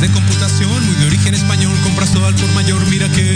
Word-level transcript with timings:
de 0.00 0.08
computación, 0.12 0.86
muy 0.86 0.94
de 0.94 1.06
origen 1.06 1.34
español, 1.34 1.76
compras 1.82 2.12
todo 2.12 2.26
al 2.26 2.34
por 2.34 2.48
mayor, 2.54 2.86
mira 2.88 3.08
que 3.08 3.27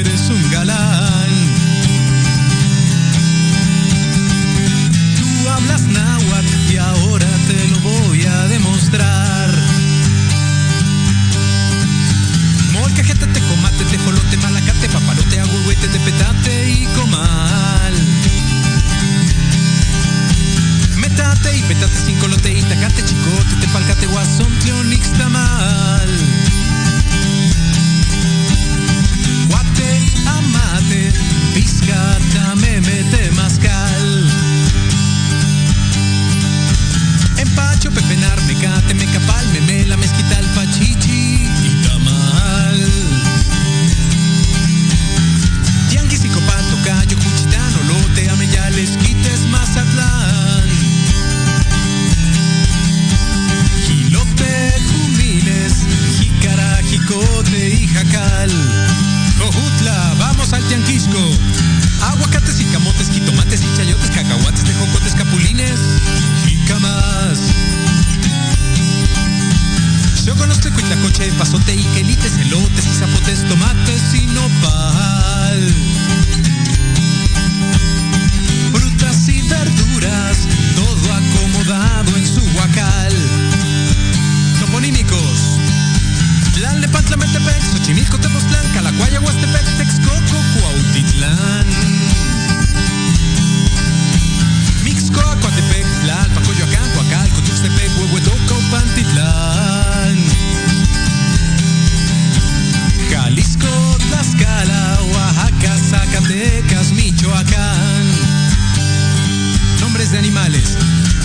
de 110.13 110.19
animales. 110.19 110.77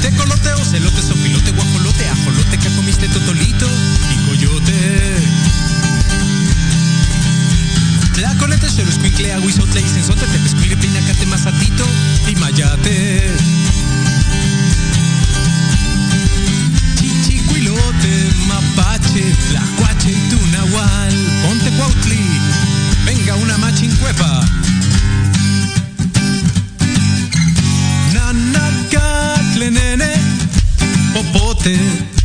Tecolote, 0.01 0.53
ocelote, 0.53 1.01
sopilote, 1.01 1.51
guajolote, 1.51 2.07
ajolote, 2.07 2.57
que 2.57 2.69
comiste 2.69 3.07
totolito 3.09 3.67
y 4.13 4.25
coyote. 4.27 5.15
la 8.15 8.29
Tlacolete, 8.29 8.69
xeroscuincle, 8.69 9.33
aguizotle, 9.33 9.81
y 9.81 9.89
sensote, 9.89 10.25
tepescuire, 10.27 10.77
pinacate, 10.77 11.25
mazatito 11.25 11.85
y 12.29 12.35
mayate. 12.35 13.35
Chichicuilote, 16.95 18.33
mapache, 18.47 19.23
tlacuache 19.49 20.11
y 20.11 20.29
tunahual, 20.29 21.13
ponte 21.43 21.69
cuautli, 21.71 22.25
venga 23.05 23.35
una 23.35 23.57
machincuepa. 23.57 24.66
chicle 29.57 29.69
nene, 29.71 30.19
popote, 31.13 31.77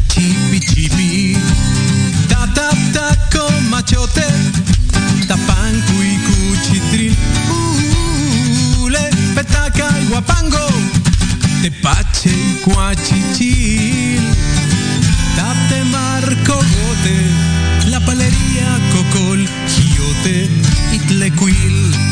chipi 0.07 0.59
chipi, 0.59 1.37
tata 2.29 2.71
taco 2.93 3.49
machote, 3.69 4.27
tapan 5.27 5.83
cuchitril, 6.27 7.17
uh, 7.49 8.83
ule, 8.85 9.11
petaca 9.35 9.99
y 9.99 10.07
guapango, 10.07 10.67
tepache 11.63 12.31
y 12.31 12.61
cuachichil, 12.65 14.23
tate 15.35 15.85
marco 15.85 16.55
gote, 16.55 17.89
la 17.89 18.01
palería 18.01 18.79
cocol, 18.93 19.49
giote, 19.69 20.51
itlequil. 20.93 22.12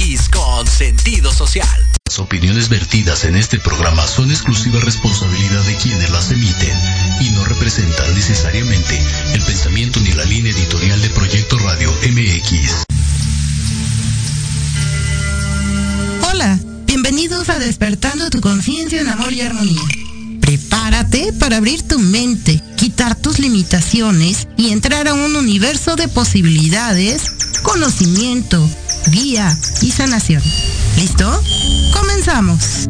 MX 0.00 0.28
con 0.30 0.66
sentido 0.66 1.32
social. 1.32 1.68
Las 2.06 2.18
opiniones 2.18 2.68
vertidas 2.68 3.24
en 3.24 3.36
este 3.36 3.58
programa 3.58 4.06
son 4.06 4.30
exclusiva 4.30 4.80
responsabilidad 4.80 5.62
de 5.64 5.76
quienes 5.76 6.10
las 6.10 6.30
emiten 6.30 6.76
y 7.20 7.30
no 7.30 7.44
representan 7.44 8.14
necesariamente 8.14 8.98
el 9.34 9.42
pensamiento 9.42 10.00
ni 10.00 10.12
la 10.12 10.24
línea 10.24 10.52
editorial 10.52 11.00
de 11.02 11.10
Proyecto 11.10 11.58
Radio 11.58 11.92
MX. 11.92 12.84
Hola, 16.30 16.58
bienvenidos 16.86 17.48
a 17.48 17.58
Despertando 17.58 18.30
tu 18.30 18.40
conciencia 18.40 19.00
en 19.00 19.08
amor 19.08 19.32
y 19.32 19.42
armonía. 19.42 19.99
Prepárate 20.60 21.32
para 21.32 21.56
abrir 21.56 21.82
tu 21.82 21.98
mente, 21.98 22.62
quitar 22.76 23.14
tus 23.16 23.38
limitaciones 23.38 24.46
y 24.56 24.70
entrar 24.70 25.08
a 25.08 25.14
un 25.14 25.34
universo 25.34 25.96
de 25.96 26.06
posibilidades, 26.06 27.32
conocimiento, 27.62 28.68
guía 29.10 29.56
y 29.80 29.90
sanación. 29.90 30.42
¿Listo? 30.96 31.42
Comenzamos. 31.92 32.88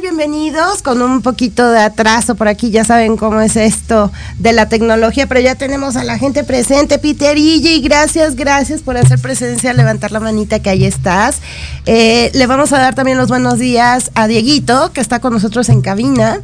Bienvenidos 0.00 0.82
con 0.82 1.00
un 1.00 1.22
poquito 1.22 1.70
de 1.70 1.78
atraso 1.78 2.34
por 2.34 2.48
aquí. 2.48 2.70
Ya 2.70 2.84
saben 2.84 3.16
cómo 3.16 3.40
es 3.40 3.56
esto 3.56 4.12
de 4.38 4.52
la 4.52 4.68
tecnología, 4.68 5.26
pero 5.26 5.40
ya 5.40 5.54
tenemos 5.54 5.96
a 5.96 6.04
la 6.04 6.18
gente 6.18 6.44
presente. 6.44 6.98
Peter 6.98 7.38
y 7.38 7.80
gracias, 7.80 8.36
gracias 8.36 8.82
por 8.82 8.98
hacer 8.98 9.18
presencia, 9.20 9.72
levantar 9.72 10.12
la 10.12 10.20
manita 10.20 10.60
que 10.60 10.68
ahí 10.68 10.84
estás. 10.84 11.40
Eh, 11.86 12.30
le 12.34 12.46
vamos 12.46 12.72
a 12.72 12.78
dar 12.78 12.94
también 12.94 13.16
los 13.16 13.28
buenos 13.28 13.58
días 13.58 14.10
a 14.14 14.26
Dieguito, 14.26 14.92
que 14.92 15.00
está 15.00 15.20
con 15.20 15.32
nosotros 15.32 15.68
en 15.70 15.80
cabina. 15.80 16.40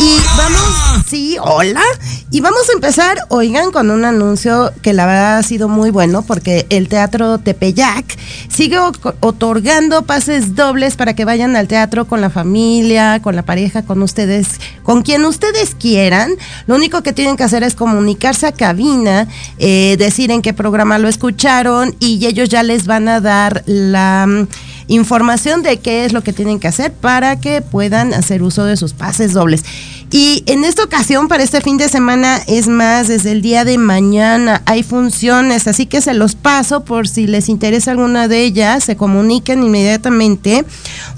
Y 0.00 0.16
vamos, 0.36 1.04
sí, 1.08 1.36
hola. 1.40 1.82
Y 2.30 2.40
vamos 2.40 2.68
a 2.68 2.72
empezar, 2.72 3.18
oigan, 3.28 3.72
con 3.72 3.90
un 3.90 4.04
anuncio 4.04 4.70
que 4.82 4.92
la 4.92 5.06
verdad 5.06 5.38
ha 5.38 5.42
sido 5.42 5.68
muy 5.68 5.90
bueno 5.90 6.22
porque 6.22 6.66
el 6.68 6.88
Teatro 6.88 7.38
Tepeyac 7.38 8.18
sigue 8.48 8.78
otorgando 8.78 10.02
pases 10.02 10.54
dobles 10.54 10.96
para 10.96 11.14
que 11.14 11.24
vayan 11.24 11.56
al 11.56 11.68
teatro 11.68 12.06
con 12.06 12.20
la 12.20 12.30
familia, 12.30 13.20
con 13.22 13.34
la 13.34 13.42
pareja, 13.42 13.82
con 13.82 14.02
ustedes, 14.02 14.60
con 14.82 15.02
quien 15.02 15.24
ustedes 15.24 15.74
quieran. 15.74 16.32
Lo 16.66 16.74
único 16.74 17.02
que 17.02 17.12
tienen 17.12 17.36
que 17.36 17.44
hacer 17.44 17.62
es 17.62 17.74
comunicarse 17.74 18.46
a 18.46 18.52
cabina, 18.52 19.26
eh, 19.58 19.96
decir 19.98 20.30
en 20.30 20.42
qué 20.42 20.52
programa 20.52 20.98
lo 20.98 21.08
escucharon 21.08 21.96
y 21.98 22.24
ellos 22.26 22.48
ya 22.48 22.62
les 22.62 22.86
van 22.86 23.08
a 23.08 23.20
dar 23.20 23.62
la 23.66 24.46
información 24.88 25.62
de 25.62 25.78
qué 25.78 26.04
es 26.04 26.12
lo 26.12 26.22
que 26.22 26.32
tienen 26.32 26.58
que 26.58 26.68
hacer 26.68 26.92
para 26.92 27.38
que 27.38 27.62
puedan 27.62 28.12
hacer 28.14 28.42
uso 28.42 28.64
de 28.64 28.76
sus 28.76 28.94
pases 28.94 29.32
dobles. 29.32 29.62
Y 30.10 30.42
en 30.46 30.64
esta 30.64 30.84
ocasión, 30.84 31.28
para 31.28 31.42
este 31.42 31.60
fin 31.60 31.76
de 31.76 31.88
semana, 31.90 32.40
es 32.46 32.66
más, 32.66 33.08
desde 33.08 33.30
el 33.30 33.42
día 33.42 33.66
de 33.66 33.76
mañana 33.76 34.62
hay 34.64 34.82
funciones, 34.82 35.68
así 35.68 35.84
que 35.84 36.00
se 36.00 36.14
los 36.14 36.34
paso 36.34 36.82
por 36.82 37.06
si 37.06 37.26
les 37.26 37.50
interesa 37.50 37.90
alguna 37.90 38.26
de 38.26 38.42
ellas, 38.42 38.84
se 38.84 38.96
comuniquen 38.96 39.62
inmediatamente. 39.62 40.64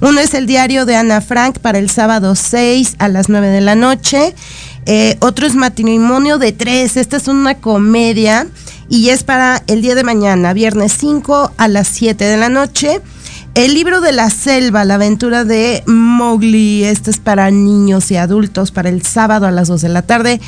Uno 0.01 0.19
es 0.19 0.35
el 0.35 0.47
diario 0.47 0.87
de 0.87 0.97
Ana 0.97 1.21
Frank 1.21 1.61
para 1.61 1.79
el 1.79 1.89
sábado 1.89 2.35
6 2.35 2.97
a 2.99 3.07
las 3.07 3.29
9 3.29 3.47
de 3.47 3.61
la 3.61 3.77
noche. 3.77 4.35
Eh, 4.87 5.17
otro 5.21 5.47
es 5.47 5.55
Matrimonio 5.55 6.39
de 6.39 6.51
Tres, 6.51 6.97
esta 6.97 7.19
es 7.19 7.29
una 7.29 7.55
comedia 7.55 8.49
y 8.89 9.11
es 9.11 9.23
para 9.23 9.63
el 9.69 9.83
día 9.83 9.95
de 9.95 10.03
mañana, 10.03 10.53
viernes 10.53 10.97
5 10.99 11.53
a 11.57 11.69
las 11.69 11.87
7 11.87 12.25
de 12.25 12.37
la 12.37 12.49
noche. 12.49 13.01
El 13.55 13.75
libro 13.75 14.01
de 14.01 14.13
la 14.13 14.31
selva, 14.31 14.85
la 14.85 14.95
aventura 14.95 15.45
de 15.45 15.83
Mowgli, 15.87 16.85
este 16.85 17.11
es 17.11 17.19
para 17.19 17.51
niños 17.51 18.09
y 18.13 18.17
adultos 18.17 18.71
para 18.71 18.89
el 18.89 19.03
sábado 19.03 19.47
a 19.47 19.51
las 19.51 19.67
2 19.67 19.83
de 19.83 19.89
la 19.89 20.03
tarde. 20.03 20.41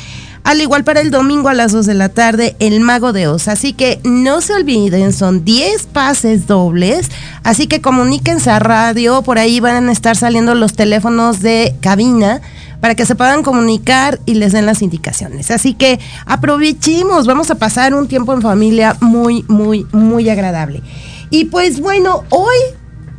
Al 0.45 0.61
igual 0.61 0.85
para 0.85 1.01
el 1.01 1.11
domingo 1.11 1.49
a 1.49 1.53
las 1.53 1.73
2 1.73 1.85
de 1.85 1.95
la 1.95 2.09
tarde, 2.09 2.55
El 2.59 2.79
Mago 2.79 3.11
de 3.11 3.27
Oz. 3.27 3.49
Así 3.49 3.73
que 3.73 3.99
no 4.05 4.39
se 4.39 4.53
olviden, 4.53 5.11
son 5.11 5.43
10 5.43 5.87
pases 5.87 6.47
dobles. 6.47 7.11
Así 7.43 7.67
que 7.67 7.81
comuníquense 7.81 8.49
a 8.49 8.59
radio, 8.59 9.21
por 9.21 9.37
ahí 9.37 9.59
van 9.59 9.89
a 9.89 9.91
estar 9.91 10.15
saliendo 10.15 10.55
los 10.55 10.73
teléfonos 10.73 11.41
de 11.41 11.75
cabina 11.81 12.41
para 12.79 12.95
que 12.95 13.05
se 13.05 13.15
puedan 13.15 13.43
comunicar 13.43 14.19
y 14.25 14.35
les 14.35 14.53
den 14.53 14.65
las 14.65 14.81
indicaciones. 14.81 15.51
Así 15.51 15.73
que 15.73 15.99
aprovechemos, 16.25 17.27
vamos 17.27 17.51
a 17.51 17.55
pasar 17.55 17.93
un 17.93 18.07
tiempo 18.07 18.33
en 18.33 18.41
familia 18.41 18.95
muy, 19.01 19.43
muy, 19.49 19.85
muy 19.91 20.29
agradable. 20.29 20.81
Y 21.29 21.45
pues 21.45 21.79
bueno, 21.79 22.23
hoy, 22.29 22.57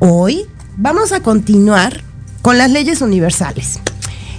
hoy 0.04 0.46
vamos 0.76 1.12
a 1.12 1.20
continuar 1.20 2.02
con 2.42 2.58
las 2.58 2.70
leyes 2.70 3.00
universales. 3.00 3.80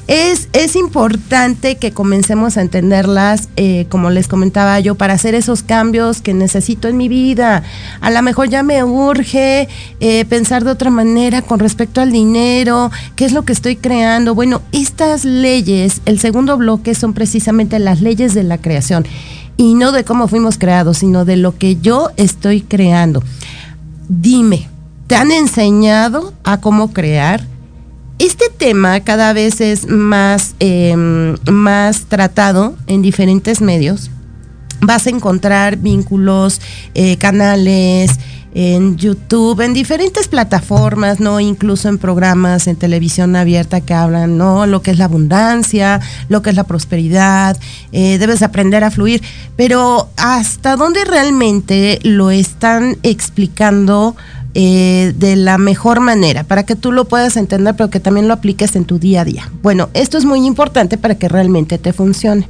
Es, 0.07 0.49
es 0.53 0.75
importante 0.75 1.77
que 1.77 1.91
comencemos 1.91 2.57
a 2.57 2.61
entenderlas, 2.61 3.49
eh, 3.55 3.87
como 3.89 4.11
les 4.11 4.27
comentaba 4.27 4.79
yo, 4.79 4.93
para 4.93 5.13
hacer 5.13 5.33
esos 5.33 5.63
cambios 5.63 6.21
que 6.21 6.35
necesito 6.35 6.87
en 6.87 6.97
mi 6.97 7.09
vida. 7.09 7.63
A 8.01 8.11
lo 8.11 8.21
mejor 8.21 8.49
ya 8.49 8.61
me 8.61 8.83
urge 8.83 9.67
eh, 9.99 10.25
pensar 10.25 10.63
de 10.63 10.69
otra 10.69 10.91
manera 10.91 11.41
con 11.41 11.57
respecto 11.57 12.01
al 12.01 12.11
dinero, 12.11 12.91
qué 13.15 13.25
es 13.25 13.31
lo 13.31 13.45
que 13.45 13.53
estoy 13.53 13.77
creando. 13.77 14.35
Bueno, 14.35 14.61
estas 14.71 15.25
leyes, 15.25 16.03
el 16.05 16.19
segundo 16.19 16.55
bloque 16.57 16.93
son 16.93 17.13
precisamente 17.13 17.79
las 17.79 18.01
leyes 18.01 18.35
de 18.35 18.43
la 18.43 18.59
creación. 18.59 19.05
y 19.57 19.73
no 19.73 19.93
de 19.93 20.03
cómo 20.03 20.27
fuimos 20.27 20.57
creados, 20.57 20.97
sino 20.97 21.23
de 21.23 21.37
lo 21.37 21.57
que 21.57 21.77
yo 21.77 22.11
estoy 22.17 22.59
creando. 22.59 23.23
Dime, 24.09 24.67
¿te 25.07 25.15
han 25.15 25.31
enseñado 25.31 26.33
a 26.43 26.59
cómo 26.59 26.91
crear? 26.91 27.41
Este 28.17 28.45
tema 28.49 29.01
cada 29.01 29.33
vez 29.33 29.59
es 29.61 29.87
más, 29.87 30.55
em, 30.59 31.35
más 31.51 32.05
tratado 32.05 32.75
en 32.87 33.01
diferentes 33.01 33.61
medios. 33.61 34.09
Vas 34.81 35.07
a 35.07 35.09
encontrar 35.09 35.77
vínculos, 35.77 36.61
eh, 36.93 37.17
canales, 37.17 38.17
en 38.55 38.95
YouTube, 38.95 39.59
en 39.59 39.73
diferentes 39.73 40.29
plataformas, 40.29 41.19
¿no? 41.19 41.41
Incluso 41.41 41.89
en 41.89 41.97
programas 41.97 42.67
en 42.67 42.77
televisión 42.77 43.35
abierta 43.35 43.81
que 43.81 43.93
hablan, 43.93 44.37
¿no? 44.37 44.65
Lo 44.65 44.81
que 44.81 44.91
es 44.91 44.97
la 44.97 45.05
abundancia, 45.05 45.99
lo 46.29 46.41
que 46.41 46.51
es 46.51 46.55
la 46.55 46.63
prosperidad, 46.63 47.57
eh, 47.91 48.17
debes 48.17 48.41
aprender 48.41 48.85
a 48.85 48.91
fluir, 48.91 49.21
pero 49.57 50.09
hasta 50.15 50.77
dónde 50.77 51.03
realmente 51.03 51.99
lo 52.03 52.31
están 52.31 52.97
explicando 53.03 54.15
eh, 54.57 55.13
de 55.17 55.35
la 55.35 55.57
mejor 55.57 55.99
manera, 55.99 56.45
para 56.45 56.63
que 56.63 56.77
tú 56.77 56.93
lo 56.93 57.03
puedas 57.05 57.35
entender, 57.35 57.75
pero 57.75 57.89
que 57.89 57.99
también 57.99 58.29
lo 58.29 58.33
apliques 58.33 58.77
en 58.77 58.85
tu 58.85 58.99
día 58.99 59.21
a 59.21 59.25
día. 59.25 59.51
Bueno, 59.61 59.89
esto 59.93 60.17
es 60.17 60.23
muy 60.23 60.45
importante 60.45 60.97
para 60.97 61.15
que 61.15 61.27
realmente 61.27 61.77
te 61.77 61.91
funcione. 61.91 62.47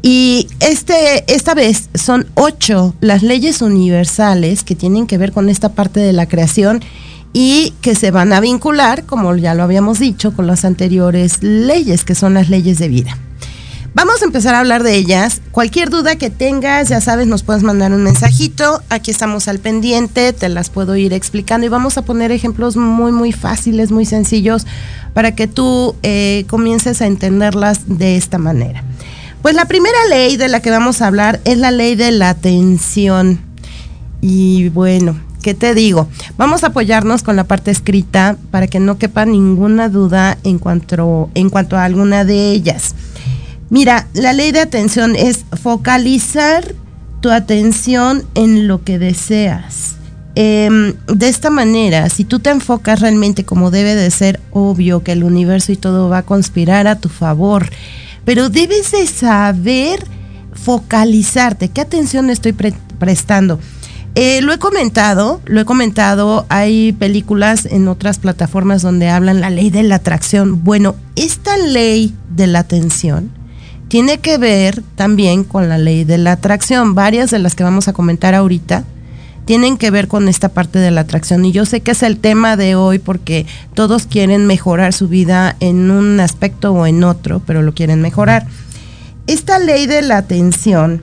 Y 0.00 0.48
este, 0.60 1.30
esta 1.30 1.52
vez 1.52 1.90
son 1.94 2.26
ocho 2.36 2.94
las 3.02 3.22
leyes 3.22 3.60
universales 3.60 4.64
que 4.64 4.74
tienen 4.74 5.06
que 5.06 5.18
ver 5.18 5.32
con 5.32 5.50
esta 5.50 5.74
parte 5.74 6.00
de 6.00 6.14
la 6.14 6.26
creación 6.26 6.80
y 7.34 7.74
que 7.82 7.94
se 7.94 8.10
van 8.10 8.32
a 8.32 8.40
vincular, 8.40 9.04
como 9.04 9.36
ya 9.36 9.54
lo 9.54 9.62
habíamos 9.62 9.98
dicho, 9.98 10.32
con 10.32 10.46
las 10.46 10.64
anteriores 10.64 11.42
leyes, 11.42 12.02
que 12.02 12.14
son 12.14 12.32
las 12.32 12.48
leyes 12.48 12.78
de 12.78 12.88
vida. 12.88 13.18
Vamos 13.92 14.22
a 14.22 14.24
empezar 14.24 14.54
a 14.54 14.60
hablar 14.60 14.84
de 14.84 14.94
ellas. 14.94 15.42
Cualquier 15.50 15.90
duda 15.90 16.14
que 16.14 16.30
tengas, 16.30 16.88
ya 16.88 17.00
sabes, 17.00 17.26
nos 17.26 17.42
puedes 17.42 17.64
mandar 17.64 17.92
un 17.92 18.04
mensajito. 18.04 18.82
Aquí 18.88 19.10
estamos 19.10 19.48
al 19.48 19.58
pendiente, 19.58 20.32
te 20.32 20.48
las 20.48 20.70
puedo 20.70 20.94
ir 20.94 21.12
explicando 21.12 21.66
y 21.66 21.70
vamos 21.70 21.98
a 21.98 22.02
poner 22.02 22.30
ejemplos 22.30 22.76
muy, 22.76 23.10
muy 23.10 23.32
fáciles, 23.32 23.90
muy 23.90 24.04
sencillos, 24.04 24.64
para 25.12 25.34
que 25.34 25.48
tú 25.48 25.96
eh, 26.04 26.44
comiences 26.48 27.02
a 27.02 27.06
entenderlas 27.06 27.80
de 27.98 28.16
esta 28.16 28.38
manera. 28.38 28.84
Pues 29.42 29.56
la 29.56 29.64
primera 29.64 29.98
ley 30.08 30.36
de 30.36 30.48
la 30.48 30.60
que 30.60 30.70
vamos 30.70 31.02
a 31.02 31.08
hablar 31.08 31.40
es 31.44 31.58
la 31.58 31.72
ley 31.72 31.96
de 31.96 32.12
la 32.12 32.30
atención. 32.30 33.40
Y 34.20 34.68
bueno, 34.68 35.18
¿qué 35.42 35.54
te 35.54 35.74
digo? 35.74 36.06
Vamos 36.36 36.62
a 36.62 36.68
apoyarnos 36.68 37.24
con 37.24 37.34
la 37.34 37.44
parte 37.44 37.72
escrita 37.72 38.36
para 38.52 38.68
que 38.68 38.78
no 38.78 38.98
quepa 38.98 39.24
ninguna 39.24 39.88
duda 39.88 40.38
en 40.44 40.60
cuanto, 40.60 41.28
en 41.34 41.50
cuanto 41.50 41.76
a 41.76 41.84
alguna 41.84 42.24
de 42.24 42.52
ellas. 42.52 42.94
Mira, 43.70 44.08
la 44.12 44.32
ley 44.32 44.52
de 44.52 44.60
atención 44.60 45.16
es 45.16 45.44
focalizar 45.62 46.74
tu 47.20 47.30
atención 47.30 48.24
en 48.34 48.68
lo 48.68 48.84
que 48.84 48.98
deseas. 48.98 49.96
Em, 50.34 50.94
de 51.06 51.28
esta 51.28 51.50
manera, 51.50 52.08
si 52.08 52.24
tú 52.24 52.38
te 52.38 52.50
enfocas 52.50 53.00
realmente 53.00 53.44
como 53.44 53.70
debe 53.70 53.94
de 53.94 54.10
ser, 54.10 54.40
obvio 54.52 55.02
que 55.02 55.12
el 55.12 55.24
universo 55.24 55.72
y 55.72 55.76
todo 55.76 56.08
va 56.08 56.18
a 56.18 56.22
conspirar 56.22 56.86
a 56.86 56.98
tu 56.98 57.08
favor 57.08 57.70
pero 58.24 58.48
debes 58.48 58.92
de 58.92 59.06
saber 59.06 60.04
focalizarte, 60.52 61.68
qué 61.68 61.80
atención 61.80 62.30
estoy 62.30 62.52
prestando. 62.52 63.58
Eh, 64.16 64.40
lo 64.42 64.52
he 64.52 64.58
comentado, 64.58 65.40
lo 65.46 65.60
he 65.60 65.64
comentado, 65.64 66.44
hay 66.48 66.92
películas 66.92 67.66
en 67.66 67.86
otras 67.88 68.18
plataformas 68.18 68.82
donde 68.82 69.08
hablan 69.08 69.40
la 69.40 69.50
ley 69.50 69.70
de 69.70 69.84
la 69.84 69.96
atracción. 69.96 70.64
Bueno, 70.64 70.96
esta 71.16 71.56
ley 71.56 72.14
de 72.28 72.48
la 72.48 72.60
atención 72.60 73.30
tiene 73.90 74.18
que 74.18 74.38
ver 74.38 74.84
también 74.94 75.42
con 75.42 75.68
la 75.68 75.76
ley 75.76 76.04
de 76.04 76.16
la 76.16 76.32
atracción. 76.32 76.94
Varias 76.94 77.32
de 77.32 77.40
las 77.40 77.56
que 77.56 77.64
vamos 77.64 77.88
a 77.88 77.92
comentar 77.92 78.36
ahorita 78.36 78.84
tienen 79.46 79.76
que 79.76 79.90
ver 79.90 80.06
con 80.06 80.28
esta 80.28 80.50
parte 80.50 80.78
de 80.78 80.92
la 80.92 81.00
atracción. 81.00 81.44
Y 81.44 81.50
yo 81.50 81.66
sé 81.66 81.80
que 81.80 81.90
es 81.90 82.04
el 82.04 82.18
tema 82.18 82.56
de 82.56 82.76
hoy 82.76 83.00
porque 83.00 83.46
todos 83.74 84.06
quieren 84.06 84.46
mejorar 84.46 84.92
su 84.92 85.08
vida 85.08 85.56
en 85.58 85.90
un 85.90 86.20
aspecto 86.20 86.72
o 86.72 86.86
en 86.86 87.02
otro, 87.02 87.42
pero 87.44 87.62
lo 87.62 87.74
quieren 87.74 88.00
mejorar. 88.00 88.46
Esta 89.26 89.58
ley 89.58 89.88
de 89.88 90.02
la 90.02 90.18
atención 90.18 91.02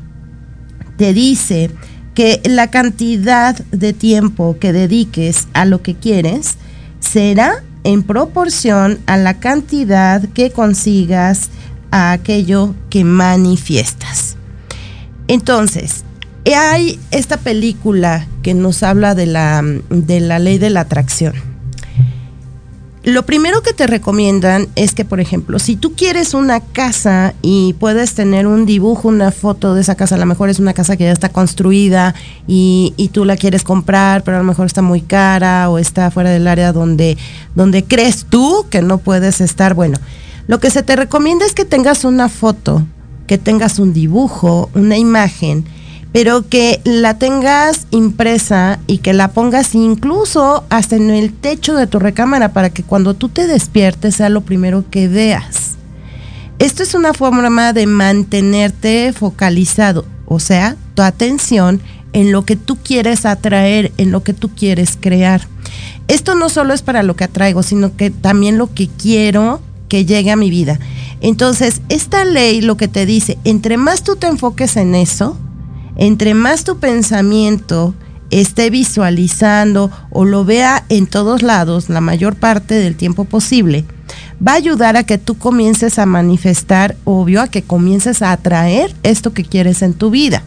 te 0.96 1.12
dice 1.12 1.72
que 2.14 2.42
la 2.46 2.72
cantidad 2.72 3.58
de 3.72 3.92
tiempo 3.92 4.56
que 4.62 4.72
dediques 4.72 5.50
a 5.52 5.66
lo 5.66 5.82
que 5.82 5.96
quieres 5.96 6.56
será 7.02 7.66
en 7.84 8.04
proporción 8.04 9.00
a 9.08 9.18
la 9.18 9.40
cantidad 9.40 10.24
que 10.30 10.52
consigas 10.52 11.50
a 11.98 12.12
aquello 12.12 12.76
que 12.90 13.04
manifiestas. 13.04 14.36
Entonces, 15.28 16.04
hay 16.56 17.00
esta 17.12 17.38
película 17.38 18.28
que 18.42 18.54
nos 18.54 18.84
habla 18.84 19.16
de 19.16 19.26
la, 19.26 19.62
de 19.90 20.20
la 20.20 20.40
ley 20.40 20.58
de 20.58 20.70
la 20.70 20.82
atracción. 20.82 21.34
Lo 23.04 23.26
primero 23.26 23.62
que 23.64 23.72
te 23.72 23.88
recomiendan 23.88 24.68
es 24.76 24.94
que, 24.94 25.06
por 25.06 25.22
ejemplo, 25.22 25.60
si 25.60 25.78
tú 25.78 25.94
quieres 25.96 26.34
una 26.34 26.60
casa 26.60 27.34
y 27.42 27.74
puedes 27.80 28.16
tener 28.16 28.48
un 28.48 28.66
dibujo, 28.66 29.08
una 29.08 29.32
foto 29.32 29.76
de 29.76 29.80
esa 29.80 29.96
casa, 29.96 30.16
a 30.16 30.18
lo 30.18 30.26
mejor 30.26 30.50
es 30.50 30.60
una 30.60 30.74
casa 30.74 30.98
que 30.98 31.06
ya 31.06 31.14
está 31.14 31.30
construida 31.30 32.14
y, 32.48 32.94
y 32.98 33.08
tú 33.08 33.24
la 33.24 33.38
quieres 33.38 33.64
comprar, 33.64 34.24
pero 34.24 34.36
a 34.36 34.42
lo 34.42 34.46
mejor 34.46 34.66
está 34.66 34.82
muy 34.82 35.00
cara 35.00 35.70
o 35.70 35.78
está 35.78 36.12
fuera 36.12 36.32
del 36.32 36.50
área 36.50 36.74
donde, 36.74 37.18
donde 37.56 37.86
crees 37.86 38.26
tú 38.26 38.66
que 38.70 38.82
no 38.82 38.98
puedes 38.98 39.40
estar. 39.40 39.74
Bueno, 39.74 40.00
lo 40.48 40.60
que 40.60 40.70
se 40.70 40.84
te 40.84 40.96
recomienda 40.96 41.46
es 41.46 41.54
que 41.54 41.66
tengas 41.66 42.04
una 42.04 42.30
foto, 42.30 42.86
que 43.28 43.38
tengas 43.38 43.80
un 43.80 43.94
dibujo, 43.94 44.70
una 44.74 44.98
imagen 44.98 45.66
pero 46.12 46.48
que 46.48 46.82
la 46.84 47.20
tengas 47.20 47.88
impresa 47.92 48.80
y 48.88 49.00
que 49.00 49.14
la 49.14 49.28
pongas 49.30 49.76
incluso 49.76 50.64
hasta 50.70 50.96
en 50.96 51.10
el 51.10 51.34
techo 51.34 51.76
de 51.76 51.88
tu 51.88 52.00
recámara 52.00 52.54
para 52.54 52.70
que 52.70 52.84
cuando 52.84 53.14
tú 53.14 53.30
te 53.30 53.48
despiertes 53.48 54.16
sea 54.16 54.30
lo 54.30 54.42
primero 54.42 54.84
que 54.90 55.08
veas. 55.08 55.76
Esto 56.60 56.82
es 56.82 56.96
una 56.96 57.14
forma 57.14 57.72
de 57.72 57.86
mantenerte 57.86 59.14
focalizado, 59.14 60.06
o 60.26 60.40
sea, 60.40 60.76
tu 60.96 61.04
atención 61.04 61.82
en 62.14 62.32
lo 62.32 62.46
que 62.46 62.56
tú 62.56 62.78
quieres 62.78 63.26
atraer, 63.28 63.92
en 63.98 64.12
lo 64.12 64.24
que 64.24 64.34
tú 64.34 64.50
quieres 64.50 64.98
crear. 65.00 65.48
Esto 66.08 66.34
no 66.34 66.50
solo 66.50 66.74
es 66.74 66.82
para 66.82 67.04
lo 67.04 67.16
que 67.16 67.26
atraigo, 67.26 67.62
sino 67.62 67.96
que 67.96 68.10
también 68.10 68.58
lo 68.58 68.74
que 68.74 68.88
quiero 68.88 69.62
que 69.88 70.06
llegue 70.06 70.32
a 70.32 70.36
mi 70.36 70.50
vida. 70.50 70.80
Entonces, 71.22 71.82
esta 71.90 72.26
ley 72.26 72.62
lo 72.62 72.78
que 72.78 72.88
te 72.88 73.06
dice, 73.06 73.38
entre 73.44 73.78
más 73.78 74.04
tú 74.04 74.16
te 74.16 74.28
enfoques 74.28 74.78
en 74.78 74.96
eso, 74.96 75.38
entre 75.96 76.34
más 76.34 76.64
tu 76.64 76.78
pensamiento 76.78 77.96
esté 78.30 78.70
visualizando 78.70 79.90
o 80.10 80.26
lo 80.26 80.44
vea 80.46 80.84
en 80.90 81.08
todos 81.08 81.42
lados 81.42 81.90
la 81.90 82.02
mayor 82.02 82.36
parte 82.36 82.76
del 82.76 82.96
tiempo 82.96 83.24
posible, 83.26 83.86
va 84.46 84.54
a 84.54 84.56
ayudar 84.56 84.98
a 84.98 85.04
que 85.04 85.18
tú 85.18 85.38
comiences 85.38 85.98
a 86.00 86.06
manifestar, 86.06 86.96
obvio, 87.04 87.42
a 87.42 87.48
que 87.48 87.64
comiences 87.64 88.22
a 88.22 88.32
atraer 88.32 88.94
esto 89.04 89.34
que 89.34 89.44
quieres 89.44 89.82
en 89.82 89.94
tu 89.94 90.10
vida. 90.10 90.44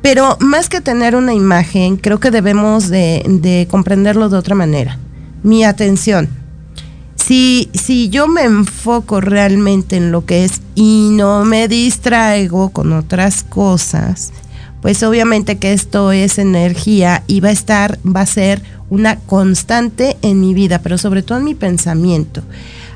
Pero 0.00 0.36
más 0.40 0.68
que 0.68 0.80
tener 0.80 1.14
una 1.14 1.32
imagen, 1.32 1.96
creo 1.96 2.18
que 2.18 2.32
debemos 2.32 2.88
de, 2.88 3.66
comprenderlo 3.70 4.28
de 4.28 4.36
otra 4.36 4.54
manera. 4.54 4.98
Mi 5.42 5.64
atención. 5.64 6.28
Si, 7.26 7.70
si 7.72 8.08
yo 8.08 8.26
me 8.26 8.42
enfoco 8.42 9.20
realmente 9.20 9.96
en 9.96 10.10
lo 10.10 10.26
que 10.26 10.44
es 10.44 10.60
y 10.74 11.10
no 11.12 11.44
me 11.44 11.68
distraigo 11.68 12.70
con 12.70 12.92
otras 12.92 13.44
cosas, 13.44 14.32
pues 14.80 15.04
obviamente 15.04 15.56
que 15.56 15.72
esto 15.72 16.10
es 16.10 16.38
energía 16.38 17.22
y 17.28 17.38
va 17.38 17.50
a 17.50 17.52
estar, 17.52 18.00
va 18.04 18.22
a 18.22 18.26
ser 18.26 18.60
una 18.90 19.20
constante 19.20 20.16
en 20.22 20.40
mi 20.40 20.52
vida, 20.52 20.80
pero 20.80 20.98
sobre 20.98 21.22
todo 21.22 21.38
en 21.38 21.44
mi 21.44 21.54
pensamiento. 21.54 22.42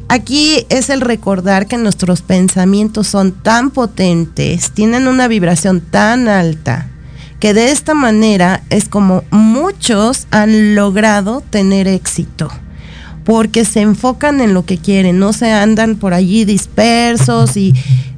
Aquí 0.09 0.66
es 0.71 0.90
el 0.90 1.02
recordar 1.02 1.68
que 1.68 1.78
nuestros 1.78 2.23
pensamientos 2.23 3.06
son 3.06 3.30
tan 3.30 3.71
potentes, 3.71 4.73
tienen 4.73 5.06
una 5.06 5.28
vibración 5.28 5.80
tan 5.80 6.26
alta, 6.26 6.88
que 7.38 7.54
de 7.54 7.71
esta 7.71 7.95
manera 7.95 8.64
es 8.71 8.88
como 8.88 9.23
muchos 9.30 10.26
han 10.33 10.75
logrado 10.75 11.45
tener 11.49 11.87
éxito 11.87 12.50
porque 13.26 13.64
se 13.64 13.80
enfocan 13.80 14.40
en 14.40 14.54
lo 14.54 14.64
que 14.64 14.78
quieren, 14.78 15.18
no 15.18 15.33
se 15.33 15.50
andan 15.50 15.97
por 15.97 16.14
allí 16.14 16.45
dispersos 16.47 17.56
y 17.56 17.75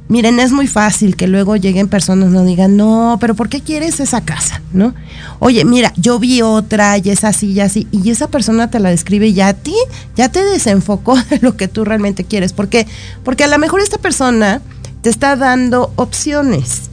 Miren, 0.07 0.39
es 0.39 0.51
muy 0.51 0.65
fácil 0.65 1.15
que 1.15 1.27
luego 1.27 1.55
lleguen 1.55 1.87
personas 1.87 2.29
y 2.29 2.33
nos 2.33 2.47
digan, 2.47 2.75
no, 2.75 3.19
pero 3.21 3.35
¿por 3.35 3.47
qué 3.47 3.61
quieres 3.61 3.99
esa 3.99 4.21
casa? 4.21 4.59
¿No? 4.73 4.95
Oye, 5.37 5.63
mira, 5.65 5.93
yo 5.97 6.17
vi 6.17 6.41
otra 6.41 6.97
y 6.97 7.11
es 7.11 7.23
así 7.23 7.51
y 7.51 7.59
así, 7.59 7.87
y 7.91 8.09
esa 8.09 8.27
persona 8.27 8.71
te 8.71 8.79
la 8.79 8.89
describe 8.89 9.27
y 9.27 9.33
ya 9.33 9.49
a 9.49 9.53
ti 9.53 9.75
ya 10.15 10.29
te 10.29 10.43
desenfocó 10.43 11.15
de 11.29 11.37
lo 11.41 11.55
que 11.55 11.67
tú 11.67 11.85
realmente 11.85 12.23
quieres. 12.23 12.53
¿Por 12.53 12.69
qué? 12.69 12.87
Porque 13.23 13.43
a 13.43 13.47
lo 13.47 13.59
mejor 13.59 13.81
esta 13.81 13.99
persona 13.99 14.63
te 15.03 15.11
está 15.11 15.35
dando 15.35 15.93
opciones. 15.95 16.89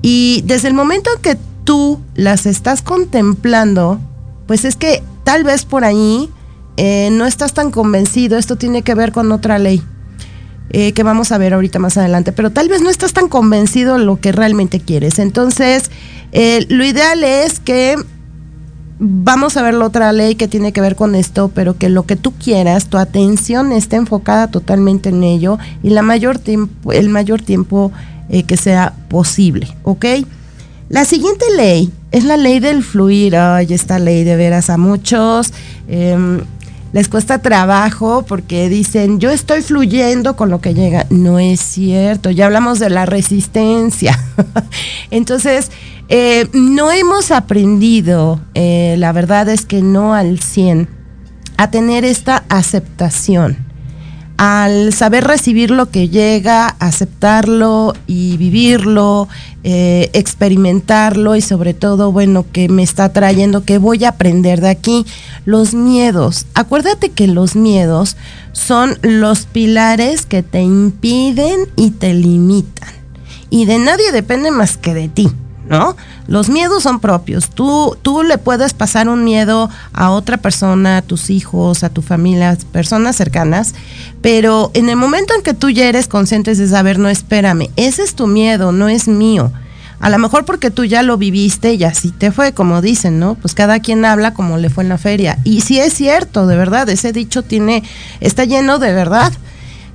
Y 0.00 0.44
desde 0.46 0.68
el 0.68 0.74
momento 0.74 1.10
que 1.20 1.36
tú 1.64 2.00
las 2.14 2.46
estás 2.46 2.80
contemplando, 2.80 3.98
pues 4.46 4.64
es 4.64 4.76
que 4.76 5.02
tal 5.24 5.42
vez 5.42 5.64
por 5.64 5.84
ahí 5.84 6.30
eh, 6.84 7.10
no 7.12 7.26
estás 7.26 7.54
tan 7.54 7.70
convencido, 7.70 8.36
esto 8.36 8.56
tiene 8.56 8.82
que 8.82 8.96
ver 8.96 9.12
con 9.12 9.30
otra 9.30 9.60
ley. 9.60 9.80
eh, 10.70 10.92
que 10.94 11.04
vamos 11.04 11.30
a 11.30 11.38
ver 11.38 11.54
ahorita 11.54 11.78
más 11.78 11.96
adelante, 11.96 12.32
pero 12.32 12.50
tal 12.50 12.68
vez 12.68 12.80
no 12.82 12.90
estás 12.90 13.12
tan 13.12 13.28
convencido 13.28 13.98
de 13.98 14.04
lo 14.04 14.18
que 14.20 14.32
realmente 14.32 14.80
quieres. 14.80 15.18
Entonces, 15.20 15.90
eh, 16.32 16.66
lo 16.70 16.84
ideal 16.84 17.22
es 17.22 17.60
que 17.60 17.94
vamos 18.98 19.56
a 19.56 19.62
ver 19.62 19.74
la 19.74 19.84
otra 19.84 20.12
ley 20.12 20.34
que 20.34 20.48
tiene 20.48 20.72
que 20.72 20.80
ver 20.80 20.96
con 20.96 21.14
esto, 21.14 21.50
pero 21.54 21.76
que 21.76 21.88
lo 21.88 22.04
que 22.04 22.16
tú 22.16 22.32
quieras, 22.32 22.88
tu 22.88 22.96
atención 22.98 23.70
esté 23.70 23.96
enfocada 23.96 24.48
totalmente 24.48 25.10
en 25.10 25.22
ello 25.22 25.58
y 25.84 25.90
la 25.90 26.02
mayor 26.02 26.40
el 26.92 27.08
mayor 27.10 27.42
tiempo 27.42 27.92
que 28.48 28.56
sea 28.56 28.94
posible, 29.08 29.68
¿ok? 29.84 30.06
La 30.88 31.04
siguiente 31.04 31.44
ley 31.56 31.92
es 32.10 32.24
la 32.24 32.36
ley 32.36 32.60
del 32.60 32.82
fluir. 32.82 33.36
Ay, 33.36 33.66
esta 33.70 33.98
ley 33.98 34.24
de 34.24 34.36
veras 34.36 34.68
a 34.70 34.76
muchos 34.76 35.52
em, 35.88 36.40
les 36.92 37.08
cuesta 37.08 37.40
trabajo 37.40 38.24
porque 38.26 38.68
dicen, 38.68 39.18
yo 39.18 39.30
estoy 39.30 39.62
fluyendo 39.62 40.36
con 40.36 40.50
lo 40.50 40.60
que 40.60 40.74
llega. 40.74 41.06
No 41.10 41.38
es 41.38 41.60
cierto, 41.60 42.30
ya 42.30 42.46
hablamos 42.46 42.78
de 42.78 42.90
la 42.90 43.06
resistencia. 43.06 44.18
Entonces, 45.10 45.70
eh, 46.08 46.48
no 46.52 46.92
hemos 46.92 47.30
aprendido, 47.30 48.40
eh, 48.54 48.96
la 48.98 49.12
verdad 49.12 49.48
es 49.48 49.64
que 49.64 49.80
no 49.82 50.14
al 50.14 50.40
100, 50.40 50.88
a 51.56 51.70
tener 51.70 52.04
esta 52.04 52.44
aceptación 52.48 53.71
al 54.44 54.92
saber 54.92 55.22
recibir 55.22 55.70
lo 55.70 55.88
que 55.88 56.08
llega, 56.08 56.66
aceptarlo 56.80 57.94
y 58.08 58.36
vivirlo, 58.38 59.28
eh, 59.62 60.10
experimentarlo 60.14 61.36
y 61.36 61.40
sobre 61.40 61.74
todo, 61.74 62.10
bueno, 62.10 62.44
que 62.50 62.68
me 62.68 62.82
está 62.82 63.12
trayendo, 63.12 63.64
que 63.64 63.78
voy 63.78 64.04
a 64.04 64.08
aprender 64.08 64.60
de 64.60 64.70
aquí. 64.70 65.06
Los 65.44 65.74
miedos. 65.74 66.46
Acuérdate 66.54 67.10
que 67.10 67.28
los 67.28 67.54
miedos 67.54 68.16
son 68.50 68.98
los 69.02 69.46
pilares 69.46 70.26
que 70.26 70.42
te 70.42 70.60
impiden 70.60 71.68
y 71.76 71.92
te 71.92 72.12
limitan. 72.12 72.90
Y 73.48 73.66
de 73.66 73.78
nadie 73.78 74.10
depende 74.10 74.50
más 74.50 74.76
que 74.76 74.92
de 74.92 75.08
ti. 75.08 75.30
¿No? 75.68 75.96
Los 76.26 76.48
miedos 76.48 76.82
son 76.82 77.00
propios. 77.00 77.50
Tú, 77.50 77.96
tú 78.02 78.22
le 78.22 78.38
puedes 78.38 78.74
pasar 78.74 79.08
un 79.08 79.24
miedo 79.24 79.70
a 79.92 80.10
otra 80.10 80.36
persona, 80.36 80.98
a 80.98 81.02
tus 81.02 81.30
hijos, 81.30 81.84
a 81.84 81.90
tu 81.90 82.02
familia, 82.02 82.56
personas 82.72 83.16
cercanas, 83.16 83.74
pero 84.20 84.70
en 84.74 84.88
el 84.88 84.96
momento 84.96 85.34
en 85.34 85.42
que 85.42 85.54
tú 85.54 85.70
ya 85.70 85.86
eres 85.88 86.08
consciente 86.08 86.54
de 86.54 86.68
saber, 86.68 86.98
no, 86.98 87.08
espérame, 87.08 87.70
ese 87.76 88.02
es 88.02 88.14
tu 88.14 88.26
miedo, 88.26 88.72
no 88.72 88.88
es 88.88 89.08
mío. 89.08 89.52
A 90.02 90.10
lo 90.10 90.18
mejor 90.18 90.44
porque 90.44 90.72
tú 90.72 90.84
ya 90.84 91.04
lo 91.04 91.16
viviste 91.16 91.74
y 91.74 91.84
así 91.84 92.10
te 92.10 92.32
fue, 92.32 92.52
como 92.52 92.82
dicen, 92.82 93.20
¿no? 93.20 93.36
Pues 93.36 93.54
cada 93.54 93.78
quien 93.78 94.04
habla 94.04 94.34
como 94.34 94.58
le 94.58 94.68
fue 94.68 94.82
en 94.82 94.88
la 94.88 94.98
feria. 94.98 95.38
Y 95.44 95.60
sí 95.60 95.78
es 95.78 95.94
cierto, 95.94 96.48
de 96.48 96.56
verdad, 96.56 96.88
ese 96.88 97.12
dicho 97.12 97.44
tiene, 97.44 97.84
está 98.20 98.44
lleno 98.44 98.80
de 98.80 98.92
verdad. 98.92 99.32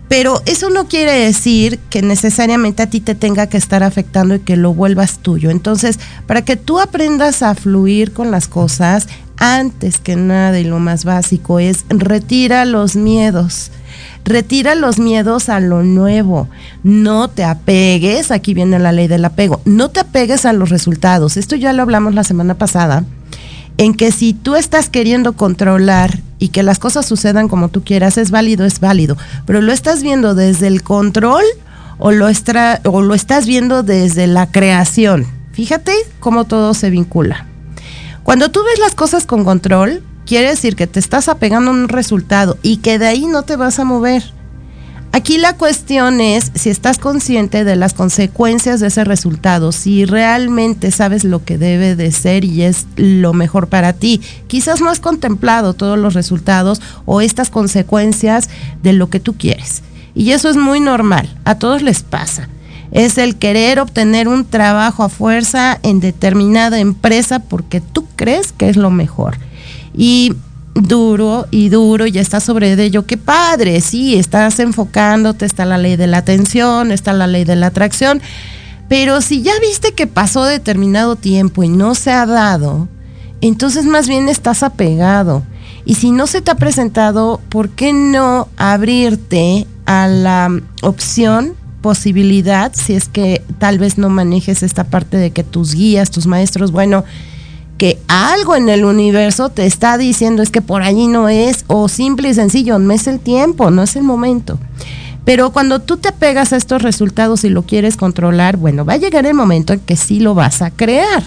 Pero 0.08 0.42
eso 0.46 0.70
no 0.70 0.88
quiere 0.88 1.12
decir 1.14 1.80
que 1.90 2.02
necesariamente 2.02 2.84
a 2.84 2.90
ti 2.90 3.02
te 3.02 3.16
tenga 3.16 3.48
que 3.48 3.58
estar 3.58 3.84
afectando 3.84 4.36
y 4.36 4.40
que 4.40 4.56
lo 4.56 4.74
vuelvas 4.74 5.20
tuyo. 5.20 5.50
Entonces, 5.50 6.00
para 6.26 6.44
que 6.44 6.56
tú 6.56 6.80
aprendas 6.80 7.44
a 7.44 7.56
fluir 7.56 8.14
con 8.14 8.32
las 8.32 8.48
cosas, 8.48 9.08
antes 9.38 10.00
que 10.00 10.16
nada 10.16 10.60
y 10.60 10.64
lo 10.64 10.80
más 10.80 11.06
básico 11.06 11.60
es 11.60 11.86
retira 11.90 12.66
los 12.66 12.96
miedos. 12.96 13.72
Retira 14.26 14.76
los 14.76 15.00
miedos 15.00 15.48
a 15.48 15.60
lo 15.60 15.84
nuevo. 15.84 16.50
No 16.84 17.30
te 17.30 17.44
apegues, 17.44 18.32
aquí 18.32 18.54
viene 18.54 18.80
la 18.80 18.92
ley 18.92 19.08
del 19.08 19.24
apego, 19.24 19.62
no 19.66 19.90
te 19.90 20.02
apegues 20.02 20.46
a 20.46 20.54
los 20.54 20.70
resultados. 20.70 21.38
Esto 21.38 21.56
ya 21.56 21.74
lo 21.74 21.84
hablamos 21.84 22.14
la 22.14 22.24
semana 22.24 22.56
pasada, 22.56 23.06
en 23.78 23.94
que 23.94 24.12
si 24.12 24.34
tú 24.34 24.56
estás 24.56 24.90
queriendo 24.90 25.34
controlar 25.34 26.20
y 26.40 26.50
que 26.50 26.64
las 26.64 26.80
cosas 26.80 27.06
sucedan 27.06 27.48
como 27.48 27.70
tú 27.70 27.84
quieras, 27.84 28.18
es 28.18 28.32
válido, 28.32 28.66
es 28.66 28.80
válido. 28.80 29.18
Pero 29.46 29.62
lo 29.62 29.72
estás 29.72 30.04
viendo 30.04 30.36
desde 30.36 30.68
el 30.68 30.84
control 30.84 31.44
o 32.00 32.12
lo, 32.12 32.28
o 32.86 33.02
lo 33.02 33.14
estás 33.14 33.46
viendo 33.46 33.84
desde 33.84 34.28
la 34.28 34.52
creación. 34.52 35.26
Fíjate 35.54 35.94
cómo 36.20 36.46
todo 36.46 36.74
se 36.74 36.90
vincula. 36.90 37.48
Cuando 38.24 38.50
tú 38.50 38.62
ves 38.64 38.80
las 38.80 38.94
cosas 38.94 39.26
con 39.26 39.46
control, 39.46 40.04
quiere 40.26 40.50
decir 40.50 40.76
que 40.76 40.88
te 40.88 41.00
estás 41.00 41.30
apegando 41.30 41.72
a 41.72 41.74
un 41.74 41.88
resultado 41.88 42.58
y 42.62 42.78
que 42.78 43.00
de 43.00 43.08
ahí 43.08 43.26
no 43.26 43.44
te 43.44 43.56
vas 43.56 43.80
a 43.80 43.86
mover. 43.86 44.37
Aquí 45.18 45.40
la 45.40 45.54
cuestión 45.54 46.22
es 46.22 46.52
si 46.54 46.70
estás 46.70 47.00
consciente 47.00 47.64
de 47.64 47.76
las 47.76 47.96
consecuencias 47.96 48.80
de 48.80 48.90
ese 48.90 49.04
resultado, 49.04 49.72
si 49.72 50.06
realmente 50.06 50.92
sabes 50.92 51.24
lo 51.24 51.44
que 51.44 51.58
debe 51.58 51.96
de 51.96 52.12
ser 52.12 52.46
y 52.46 52.62
es 52.62 52.86
lo 52.98 53.34
mejor 53.34 53.68
para 53.68 53.94
ti. 53.94 54.22
Quizás 54.46 54.80
no 54.80 54.92
has 54.92 55.00
contemplado 55.00 55.74
todos 55.74 55.98
los 55.98 56.14
resultados 56.14 56.84
o 57.08 57.20
estas 57.20 57.50
consecuencias 57.50 58.52
de 58.84 58.94
lo 58.94 59.10
que 59.10 59.20
tú 59.20 59.36
quieres. 59.36 59.82
Y 60.14 60.34
eso 60.34 60.50
es 60.50 60.56
muy 60.56 60.82
normal, 60.82 61.36
a 61.46 61.56
todos 61.56 61.82
les 61.82 62.04
pasa. 62.04 62.48
Es 62.92 63.18
el 63.18 63.38
querer 63.38 63.80
obtener 63.80 64.28
un 64.28 64.46
trabajo 64.46 65.04
a 65.04 65.10
fuerza 65.10 65.80
en 65.82 66.00
determinada 66.00 66.80
empresa 66.80 67.40
porque 67.40 67.82
tú 67.82 68.06
crees 68.16 68.52
que 68.52 68.70
es 68.70 68.78
lo 68.78 68.92
mejor. 68.92 69.40
Y 69.96 70.36
duro 70.82 71.48
y 71.52 71.70
duro, 71.70 72.06
ya 72.08 72.22
está 72.22 72.40
sobre 72.40 72.74
ello, 72.74 73.06
qué 73.06 73.18
padre, 73.18 73.82
sí, 73.82 74.16
estás 74.16 74.60
enfocándote, 74.60 75.46
está 75.46 75.66
la 75.66 75.78
ley 75.78 75.96
de 75.96 76.08
la 76.08 76.18
atención, 76.18 76.92
está 76.92 77.14
la 77.14 77.28
ley 77.28 77.44
de 77.44 77.56
la 77.56 77.68
atracción, 77.68 78.22
pero 78.88 79.22
si 79.22 79.42
ya 79.42 79.54
viste 79.60 79.94
que 79.94 80.08
pasó 80.08 80.44
determinado 80.44 81.16
tiempo 81.16 81.64
y 81.64 81.70
no 81.70 81.96
se 81.96 82.12
ha 82.12 82.26
dado, 82.26 82.88
entonces 83.42 83.86
más 83.86 84.08
bien 84.08 84.30
estás 84.30 84.64
apegado. 84.64 85.44
Y 85.86 85.96
si 85.96 86.12
no 86.12 86.28
se 86.28 86.42
te 86.42 86.52
ha 86.52 86.56
presentado, 86.56 87.40
¿por 87.50 87.70
qué 87.70 87.94
no 87.94 88.50
abrirte 88.58 89.68
a 89.86 90.08
la 90.08 90.50
opción, 90.82 91.54
posibilidad, 91.82 92.74
si 92.76 92.94
es 92.94 93.08
que 93.08 93.42
tal 93.60 93.80
vez 93.80 93.98
no 93.98 94.10
manejes 94.10 94.64
esta 94.64 94.84
parte 94.84 95.16
de 95.16 95.32
que 95.32 95.44
tus 95.44 95.74
guías, 95.74 96.12
tus 96.12 96.28
maestros, 96.28 96.72
bueno, 96.72 97.06
que 97.78 98.00
algo 98.08 98.56
en 98.56 98.70
el 98.70 98.86
universo 98.86 99.50
te 99.50 99.66
está 99.66 99.98
diciendo 99.98 100.42
es 100.42 100.50
que 100.50 100.62
por 100.62 100.82
allí 100.82 101.08
no 101.08 101.30
es, 101.30 101.64
o 101.68 101.88
simple 101.88 102.30
y 102.30 102.34
sencillo, 102.34 102.80
no 102.80 102.94
es 102.94 103.08
el 103.08 103.20
tiempo, 103.20 103.72
no 103.72 103.84
es 103.84 103.96
el 103.96 104.04
momento. 104.04 104.60
Pero 105.26 105.52
cuando 105.52 105.80
tú 105.80 105.98
te 105.98 106.12
pegas 106.12 106.54
a 106.54 106.56
estos 106.56 106.82
resultados 106.82 107.44
y 107.44 107.50
lo 107.50 107.64
quieres 107.64 107.98
controlar, 107.98 108.58
bueno, 108.58 108.86
va 108.86 108.94
a 108.94 108.98
llegar 108.98 109.26
el 109.26 109.34
momento 109.34 109.74
en 109.74 109.82
que 109.82 109.98
sí 109.98 110.20
lo 110.20 110.34
vas 110.34 110.62
a 110.62 110.72
crear. 110.72 111.22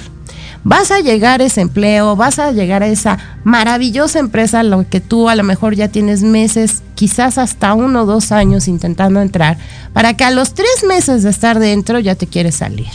Vas 0.65 0.91
a 0.91 1.01
llegar 1.01 1.41
a 1.41 1.45
ese 1.45 1.61
empleo, 1.61 2.17
vas 2.17 2.39
a 2.39 2.51
llegar 2.53 2.83
a 2.83 2.87
esa 2.87 3.19
maravillosa 3.45 4.19
empresa, 4.19 4.63
lo 4.63 4.89
que 4.89 5.01
tú 5.01 5.29
a 5.29 5.35
lo 5.35 5.43
mejor 5.43 5.75
ya 5.75 5.89
tienes 5.89 6.23
meses, 6.23 6.83
quizás 6.95 7.39
hasta 7.39 7.75
uno 7.75 8.03
o 8.03 8.07
dos 8.07 8.33
años 8.33 8.69
intentando 8.69 9.21
entrar, 9.21 9.59
para 9.93 10.15
que 10.17 10.25
a 10.25 10.31
los 10.31 10.55
tres 10.55 10.85
meses 10.87 11.23
de 11.23 11.31
estar 11.31 11.59
dentro 11.59 11.99
ya 11.99 12.15
te 12.15 12.27
quieres 12.27 12.57
salir. 12.57 12.89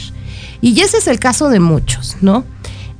Y 0.62 0.80
ese 0.82 0.98
es 0.98 1.08
el 1.08 1.20
caso 1.20 1.50
de 1.50 1.60
muchos, 1.60 2.18
¿no? 2.22 2.46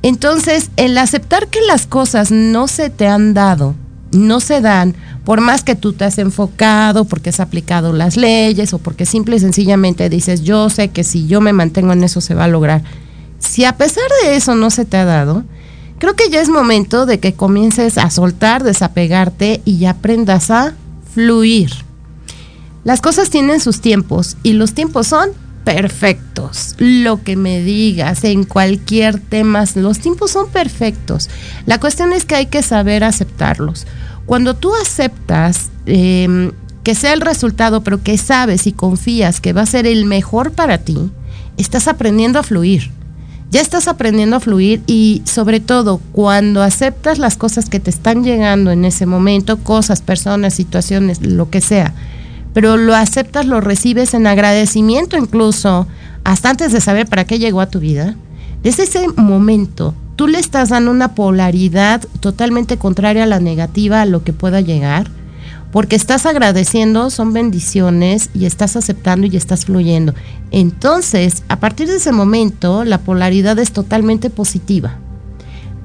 Entonces, 0.02 0.70
el 0.76 0.96
aceptar 0.98 1.48
que 1.48 1.60
las 1.62 1.86
cosas 1.86 2.30
no 2.30 2.68
se 2.68 2.90
te 2.90 3.06
han 3.06 3.34
dado, 3.34 3.74
no 4.12 4.40
se 4.40 4.60
dan, 4.60 4.94
por 5.24 5.40
más 5.40 5.64
que 5.64 5.74
tú 5.74 5.92
te 5.92 6.04
has 6.04 6.18
enfocado, 6.18 7.04
porque 7.04 7.30
has 7.30 7.40
aplicado 7.40 7.92
las 7.92 8.16
leyes 8.16 8.72
o 8.72 8.78
porque 8.78 9.06
simple 9.06 9.36
y 9.36 9.40
sencillamente 9.40 10.08
dices, 10.08 10.42
yo 10.42 10.70
sé 10.70 10.88
que 10.88 11.02
si 11.02 11.26
yo 11.26 11.40
me 11.40 11.52
mantengo 11.52 11.92
en 11.92 12.04
eso 12.04 12.20
se 12.20 12.34
va 12.34 12.44
a 12.44 12.48
lograr. 12.48 12.82
Si 13.38 13.64
a 13.64 13.76
pesar 13.76 14.04
de 14.22 14.36
eso 14.36 14.54
no 14.54 14.70
se 14.70 14.84
te 14.84 14.96
ha 14.96 15.04
dado, 15.04 15.44
creo 15.98 16.14
que 16.14 16.30
ya 16.30 16.40
es 16.40 16.48
momento 16.48 17.06
de 17.06 17.18
que 17.18 17.34
comiences 17.34 17.98
a 17.98 18.10
soltar, 18.10 18.62
desapegarte 18.62 19.60
y 19.64 19.78
ya 19.78 19.90
aprendas 19.90 20.50
a 20.50 20.74
fluir. 21.12 21.70
Las 22.84 23.00
cosas 23.00 23.30
tienen 23.30 23.60
sus 23.60 23.80
tiempos 23.80 24.36
y 24.44 24.52
los 24.52 24.74
tiempos 24.74 25.08
son 25.08 25.30
perfectos. 25.66 26.76
Lo 26.78 27.24
que 27.24 27.34
me 27.34 27.60
digas 27.60 28.22
en 28.22 28.44
cualquier 28.44 29.18
tema, 29.18 29.64
los 29.74 29.98
tiempos 29.98 30.30
son 30.30 30.48
perfectos. 30.48 31.28
La 31.66 31.80
cuestión 31.80 32.12
es 32.12 32.24
que 32.24 32.36
hay 32.36 32.46
que 32.46 32.62
saber 32.62 33.02
aceptarlos. 33.02 33.84
Cuando 34.26 34.54
tú 34.54 34.72
aceptas 34.80 35.70
em, 35.86 36.52
que 36.84 36.94
sea 36.94 37.12
el 37.14 37.20
resultado, 37.20 37.82
pero 37.82 38.00
que 38.00 38.16
sabes 38.16 38.68
y 38.68 38.72
confías 38.72 39.40
que 39.40 39.52
va 39.52 39.62
a 39.62 39.66
ser 39.66 39.88
el 39.88 40.04
mejor 40.04 40.52
para 40.52 40.78
ti, 40.78 41.10
estás 41.56 41.88
aprendiendo 41.88 42.38
a 42.38 42.44
fluir. 42.44 42.92
Ya 43.50 43.60
estás 43.60 43.88
aprendiendo 43.88 44.36
a 44.36 44.40
fluir 44.40 44.82
y 44.86 45.22
sobre 45.24 45.58
todo 45.58 46.00
cuando 46.12 46.62
aceptas 46.62 47.18
las 47.18 47.36
cosas 47.36 47.68
que 47.68 47.80
te 47.80 47.90
están 47.90 48.22
llegando 48.22 48.70
en 48.70 48.84
ese 48.84 49.04
momento, 49.04 49.56
cosas, 49.58 50.00
personas, 50.00 50.54
situaciones, 50.54 51.22
lo 51.22 51.50
que 51.50 51.60
sea, 51.60 51.92
pero 52.56 52.78
lo 52.78 52.94
aceptas, 52.94 53.44
lo 53.44 53.60
recibes 53.60 54.14
en 54.14 54.26
agradecimiento 54.26 55.18
incluso, 55.18 55.86
hasta 56.24 56.48
antes 56.48 56.72
de 56.72 56.80
saber 56.80 57.06
para 57.06 57.26
qué 57.26 57.38
llegó 57.38 57.60
a 57.60 57.68
tu 57.68 57.80
vida. 57.80 58.16
Desde 58.62 58.84
ese 58.84 59.08
momento, 59.08 59.92
tú 60.16 60.26
le 60.26 60.38
estás 60.38 60.70
dando 60.70 60.90
una 60.90 61.14
polaridad 61.14 62.02
totalmente 62.20 62.78
contraria 62.78 63.24
a 63.24 63.26
la 63.26 63.40
negativa, 63.40 64.00
a 64.00 64.06
lo 64.06 64.24
que 64.24 64.32
pueda 64.32 64.62
llegar, 64.62 65.10
porque 65.70 65.96
estás 65.96 66.24
agradeciendo, 66.24 67.10
son 67.10 67.34
bendiciones 67.34 68.30
y 68.32 68.46
estás 68.46 68.74
aceptando 68.74 69.26
y 69.26 69.36
estás 69.36 69.66
fluyendo. 69.66 70.14
Entonces, 70.50 71.42
a 71.50 71.60
partir 71.60 71.88
de 71.88 71.96
ese 71.96 72.12
momento, 72.12 72.84
la 72.84 72.96
polaridad 72.96 73.58
es 73.58 73.72
totalmente 73.72 74.30
positiva. 74.30 74.96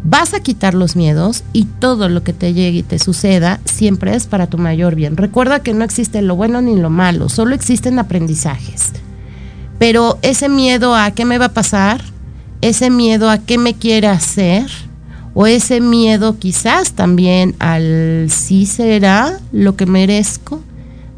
Vas 0.04 0.34
a 0.34 0.40
quitar 0.40 0.74
los 0.74 0.96
miedos 0.96 1.44
y 1.54 1.66
todo 1.66 2.10
lo 2.10 2.24
que 2.24 2.34
te 2.34 2.54
llegue 2.54 2.80
y 2.80 2.84
te 2.84 2.98
suceda 2.98 3.60
siempre 3.66 4.16
es 4.16 4.26
para 4.26 4.48
tu 4.48 4.58
mayor 4.58 4.96
bien. 4.96 5.16
Recuerda 5.16 5.62
que 5.62 5.74
no 5.74 5.84
existe 5.84 6.22
lo 6.22 6.36
bueno 6.36 6.62
ni 6.62 6.76
lo 6.76 6.90
malo, 6.90 7.30
solo 7.30 7.54
existen 7.54 8.00
aprendizajes. 8.00 8.94
Pero 9.78 10.18
ese 10.22 10.50
miedo 10.50 10.96
a 10.96 11.12
qué 11.12 11.26
me 11.26 11.38
va 11.38 11.46
a 11.46 11.54
pasar, 11.54 12.02
ese 12.62 12.90
miedo 12.90 13.30
a 13.30 13.38
qué 13.38 13.58
me 13.58 13.76
quiere 13.76 14.08
hacer, 14.08 14.66
o 15.34 15.48
ese 15.48 15.82
miedo 15.82 16.38
quizás 16.38 16.94
también 16.94 17.56
al 17.60 18.28
sí 18.30 18.66
será 18.66 19.40
lo 19.52 19.76
que 19.76 19.86
merezco, 19.86 20.62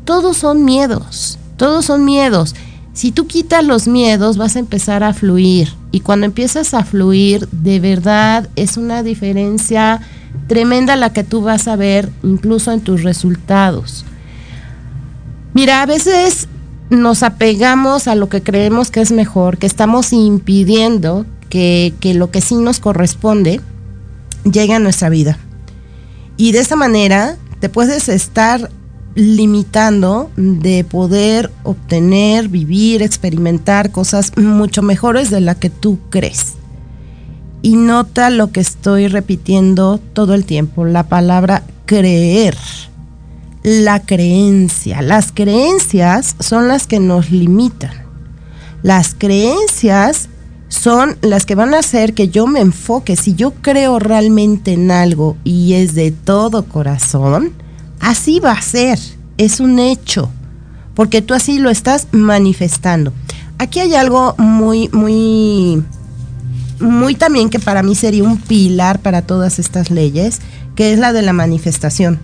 todos 0.06 0.38
son 0.38 0.65
miedos, 0.65 1.39
todos 1.58 1.86
son 1.86 2.06
miedos. 2.06 2.56
Si 2.93 3.12
tú 3.12 3.25
quitas 3.25 3.65
los 3.65 3.88
miedos, 3.88 4.38
vas 4.38 4.56
a 4.56 4.60
empezar 4.60 5.03
a 5.03 5.13
fluir. 5.13 5.73
Y 5.91 6.01
cuando 6.01 6.27
empiezas 6.27 6.75
a 6.75 6.84
fluir, 6.84 7.47
de 7.51 7.79
verdad 7.79 8.49
es 8.56 8.77
una 8.77 9.01
diferencia 9.01 9.99
tremenda 10.47 10.95
la 10.95 11.12
que 11.12 11.23
tú 11.23 11.41
vas 11.41 11.67
a 11.67 11.75
ver 11.75 12.10
incluso 12.21 12.71
en 12.71 12.82
tus 12.82 13.03
resultados. 13.03 14.06
Mira, 15.53 15.82
a 15.82 15.86
veces 15.88 16.47
nos 16.89 17.23
apegamos 17.23 18.08
a 18.08 18.15
lo 18.15 18.29
que 18.29 18.43
creemos 18.43 18.91
que 18.91 19.01
es 19.01 19.12
mejor, 19.12 19.58
que 19.58 19.67
estamos 19.67 20.13
impidiendo 20.13 21.25
que, 21.49 21.93
que 21.99 22.13
lo 22.13 22.29
que 22.29 22.41
sí 22.41 22.56
nos 22.56 22.79
corresponde 22.79 23.60
llegue 24.43 24.73
a 24.73 24.79
nuestra 24.79 25.10
vida. 25.10 25.39
Y 26.38 26.51
de 26.51 26.60
esa 26.60 26.75
manera 26.75 27.38
te 27.60 27.69
puedes 27.69 28.10
estar 28.10 28.69
limitando 29.15 30.32
de 30.36 30.84
poder 30.84 31.52
obtener, 31.63 32.47
vivir, 32.47 33.02
experimentar 33.02 33.91
cosas 33.91 34.36
mucho 34.38 34.82
mejores 34.82 35.30
de 35.30 35.41
la 35.41 35.56
que 35.56 35.69
tú 35.69 35.99
crees. 36.10 36.54
Y 37.62 37.76
nota 37.76 38.30
lo 38.30 38.52
que 38.52 38.60
estoy 38.60 39.08
repitiendo 39.08 39.99
todo 40.13 40.34
el 40.34 40.45
tiempo, 40.45 40.86
la 40.86 41.04
palabra 41.04 41.63
creer, 41.86 42.58
la 43.63 44.02
creencia. 44.02 45.02
Las 45.02 45.32
creencias 45.32 46.36
son 46.39 46.67
las 46.67 46.88
que 46.88 46.99
nos 46.99 47.32
limitan. 47.32 48.04
Las 48.82 49.15
creencias 49.15 50.28
son 50.67 51.17
las 51.21 51.45
que 51.45 51.56
van 51.56 51.73
a 51.73 51.80
hacer 51.80 52.13
que 52.13 52.28
yo 52.28 52.47
me 52.47 52.60
enfoque. 52.60 53.15
Si 53.15 53.36
yo 53.36 53.52
creo 53.54 53.99
realmente 53.99 54.73
en 54.73 54.91
algo 54.91 55.38
y 55.45 55.73
es 55.76 55.95
de 55.95 56.12
todo 56.12 56.65
corazón, 56.65 57.54
Así 58.03 58.41
va 58.41 58.51
a 58.51 58.61
ser, 58.61 58.99
es 59.37 59.61
un 59.61 59.79
hecho, 59.79 60.29
porque 60.93 61.21
tú 61.21 61.33
así 61.33 61.57
lo 61.57 61.69
estás 61.69 62.09
manifestando. 62.11 63.13
Aquí 63.59 63.79
hay 63.79 63.95
algo 63.95 64.35
muy, 64.37 64.89
muy, 64.89 65.81
muy 66.81 67.15
también 67.15 67.49
que 67.49 67.59
para 67.59 67.81
mí 67.81 67.95
sería 67.95 68.25
un 68.25 68.37
pilar 68.39 68.99
para 68.99 69.21
todas 69.21 69.57
estas 69.57 69.89
leyes, 69.89 70.41
que 70.75 70.91
es 70.91 70.99
la 70.99 71.13
de 71.13 71.21
la 71.21 71.31
manifestación. 71.31 72.19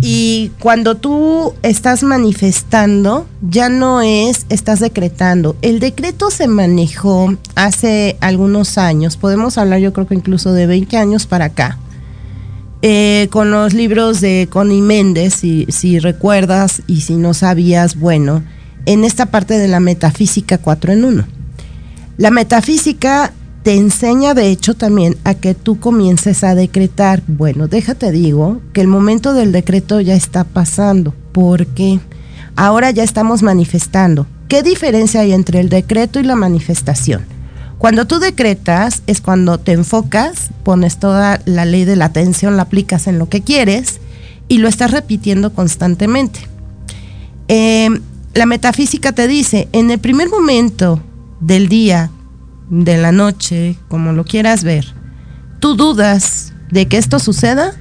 Y 0.00 0.50
cuando 0.60 0.96
tú 0.96 1.52
estás 1.62 2.02
manifestando, 2.02 3.26
ya 3.42 3.68
no 3.68 4.00
es, 4.00 4.46
estás 4.48 4.80
decretando. 4.80 5.56
El 5.60 5.78
decreto 5.78 6.30
se 6.30 6.48
manejó 6.48 7.36
hace 7.54 8.16
algunos 8.22 8.78
años, 8.78 9.18
podemos 9.18 9.58
hablar 9.58 9.80
yo 9.80 9.92
creo 9.92 10.06
que 10.06 10.14
incluso 10.14 10.54
de 10.54 10.66
20 10.66 10.96
años 10.96 11.26
para 11.26 11.44
acá 11.44 11.76
eh, 12.82 13.28
con 13.30 13.50
los 13.50 13.74
libros 13.74 14.20
de 14.20 14.48
Connie 14.50 14.82
Méndez, 14.82 15.34
si, 15.34 15.66
si 15.68 15.98
recuerdas 15.98 16.82
y 16.86 17.02
si 17.02 17.16
no 17.16 17.34
sabías, 17.34 17.96
bueno, 17.96 18.42
en 18.86 19.04
esta 19.04 19.26
parte 19.26 19.58
de 19.58 19.68
la 19.68 19.80
metafísica 19.80 20.58
4 20.58 20.92
en 20.92 21.04
1. 21.04 21.24
La 22.16 22.30
metafísica 22.30 23.32
te 23.62 23.74
enseña 23.74 24.34
de 24.34 24.48
hecho 24.48 24.74
también 24.74 25.16
a 25.24 25.34
que 25.34 25.54
tú 25.54 25.78
comiences 25.78 26.44
a 26.44 26.54
decretar. 26.54 27.22
Bueno, 27.26 27.68
déjate 27.68 28.10
digo 28.12 28.60
que 28.72 28.80
el 28.80 28.88
momento 28.88 29.34
del 29.34 29.52
decreto 29.52 30.00
ya 30.00 30.14
está 30.14 30.44
pasando. 30.44 31.14
porque 31.32 32.00
Ahora 32.56 32.90
ya 32.90 33.04
estamos 33.04 33.42
manifestando. 33.42 34.26
¿Qué 34.48 34.62
diferencia 34.62 35.20
hay 35.20 35.32
entre 35.32 35.60
el 35.60 35.68
decreto 35.68 36.20
y 36.20 36.24
la 36.24 36.36
manifestación? 36.36 37.22
Cuando 37.80 38.06
tú 38.06 38.18
decretas 38.18 39.02
es 39.06 39.22
cuando 39.22 39.56
te 39.56 39.72
enfocas, 39.72 40.50
pones 40.64 40.98
toda 40.98 41.40
la 41.46 41.64
ley 41.64 41.86
de 41.86 41.96
la 41.96 42.04
atención, 42.04 42.58
la 42.58 42.64
aplicas 42.64 43.06
en 43.06 43.18
lo 43.18 43.30
que 43.30 43.40
quieres 43.40 44.00
y 44.48 44.58
lo 44.58 44.68
estás 44.68 44.90
repitiendo 44.90 45.54
constantemente. 45.54 46.40
Em, 47.48 48.02
la 48.34 48.44
metafísica 48.44 49.12
te 49.12 49.26
dice, 49.26 49.70
en 49.72 49.90
el 49.90 49.98
primer 49.98 50.28
momento 50.28 51.00
del 51.40 51.70
día, 51.70 52.10
de 52.68 52.98
la 52.98 53.12
noche, 53.12 53.78
como 53.88 54.12
lo 54.12 54.24
quieras 54.24 54.62
ver, 54.62 54.84
tú 55.58 55.74
dudas 55.74 56.52
de 56.70 56.86
que 56.86 56.98
esto 56.98 57.18
suceda, 57.18 57.72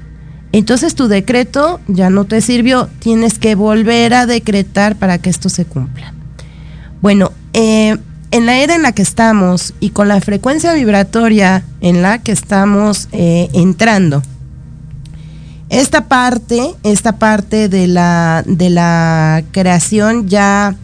entonces 0.54 0.96
tu 0.96 1.10
decreto 1.10 1.82
ya 1.90 2.10
no 2.10 2.24
te 2.24 2.40
sirvió, 2.40 2.88
tienes 3.00 3.38
que 3.38 3.54
volver 3.54 4.14
a 4.14 4.26
decretar 4.26 4.96
para 4.96 5.18
que 5.18 5.30
esto 5.30 5.50
se 5.50 5.66
cumpla. 5.66 6.14
Bueno, 7.02 7.34
eh, 7.52 7.98
en 8.32 8.46
la 8.46 8.60
era 8.60 8.76
en 8.76 8.84
la 8.84 8.92
que 8.92 9.02
estamos 9.02 9.74
y 9.80 9.90
con 9.90 10.08
la 10.08 10.22
frecuencia 10.22 10.74
vibratoria 10.74 11.64
en 11.82 12.02
la 12.02 12.20
que 12.20 12.32
estamos 12.32 13.08
eh, 13.12 13.50
entrando, 13.54 14.22
esta 15.70 16.08
parte, 16.08 16.74
esta 16.84 17.20
parte 17.20 17.70
de 17.70 17.88
la, 17.88 18.44
de 18.46 18.72
la 18.72 19.44
creación 19.52 20.28
ya, 20.28 20.76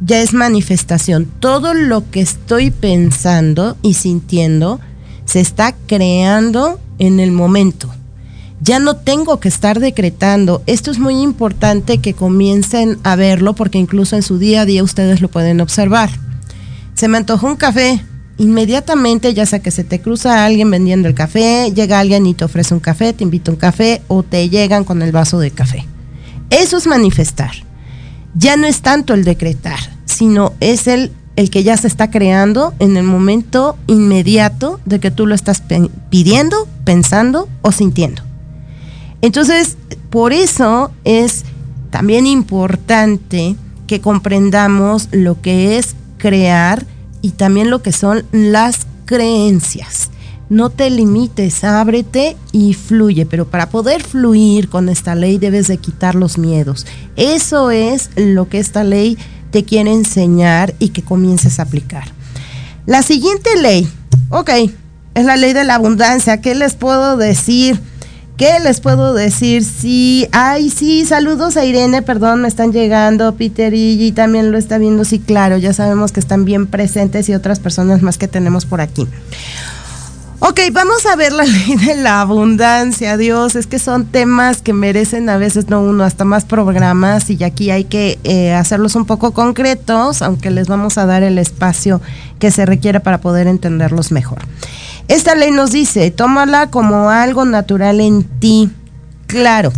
ya 0.00 0.20
es 0.20 0.32
manifestación. 0.32 1.26
Todo 1.40 1.74
lo 1.74 2.08
que 2.08 2.20
estoy 2.20 2.70
pensando 2.70 3.76
y 3.82 3.94
sintiendo 3.94 4.78
se 5.24 5.40
está 5.40 5.74
creando 5.88 6.80
en 7.00 7.18
el 7.18 7.32
momento. 7.32 7.92
Ya 8.60 8.78
no 8.78 8.94
tengo 8.94 9.40
que 9.40 9.48
estar 9.48 9.80
decretando. 9.80 10.62
Esto 10.66 10.92
es 10.92 11.00
muy 11.00 11.20
importante 11.20 11.98
que 11.98 12.14
comiencen 12.14 12.98
a 13.02 13.16
verlo 13.16 13.54
porque 13.54 13.78
incluso 13.78 14.14
en 14.14 14.22
su 14.22 14.38
día 14.38 14.60
a 14.60 14.66
día 14.66 14.84
ustedes 14.84 15.20
lo 15.20 15.26
pueden 15.26 15.60
observar 15.60 16.10
se 16.94 17.08
me 17.08 17.18
antojó 17.18 17.46
un 17.46 17.56
café. 17.56 18.04
Inmediatamente, 18.38 19.34
ya 19.34 19.46
sea 19.46 19.60
que 19.60 19.70
se 19.70 19.84
te 19.84 20.00
cruza 20.00 20.44
alguien 20.44 20.70
vendiendo 20.70 21.06
el 21.08 21.14
café, 21.14 21.70
llega 21.74 22.00
alguien 22.00 22.26
y 22.26 22.34
te 22.34 22.44
ofrece 22.44 22.74
un 22.74 22.80
café, 22.80 23.12
te 23.12 23.24
invita 23.24 23.50
un 23.50 23.56
café 23.56 24.02
o 24.08 24.22
te 24.22 24.48
llegan 24.48 24.84
con 24.84 25.02
el 25.02 25.12
vaso 25.12 25.38
de 25.38 25.50
café. 25.50 25.86
Eso 26.50 26.76
es 26.76 26.86
manifestar. 26.86 27.52
Ya 28.34 28.56
no 28.56 28.66
es 28.66 28.80
tanto 28.80 29.14
el 29.14 29.24
decretar, 29.24 29.78
sino 30.06 30.54
es 30.60 30.86
el, 30.86 31.12
el 31.36 31.50
que 31.50 31.62
ya 31.62 31.76
se 31.76 31.86
está 31.86 32.10
creando 32.10 32.74
en 32.78 32.96
el 32.96 33.04
momento 33.04 33.76
inmediato 33.86 34.80
de 34.86 34.98
que 34.98 35.10
tú 35.10 35.26
lo 35.26 35.34
estás 35.34 35.62
pidiendo, 36.10 36.66
pensando 36.84 37.48
o 37.60 37.70
sintiendo. 37.72 38.22
Entonces, 39.20 39.76
por 40.10 40.32
eso 40.32 40.90
es 41.04 41.44
también 41.90 42.26
importante 42.26 43.56
que 43.86 44.00
comprendamos 44.00 45.08
lo 45.12 45.40
que 45.40 45.78
es 45.78 45.94
crear 46.22 46.86
y 47.20 47.30
también 47.30 47.68
lo 47.68 47.82
que 47.82 47.90
son 47.90 48.24
las 48.30 48.86
creencias. 49.06 50.10
No 50.48 50.70
te 50.70 50.88
limites, 50.88 51.64
ábrete 51.64 52.36
y 52.52 52.74
fluye, 52.74 53.26
pero 53.26 53.48
para 53.48 53.70
poder 53.70 54.04
fluir 54.04 54.68
con 54.68 54.88
esta 54.88 55.16
ley 55.16 55.38
debes 55.38 55.66
de 55.66 55.78
quitar 55.78 56.14
los 56.14 56.38
miedos. 56.38 56.86
Eso 57.16 57.72
es 57.72 58.10
lo 58.14 58.48
que 58.48 58.60
esta 58.60 58.84
ley 58.84 59.18
te 59.50 59.64
quiere 59.64 59.92
enseñar 59.92 60.74
y 60.78 60.90
que 60.90 61.02
comiences 61.02 61.58
a 61.58 61.64
aplicar. 61.64 62.04
La 62.86 63.02
siguiente 63.02 63.50
ley, 63.60 63.88
ok, 64.28 64.50
es 65.14 65.24
la 65.24 65.36
ley 65.36 65.54
de 65.54 65.64
la 65.64 65.74
abundancia. 65.74 66.40
¿Qué 66.40 66.54
les 66.54 66.74
puedo 66.74 67.16
decir? 67.16 67.80
¿Qué 68.42 68.58
les 68.58 68.80
puedo 68.80 69.14
decir? 69.14 69.62
Sí, 69.62 70.26
ay, 70.32 70.68
sí, 70.68 71.04
saludos 71.04 71.56
a 71.56 71.64
Irene, 71.64 72.02
perdón, 72.02 72.42
me 72.42 72.48
están 72.48 72.72
llegando, 72.72 73.36
Peter 73.36 73.72
y, 73.72 74.10
también 74.10 74.50
lo 74.50 74.58
está 74.58 74.78
viendo, 74.78 75.04
sí, 75.04 75.20
claro, 75.20 75.58
ya 75.58 75.72
sabemos 75.72 76.10
que 76.10 76.18
están 76.18 76.44
bien 76.44 76.66
presentes 76.66 77.28
y 77.28 77.34
otras 77.34 77.60
personas 77.60 78.02
más 78.02 78.18
que 78.18 78.26
tenemos 78.26 78.66
por 78.66 78.80
aquí. 78.80 79.06
Ok, 80.40 80.58
vamos 80.72 81.06
a 81.06 81.14
ver 81.14 81.32
la 81.32 81.44
ley 81.44 81.76
de 81.76 81.94
la 81.94 82.20
abundancia, 82.20 83.16
Dios, 83.16 83.54
es 83.54 83.68
que 83.68 83.78
son 83.78 84.06
temas 84.06 84.60
que 84.60 84.72
merecen 84.72 85.28
a 85.28 85.36
veces 85.36 85.68
no 85.68 85.80
uno, 85.80 86.02
hasta 86.02 86.24
más 86.24 86.44
programas 86.44 87.30
y 87.30 87.44
aquí 87.44 87.70
hay 87.70 87.84
que 87.84 88.18
eh, 88.24 88.52
hacerlos 88.52 88.96
un 88.96 89.04
poco 89.04 89.30
concretos, 89.30 90.20
aunque 90.20 90.50
les 90.50 90.66
vamos 90.66 90.98
a 90.98 91.06
dar 91.06 91.22
el 91.22 91.38
espacio 91.38 92.00
que 92.40 92.50
se 92.50 92.66
requiere 92.66 92.98
para 92.98 93.18
poder 93.18 93.46
entenderlos 93.46 94.10
mejor. 94.10 94.40
Esta 95.08 95.34
ley 95.34 95.50
nos 95.50 95.72
dice, 95.72 96.10
tómala 96.10 96.70
como 96.70 97.10
algo 97.10 97.44
natural 97.44 98.00
en 98.00 98.24
ti. 98.24 98.70
Claro, 99.26 99.72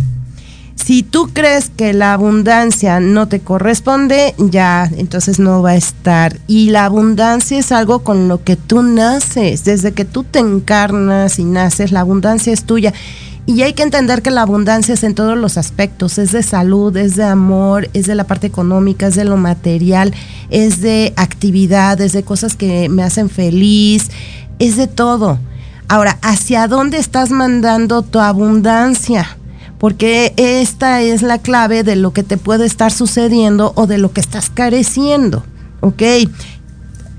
si 0.75 1.01
tú 1.01 1.29
crees 1.33 1.71
que 1.71 1.93
la 1.93 2.13
abundancia 2.13 2.99
no 2.99 3.27
te 3.27 3.39
corresponde, 3.39 4.35
ya, 4.37 4.89
entonces 4.97 5.39
no 5.39 5.63
va 5.63 5.71
a 5.71 5.75
estar. 5.75 6.37
Y 6.47 6.69
la 6.69 6.85
abundancia 6.85 7.57
es 7.57 7.71
algo 7.71 7.99
con 8.03 8.27
lo 8.27 8.43
que 8.43 8.55
tú 8.55 8.83
naces. 8.83 9.63
Desde 9.63 9.93
que 9.93 10.05
tú 10.05 10.23
te 10.23 10.39
encarnas 10.39 11.39
y 11.39 11.43
naces, 11.43 11.91
la 11.91 12.01
abundancia 12.01 12.53
es 12.53 12.65
tuya. 12.65 12.93
Y 13.47 13.61
hay 13.61 13.73
que 13.73 13.83
entender 13.83 14.21
que 14.21 14.31
la 14.31 14.41
abundancia 14.41 14.95
es 14.95 15.03
en 15.03 15.15
todos 15.15 15.37
los 15.37 15.57
aspectos, 15.57 16.17
es 16.17 16.31
de 16.31 16.41
salud, 16.43 16.95
es 16.97 17.15
de 17.15 17.23
amor, 17.23 17.89
es 17.93 18.07
de 18.07 18.15
la 18.15 18.23
parte 18.25 18.47
económica, 18.47 19.07
es 19.07 19.15
de 19.15 19.23
lo 19.23 19.37
material, 19.37 20.13
es 20.49 20.81
de 20.81 21.13
actividades, 21.15 22.11
de 22.11 22.23
cosas 22.23 22.55
que 22.55 22.89
me 22.89 23.03
hacen 23.03 23.29
feliz, 23.29 24.09
es 24.59 24.77
de 24.77 24.87
todo. 24.87 25.39
Ahora, 25.87 26.17
¿hacia 26.21 26.67
dónde 26.67 26.97
estás 26.97 27.31
mandando 27.31 28.01
tu 28.01 28.19
abundancia? 28.19 29.37
Porque 29.77 30.33
esta 30.37 31.01
es 31.01 31.21
la 31.21 31.37
clave 31.37 31.83
de 31.83 31.95
lo 31.95 32.11
que 32.13 32.23
te 32.23 32.37
puede 32.37 32.65
estar 32.65 32.91
sucediendo 32.91 33.73
o 33.75 33.87
de 33.87 33.97
lo 33.97 34.11
que 34.11 34.21
estás 34.21 34.49
careciendo. 34.49 35.43
¿Ok? 35.81 36.01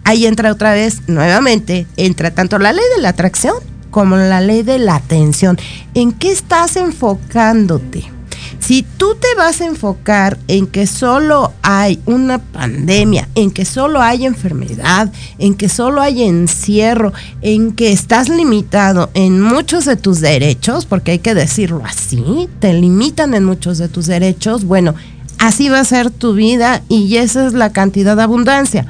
Ahí 0.05 0.27
entra 0.27 0.53
otra 0.53 0.73
vez, 0.73 1.03
nuevamente, 1.09 1.87
entra 1.97 2.33
tanto 2.33 2.59
la 2.59 2.73
ley 2.73 2.85
de 2.97 3.03
la 3.03 3.11
atracción 3.11 3.57
como 3.91 4.17
la 4.17 4.41
ley 4.41 4.63
de 4.63 4.79
la 4.79 4.97
atención. 4.97 5.59
¿En 5.95 6.13
qué 6.13 6.31
estás 6.31 6.77
enfocándote? 6.77 8.16
Si 8.59 8.83
tú 8.83 9.15
te 9.15 9.29
vas 9.37 9.61
a 9.61 9.67
enfocar 9.67 10.39
en 10.49 10.67
que 10.67 10.87
solo 10.87 11.53
hay 11.63 12.01
una 12.07 12.39
pandemia, 12.39 13.29
en 13.35 13.51
que 13.51 13.65
solo 13.65 14.01
hay 14.01 14.27
enfermedad, 14.27 15.13
en 15.39 15.55
que 15.55 15.69
solo 15.69 16.01
hay 16.01 16.23
encierro, 16.23 17.13
en 17.43 17.73
que 17.73 17.93
estás 17.93 18.29
limitado 18.29 19.11
en 19.15 19.41
muchos 19.41 19.85
de 19.85 19.97
tus 19.97 20.21
derechos, 20.21 20.87
porque 20.87 21.13
hay 21.13 21.19
que 21.19 21.35
decirlo 21.35 21.83
así, 21.85 22.49
te 22.61 22.73
limitan 22.73 23.35
en 23.35 23.45
muchos 23.45 23.79
de 23.79 23.89
tus 23.89 24.07
derechos, 24.07 24.65
bueno, 24.65 24.95
así 25.39 25.69
va 25.69 25.81
a 25.81 25.85
ser 25.85 26.11
tu 26.11 26.33
vida 26.35 26.83
y 26.89 27.17
esa 27.17 27.47
es 27.47 27.53
la 27.53 27.73
cantidad 27.73 28.17
de 28.17 28.23
abundancia. 28.23 28.87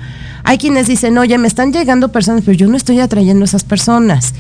Hay 0.49 0.59
quienes 0.59 0.87
dicen, 0.87 1.19
oye, 1.19 1.37
me 1.38 1.49
están 1.49 1.73
llegando 1.73 2.12
personas, 2.12 2.42
pero 2.45 2.57
yo 2.57 2.69
no 2.69 2.77
estoy 2.77 3.01
atrayendo 3.01 3.42
a 3.42 3.47
esas 3.47 3.64
personas. 3.64 4.33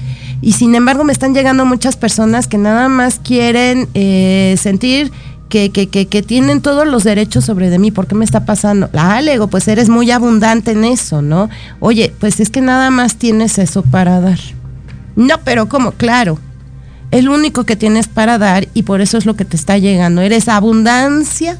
Y 0.42 0.52
sin 0.52 0.74
embargo 0.74 1.04
me 1.04 1.12
están 1.12 1.34
llegando 1.34 1.64
muchas 1.64 1.96
personas 1.96 2.46
que 2.46 2.58
nada 2.58 2.88
más 2.88 3.18
quieren 3.18 3.88
eh, 3.94 4.56
sentir 4.58 5.10
que, 5.48 5.70
que, 5.70 5.88
que, 5.88 6.06
que, 6.08 6.22
tienen 6.22 6.60
todos 6.60 6.86
los 6.86 7.04
derechos 7.04 7.44
sobre 7.44 7.70
de 7.70 7.78
mí. 7.78 7.90
¿Por 7.90 8.06
qué 8.06 8.14
me 8.14 8.24
está 8.24 8.44
pasando? 8.44 8.90
Ah, 8.94 9.20
le 9.20 9.32
digo, 9.32 9.46
pues 9.48 9.68
eres 9.68 9.88
muy 9.88 10.10
abundante 10.10 10.72
en 10.72 10.84
eso, 10.84 11.22
¿no? 11.22 11.48
Oye, 11.80 12.12
pues 12.18 12.40
es 12.40 12.50
que 12.50 12.60
nada 12.60 12.90
más 12.90 13.16
tienes 13.16 13.58
eso 13.58 13.82
para 13.82 14.20
dar. 14.20 14.38
No, 15.14 15.36
pero 15.44 15.68
¿cómo? 15.68 15.92
Claro. 15.92 16.38
El 17.12 17.28
único 17.28 17.64
que 17.64 17.76
tienes 17.76 18.08
para 18.08 18.36
dar 18.36 18.68
y 18.74 18.82
por 18.82 19.00
eso 19.00 19.16
es 19.16 19.26
lo 19.26 19.36
que 19.36 19.44
te 19.44 19.56
está 19.56 19.78
llegando. 19.78 20.20
Eres 20.20 20.48
abundancia 20.48 21.58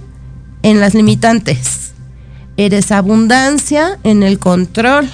en 0.62 0.80
las 0.80 0.94
limitantes. 0.94 1.92
Eres 2.56 2.90
abundancia 2.90 3.98
en 4.02 4.22
el 4.22 4.38
control. 4.38 5.08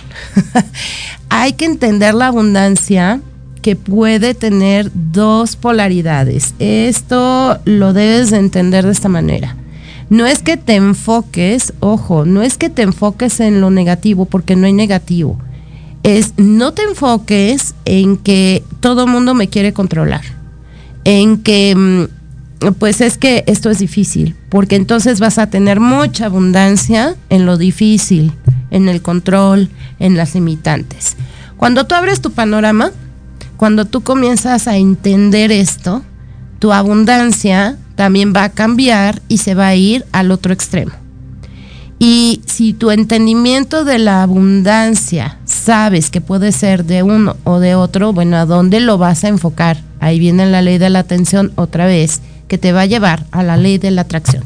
Hay 1.29 1.53
que 1.53 1.67
entender 1.67 2.15
la 2.15 2.29
abundancia 2.29 3.21
que 3.63 3.77
puede 3.77 4.35
tener 4.35 4.91
dos 4.93 5.57
polaridades. 5.57 6.55
Esto 6.59 7.59
lo 7.65 7.93
debes 7.93 8.31
de 8.31 8.39
entender 8.39 8.85
de 8.85 8.93
esta 8.93 9.09
manera. 9.09 9.57
No 10.11 10.27
es 10.27 10.41
que 10.41 10.59
te 10.59 10.75
enfoques, 10.75 11.73
ojo, 11.81 12.27
no 12.27 12.43
es 12.43 12.59
que 12.59 12.69
te 12.69 12.83
enfoques 12.83 13.41
en 13.41 13.63
lo 13.63 13.71
negativo, 13.71 14.27
porque 14.27 14.57
no 14.57 14.67
hay 14.67 14.75
negativo. 14.75 15.39
Es 16.03 16.35
no 16.37 16.75
te 16.75 16.83
enfoques 16.83 17.75
en 17.87 18.19
que 18.19 18.63
todo 18.81 19.07
mundo 19.07 19.33
me 19.33 19.49
quiere 19.49 19.73
controlar. 19.73 20.23
En 21.05 21.39
que, 21.39 21.75
mm, 21.75 22.73
pues 22.79 23.01
es 23.01 23.17
que 23.17 23.45
esto 23.47 23.71
es 23.71 23.79
difícil, 23.79 24.37
porque 24.51 24.77
entonces 24.77 25.19
vas 25.19 25.39
a 25.39 25.49
tener 25.49 25.81
mucha 25.81 26.27
abundancia 26.27 27.17
en 27.31 27.47
lo 27.47 27.57
difícil, 27.57 28.33
en 28.71 28.89
el 28.89 29.01
control, 29.01 29.71
en 29.99 30.17
las 30.17 30.35
limitantes. 30.35 31.17
Cuando 31.57 31.87
tú 31.87 31.95
abres 31.95 32.21
tu 32.21 32.33
panorama, 32.33 32.91
cuando 33.63 33.85
tú 33.85 34.01
comienzas 34.01 34.67
a 34.67 34.77
entender 34.77 35.53
esto, 35.53 36.03
tu 36.59 36.73
abundancia 36.73 37.79
también 37.95 38.33
va 38.35 38.43
a 38.43 38.49
cambiar 38.49 39.23
y 39.29 39.39
se 39.39 39.55
va 39.55 39.69
a 39.69 39.77
ir 39.77 40.05
al 40.11 40.33
otro 40.33 40.53
extremo. 40.53 40.91
Y 42.01 42.43
si 42.45 42.73
tu 42.73 42.91
entendimiento 42.91 43.85
de 43.85 44.01
la 44.01 44.25
abundancia 44.25 45.39
sabes 45.45 46.11
que 46.11 46.21
puede 46.21 46.51
ser 46.51 46.85
de 46.85 47.05
uno 47.05 47.37
o 47.45 47.61
de 47.61 47.77
otro, 47.77 48.13
bueno, 48.13 48.37
¿a 48.37 48.47
dónde 48.47 48.81
lo 48.81 48.99
vas 48.99 49.23
a 49.23 49.29
enfocar? 49.29 49.79
Ahí 50.01 50.19
viene 50.19 50.45
la 50.47 50.61
ley 50.61 50.79
de 50.79 50.91
la 50.91 50.99
atención 50.99 51.53
otra 51.55 51.87
vez, 51.87 52.21
que 52.49 52.59
te 52.59 52.73
va 52.73 52.81
a 52.81 52.87
llevar 52.87 53.27
a 53.31 53.45
la 53.45 53.57
ley 53.57 53.79
de 53.79 53.93
la 53.93 54.01
atracción. 54.01 54.43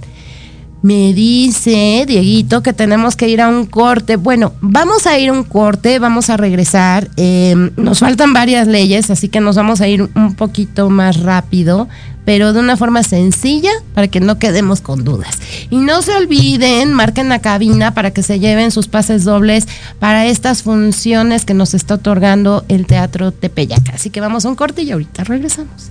Me 0.87 1.13
dice 1.13 2.05
Dieguito 2.07 2.63
que 2.63 2.73
tenemos 2.73 3.17
que 3.17 3.29
ir 3.29 3.41
a 3.41 3.49
un 3.49 3.67
corte. 3.67 4.15
Bueno, 4.15 4.53
vamos 4.61 5.09
a 5.09 5.19
ir 5.19 5.31
a 5.31 5.33
un 5.33 5.43
corte, 5.43 5.99
vamos 5.99 6.31
a 6.31 6.37
regresar. 6.37 7.11
Eh, 7.17 7.73
nos 7.77 7.99
faltan 7.99 8.33
varias 8.33 8.69
leyes, 8.69 9.11
así 9.11 9.29
que 9.29 9.41
nos 9.41 9.57
vamos 9.57 9.81
a 9.81 9.89
ir 9.89 10.09
un 10.15 10.37
poquito 10.37 10.89
más 10.89 11.19
rápido, 11.25 11.89
pero 12.25 12.53
de 12.53 12.61
una 12.61 12.77
forma 12.77 13.03
sencilla 13.03 13.73
para 13.95 14.07
que 14.07 14.21
no 14.21 14.39
quedemos 14.39 14.81
con 14.81 15.03
dudas. 15.03 15.41
Y 15.71 15.79
no 15.79 16.03
se 16.03 16.15
olviden, 16.15 16.93
marquen 16.93 17.29
la 17.31 17.41
cabina 17.41 17.93
para 17.93 18.13
que 18.13 18.23
se 18.23 18.39
lleven 18.39 18.71
sus 18.71 18.87
pases 18.87 19.25
dobles 19.25 19.67
para 19.99 20.27
estas 20.27 20.63
funciones 20.63 21.45
que 21.45 21.55
nos 21.55 21.75
está 21.75 21.95
otorgando 21.95 22.65
el 22.69 22.87
Teatro 22.87 23.33
Tepeyac. 23.33 23.93
Así 23.93 24.11
que 24.11 24.21
vamos 24.21 24.45
a 24.45 24.51
un 24.51 24.55
corte 24.55 24.83
y 24.83 24.93
ahorita 24.93 25.25
regresamos. 25.25 25.91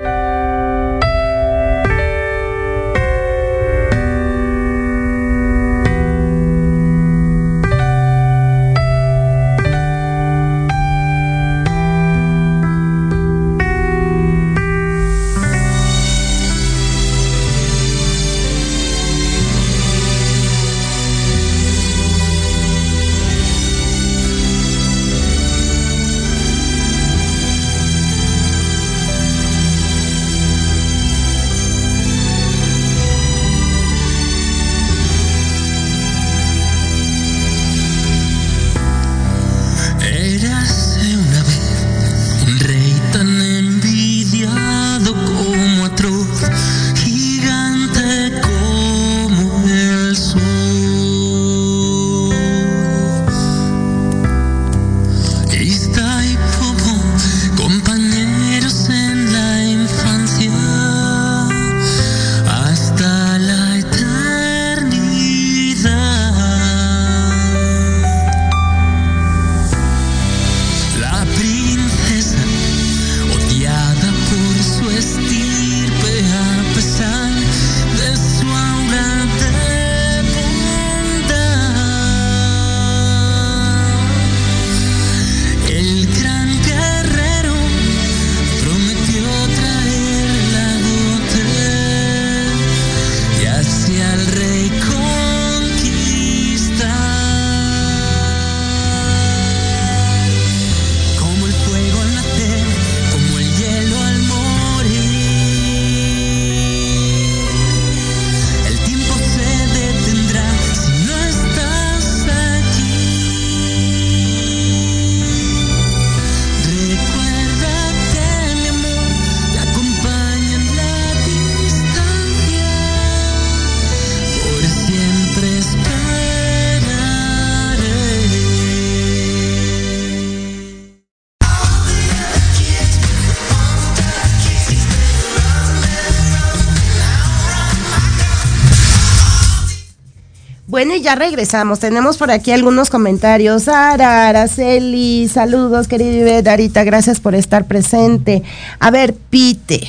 Regresamos. 141.15 141.79
Tenemos 141.79 142.17
por 142.17 142.31
aquí 142.31 142.51
algunos 142.51 142.89
comentarios. 142.89 143.63
Sara, 143.63 144.27
Araceli, 144.29 145.27
saludos, 145.27 145.87
querida 145.87 146.41
Darita, 146.41 146.83
gracias 146.83 147.19
por 147.19 147.35
estar 147.35 147.65
presente. 147.65 148.43
A 148.79 148.91
ver, 148.91 149.13
Peter. 149.13 149.87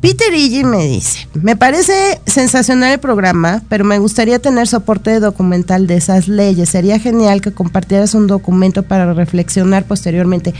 Peter 0.00 0.32
Iggy 0.32 0.62
me 0.62 0.86
dice, 0.86 1.26
me 1.34 1.56
parece 1.56 2.20
sensacional 2.24 2.92
el 2.92 3.00
programa, 3.00 3.62
pero 3.68 3.84
me 3.84 3.98
gustaría 3.98 4.38
tener 4.38 4.68
soporte 4.68 5.18
documental 5.18 5.88
de 5.88 5.96
esas 5.96 6.28
leyes. 6.28 6.68
Sería 6.68 7.00
genial 7.00 7.40
que 7.40 7.50
compartieras 7.50 8.14
un 8.14 8.28
documento 8.28 8.84
para 8.84 9.12
reflexionar 9.12 9.84
posteriormente. 9.84 10.54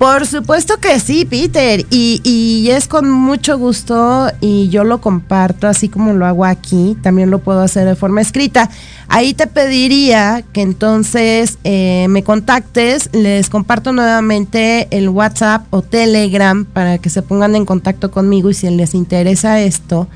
Por 0.00 0.26
supuesto 0.26 0.78
que 0.78 0.98
sí, 0.98 1.26
Peter. 1.26 1.84
Y, 1.90 2.22
y, 2.24 2.70
es 2.70 2.88
con 2.88 3.10
mucho 3.10 3.58
gusto 3.58 4.28
y 4.40 4.70
yo 4.70 4.82
lo 4.82 5.02
comparto 5.02 5.68
así 5.68 5.90
como 5.90 6.14
lo 6.14 6.24
hago 6.24 6.46
aquí. 6.46 6.96
También 7.02 7.30
lo 7.30 7.40
puedo 7.40 7.60
hacer 7.60 7.86
de 7.86 7.96
forma 7.96 8.22
escrita. 8.22 8.70
Ahí 9.08 9.34
te 9.34 9.46
pediría 9.46 10.42
que 10.54 10.62
entonces 10.62 11.58
eh, 11.64 12.06
me 12.08 12.22
contactes. 12.22 13.10
Les 13.12 13.50
comparto 13.50 13.92
nuevamente 13.92 14.88
el 14.90 15.10
WhatsApp 15.10 15.66
o 15.68 15.82
Telegram 15.82 16.64
para 16.64 16.96
que 16.96 17.10
se 17.10 17.20
pongan 17.20 17.54
en 17.54 17.66
contacto 17.66 18.10
conmigo 18.10 18.48
y 18.48 18.54
si 18.54 18.70
les 18.70 18.94
interesa 18.94 19.60
esto. 19.60 20.08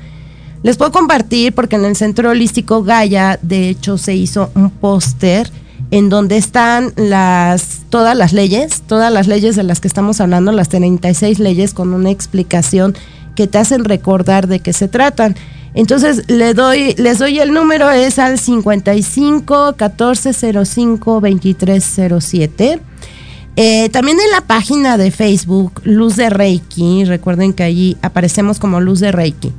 Les 0.63 0.77
puedo 0.77 0.91
compartir 0.91 1.53
porque 1.53 1.75
en 1.75 1.85
el 1.85 1.95
Centro 1.95 2.31
Holístico 2.31 2.81
Gaia, 2.81 3.37
de 3.43 3.69
hecho, 3.69 3.99
se 3.99 4.15
hizo 4.15 4.49
un 4.55 4.71
póster 4.71 5.51
en 5.95 6.09
donde 6.09 6.35
están 6.35 6.91
las 6.97 7.83
todas 7.89 8.17
las 8.17 8.33
leyes, 8.33 8.81
todas 8.85 9.13
las 9.13 9.27
leyes 9.27 9.55
de 9.55 9.63
las 9.63 9.79
que 9.79 9.87
estamos 9.87 10.19
hablando, 10.19 10.51
las 10.51 10.67
36 10.67 11.39
leyes 11.39 11.73
con 11.73 11.93
una 11.93 12.11
explicación 12.11 12.93
que 13.33 13.47
te 13.47 13.59
hacen 13.59 13.85
recordar 13.85 14.47
de 14.47 14.59
qué 14.59 14.73
se 14.73 14.89
tratan. 14.89 15.37
Entonces 15.73 16.29
le 16.29 16.53
doy, 16.53 16.95
les 16.97 17.19
doy 17.19 17.39
el 17.39 17.53
número, 17.53 17.89
es 17.91 18.19
al 18.19 18.37
55 18.37 19.75
1405 19.79 21.21
2307. 21.21 22.81
Eh, 23.55 23.87
también 23.87 24.17
en 24.19 24.31
la 24.31 24.41
página 24.41 24.97
de 24.97 25.11
Facebook, 25.11 25.79
Luz 25.85 26.17
de 26.17 26.29
Reiki, 26.29 27.05
recuerden 27.05 27.53
que 27.53 27.63
allí 27.63 27.95
aparecemos 28.01 28.59
como 28.59 28.81
Luz 28.81 28.99
de 28.99 29.13
Reiki. 29.13 29.53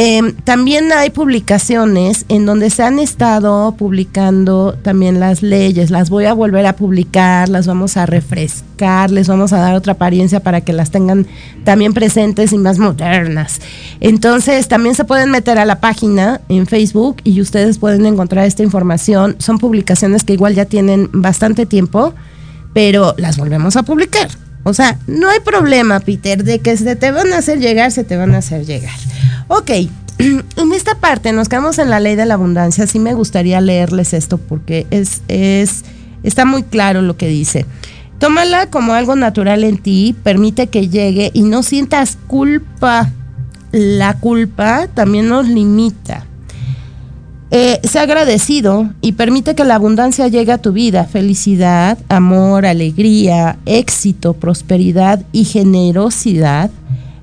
Eh, 0.00 0.32
también 0.44 0.92
hay 0.92 1.10
publicaciones 1.10 2.24
en 2.28 2.46
donde 2.46 2.70
se 2.70 2.84
han 2.84 3.00
estado 3.00 3.72
publicando 3.72 4.74
también 4.80 5.18
las 5.18 5.42
leyes. 5.42 5.90
Las 5.90 6.08
voy 6.08 6.26
a 6.26 6.34
volver 6.34 6.66
a 6.66 6.76
publicar, 6.76 7.48
las 7.48 7.66
vamos 7.66 7.96
a 7.96 8.06
refrescar, 8.06 9.10
les 9.10 9.26
vamos 9.26 9.52
a 9.52 9.58
dar 9.58 9.74
otra 9.74 9.94
apariencia 9.94 10.38
para 10.38 10.60
que 10.60 10.72
las 10.72 10.92
tengan 10.92 11.26
también 11.64 11.94
presentes 11.94 12.52
y 12.52 12.58
más 12.58 12.78
modernas. 12.78 13.60
Entonces, 13.98 14.68
también 14.68 14.94
se 14.94 15.04
pueden 15.04 15.32
meter 15.32 15.58
a 15.58 15.64
la 15.64 15.80
página 15.80 16.42
en 16.48 16.68
Facebook 16.68 17.16
y 17.24 17.40
ustedes 17.40 17.78
pueden 17.78 18.06
encontrar 18.06 18.46
esta 18.46 18.62
información. 18.62 19.34
Son 19.40 19.58
publicaciones 19.58 20.22
que 20.22 20.34
igual 20.34 20.54
ya 20.54 20.66
tienen 20.66 21.10
bastante 21.12 21.66
tiempo, 21.66 22.14
pero 22.72 23.16
las 23.18 23.36
volvemos 23.36 23.74
a 23.74 23.82
publicar. 23.82 24.28
O 24.62 24.74
sea, 24.74 24.96
no 25.08 25.28
hay 25.28 25.40
problema, 25.40 25.98
Peter, 25.98 26.44
de 26.44 26.60
que 26.60 26.76
se 26.76 26.94
te 26.94 27.10
van 27.10 27.32
a 27.32 27.38
hacer 27.38 27.58
llegar, 27.58 27.90
se 27.90 28.04
te 28.04 28.16
van 28.16 28.36
a 28.36 28.38
hacer 28.38 28.64
llegar. 28.64 28.94
Ok, 29.48 29.70
en 30.18 30.72
esta 30.74 30.94
parte 30.96 31.32
nos 31.32 31.48
quedamos 31.48 31.78
en 31.78 31.90
la 31.90 32.00
ley 32.00 32.16
de 32.16 32.26
la 32.26 32.34
abundancia. 32.34 32.86
Sí 32.86 32.98
me 32.98 33.14
gustaría 33.14 33.60
leerles 33.60 34.12
esto 34.12 34.38
porque 34.38 34.86
es, 34.90 35.22
es, 35.28 35.84
está 36.22 36.44
muy 36.44 36.62
claro 36.62 37.02
lo 37.02 37.16
que 37.16 37.28
dice. 37.28 37.66
Tómala 38.18 38.68
como 38.68 38.92
algo 38.94 39.16
natural 39.16 39.64
en 39.64 39.78
ti, 39.78 40.14
permite 40.22 40.66
que 40.66 40.88
llegue 40.88 41.30
y 41.34 41.42
no 41.42 41.62
sientas 41.62 42.18
culpa. 42.26 43.10
La 43.70 44.14
culpa 44.14 44.88
también 44.92 45.28
nos 45.28 45.46
limita. 45.46 46.24
Eh, 47.50 47.80
sea 47.82 48.02
agradecido 48.02 48.90
y 49.00 49.12
permite 49.12 49.54
que 49.54 49.64
la 49.64 49.76
abundancia 49.76 50.28
llegue 50.28 50.52
a 50.52 50.58
tu 50.58 50.72
vida. 50.72 51.04
Felicidad, 51.04 51.96
amor, 52.08 52.66
alegría, 52.66 53.58
éxito, 53.64 54.34
prosperidad 54.34 55.24
y 55.32 55.44
generosidad 55.44 56.70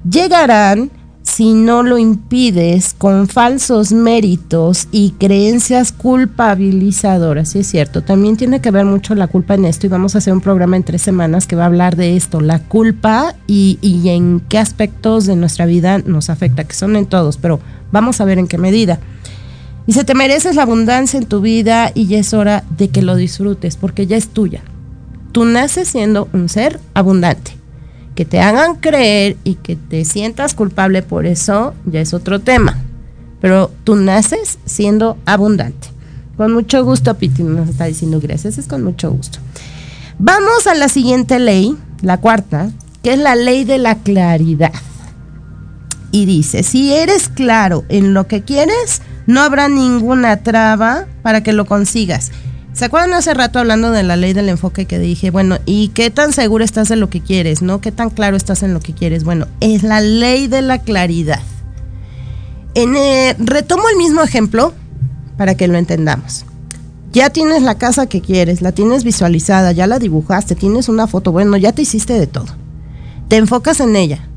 llegarán 0.10 0.90
si 1.36 1.54
no 1.54 1.84
lo 1.84 1.98
impides 1.98 2.94
con 2.94 3.28
falsos 3.28 3.92
méritos 3.92 4.88
y 4.94 5.12
creencias 5.20 5.92
culpabilizadoras. 5.92 7.50
Sí, 7.50 7.60
es 7.60 7.68
cierto, 7.68 8.02
también 8.02 8.38
tiene 8.38 8.62
que 8.62 8.72
ver 8.72 8.86
mucho 8.86 9.16
la 9.16 9.28
culpa 9.28 9.56
en 9.56 9.66
esto 9.66 9.86
y 9.86 9.90
vamos 9.90 10.16
a 10.16 10.20
hacer 10.20 10.32
un 10.32 10.40
programa 10.40 10.78
en 10.78 10.84
tres 10.84 11.02
semanas 11.02 11.46
que 11.46 11.58
va 11.58 11.64
a 11.64 11.66
hablar 11.66 11.98
de 11.98 12.16
esto, 12.16 12.40
la 12.40 12.60
culpa 12.60 13.36
y, 13.48 13.78
y 13.82 14.08
en 14.08 14.40
qué 14.48 14.60
aspectos 14.60 15.26
de 15.26 15.36
nuestra 15.36 15.66
vida 15.66 15.98
nos 15.98 16.30
afecta, 16.30 16.64
que 16.64 16.74
son 16.74 16.96
en 16.96 17.06
todos, 17.06 17.36
pero 17.36 17.60
vamos 17.92 18.22
a 18.22 18.26
ver 18.26 18.40
en 18.40 18.48
qué 18.48 18.58
medida. 18.58 19.00
Dice, 19.88 20.06
te 20.06 20.16
mereces 20.16 20.56
la 20.56 20.62
abundancia 20.62 21.18
en 21.18 21.26
tu 21.26 21.42
vida 21.42 21.92
y 21.94 22.08
ya 22.08 22.20
es 22.20 22.34
hora 22.34 22.64
de 22.78 22.88
que 22.88 23.02
lo 23.02 23.18
disfrutes 23.18 23.76
porque 23.76 24.08
ya 24.08 24.16
es 24.16 24.30
tuya. 24.30 24.62
Tú 25.34 25.44
naces 25.44 25.90
siendo 25.90 26.30
un 26.32 26.48
ser 26.48 26.80
abundante 26.94 27.65
que 28.16 28.26
te 28.26 28.40
hagan 28.40 28.76
creer 28.76 29.38
y 29.44 29.56
que 29.56 29.76
te 29.76 30.06
sientas 30.06 30.56
culpable 30.56 31.04
por 31.04 31.26
eso, 31.26 31.74
ya 31.86 32.00
es 32.00 32.14
otro 32.14 32.40
tema. 32.40 32.82
Pero 33.42 33.72
tú 33.84 33.96
naces 33.96 34.58
siendo 34.66 35.18
abundante. 35.26 35.90
Con 36.38 36.54
mucho 36.54 36.84
gusto, 36.84 37.14
Piti 37.16 37.44
nos 37.44 37.70
está 37.70 37.86
diciendo 37.86 38.20
gracias, 38.22 38.58
es 38.58 38.68
con 38.68 38.84
mucho 38.84 39.12
gusto. 39.12 39.40
Vamos 40.18 40.66
a 40.68 40.76
la 40.76 40.88
siguiente 40.88 41.40
ley, 41.40 41.78
la 42.02 42.20
cuarta, 42.20 42.72
que 43.04 43.14
es 43.14 43.20
la 43.20 43.36
ley 43.36 43.66
de 43.66 43.78
la 43.78 43.96
claridad. 43.96 44.74
Y 46.12 46.26
dice, 46.26 46.64
si 46.64 46.94
eres 46.94 47.28
claro 47.28 47.84
en 47.90 48.14
lo 48.14 48.28
que 48.28 48.42
quieres, 48.42 49.02
no 49.28 49.42
habrá 49.42 49.68
ninguna 49.68 50.38
traba 50.38 51.06
para 51.22 51.44
que 51.44 51.52
lo 51.52 51.66
consigas. 51.66 52.32
¿Se 52.76 52.84
acuerdan 52.84 53.14
hace 53.14 53.34
rato 53.34 53.60
hablando 53.60 53.92
de 53.92 54.04
la 54.04 54.18
ley 54.18 54.34
del 54.34 54.50
enfoque 54.50 54.86
que 54.86 55.00
dije, 55.00 55.32
bueno, 55.32 55.60
¿y 55.66 55.88
qué 55.90 56.10
tan 56.12 56.34
seguro 56.34 56.62
estás 56.62 56.92
en 56.92 57.00
lo 57.00 57.10
que 57.10 57.22
quieres? 57.22 57.62
¿No? 57.62 57.80
¿Qué 57.80 57.94
tan 57.94 58.10
claro 58.10 58.36
estás 58.36 58.64
en 58.64 58.74
lo 58.74 58.82
que 58.82 58.94
quieres? 58.94 59.24
Bueno, 59.24 59.48
es 59.62 59.82
la 59.82 60.02
ley 60.02 60.48
de 60.48 60.62
la 60.62 60.80
claridad. 60.80 61.40
En, 62.74 62.98
eh, 62.98 63.34
retomo 63.40 63.88
el 63.88 63.96
mismo 63.96 64.22
ejemplo 64.22 64.74
para 65.38 65.56
que 65.56 65.70
lo 65.70 65.78
entendamos. 65.78 66.44
Ya 67.14 67.30
tienes 67.30 67.64
la 67.64 67.78
casa 67.78 68.08
que 68.08 68.20
quieres, 68.20 68.62
la 68.62 68.74
tienes 68.74 69.06
visualizada, 69.06 69.72
ya 69.72 69.88
la 69.88 69.98
dibujaste, 69.98 70.56
tienes 70.56 70.90
una 70.90 71.08
foto, 71.08 71.32
bueno, 71.32 71.56
ya 71.56 71.72
te 71.72 71.84
hiciste 71.84 72.20
de 72.20 72.28
todo. 72.28 72.58
Te 73.30 73.38
enfocas 73.38 73.80
en 73.80 73.96
ella. 73.96 74.28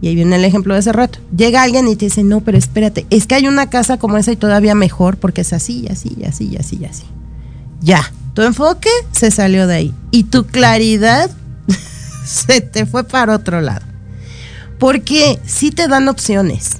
Y 0.00 0.06
ahí 0.06 0.14
viene 0.14 0.36
el 0.36 0.44
ejemplo 0.44 0.74
de 0.74 0.78
hace 0.78 0.92
rato. 0.92 1.18
Llega 1.36 1.64
alguien 1.64 1.88
y 1.88 1.96
te 1.96 2.04
dice, 2.04 2.22
no, 2.22 2.42
pero 2.42 2.58
espérate, 2.58 3.08
es 3.10 3.26
que 3.26 3.34
hay 3.34 3.48
una 3.48 3.70
casa 3.70 3.96
como 3.96 4.18
esa 4.18 4.30
y 4.30 4.36
todavía 4.36 4.76
mejor 4.76 5.16
porque 5.16 5.40
es 5.40 5.52
así, 5.52 5.88
así, 5.90 6.16
así, 6.24 6.56
así, 6.56 6.84
así 6.84 7.04
ya, 7.80 8.12
tu 8.34 8.42
enfoque 8.42 8.90
se 9.12 9.30
salió 9.30 9.66
de 9.66 9.74
ahí 9.74 9.94
y 10.10 10.24
tu 10.24 10.46
claridad 10.46 11.30
se 12.24 12.60
te 12.60 12.86
fue 12.86 13.04
para 13.04 13.34
otro 13.34 13.60
lado. 13.60 13.84
Porque 14.78 15.38
sí 15.44 15.70
te 15.70 15.88
dan 15.88 16.08
opciones, 16.08 16.76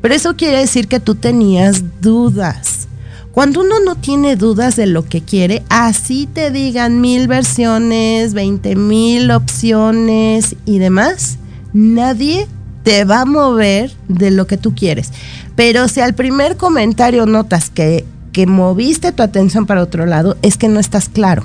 pero 0.00 0.14
eso 0.14 0.36
quiere 0.36 0.58
decir 0.58 0.88
que 0.88 1.00
tú 1.00 1.14
tenías 1.14 1.82
dudas. 2.00 2.88
Cuando 3.32 3.62
uno 3.62 3.80
no 3.80 3.94
tiene 3.94 4.36
dudas 4.36 4.76
de 4.76 4.86
lo 4.86 5.06
que 5.06 5.22
quiere, 5.22 5.62
así 5.70 6.28
te 6.32 6.50
digan 6.50 7.00
mil 7.00 7.28
versiones, 7.28 8.34
veinte 8.34 8.76
mil 8.76 9.30
opciones 9.30 10.54
y 10.66 10.78
demás, 10.78 11.38
nadie 11.72 12.46
te 12.82 13.04
va 13.04 13.22
a 13.22 13.24
mover 13.24 13.90
de 14.08 14.30
lo 14.30 14.46
que 14.46 14.58
tú 14.58 14.74
quieres. 14.74 15.10
Pero 15.56 15.88
si 15.88 16.00
al 16.00 16.14
primer 16.14 16.56
comentario 16.56 17.24
notas 17.24 17.70
que 17.70 18.04
que 18.32 18.46
moviste 18.46 19.12
tu 19.12 19.22
atención 19.22 19.66
para 19.66 19.82
otro 19.82 20.06
lado 20.06 20.36
es 20.42 20.56
que 20.56 20.68
no 20.68 20.80
estás 20.80 21.08
claro. 21.08 21.44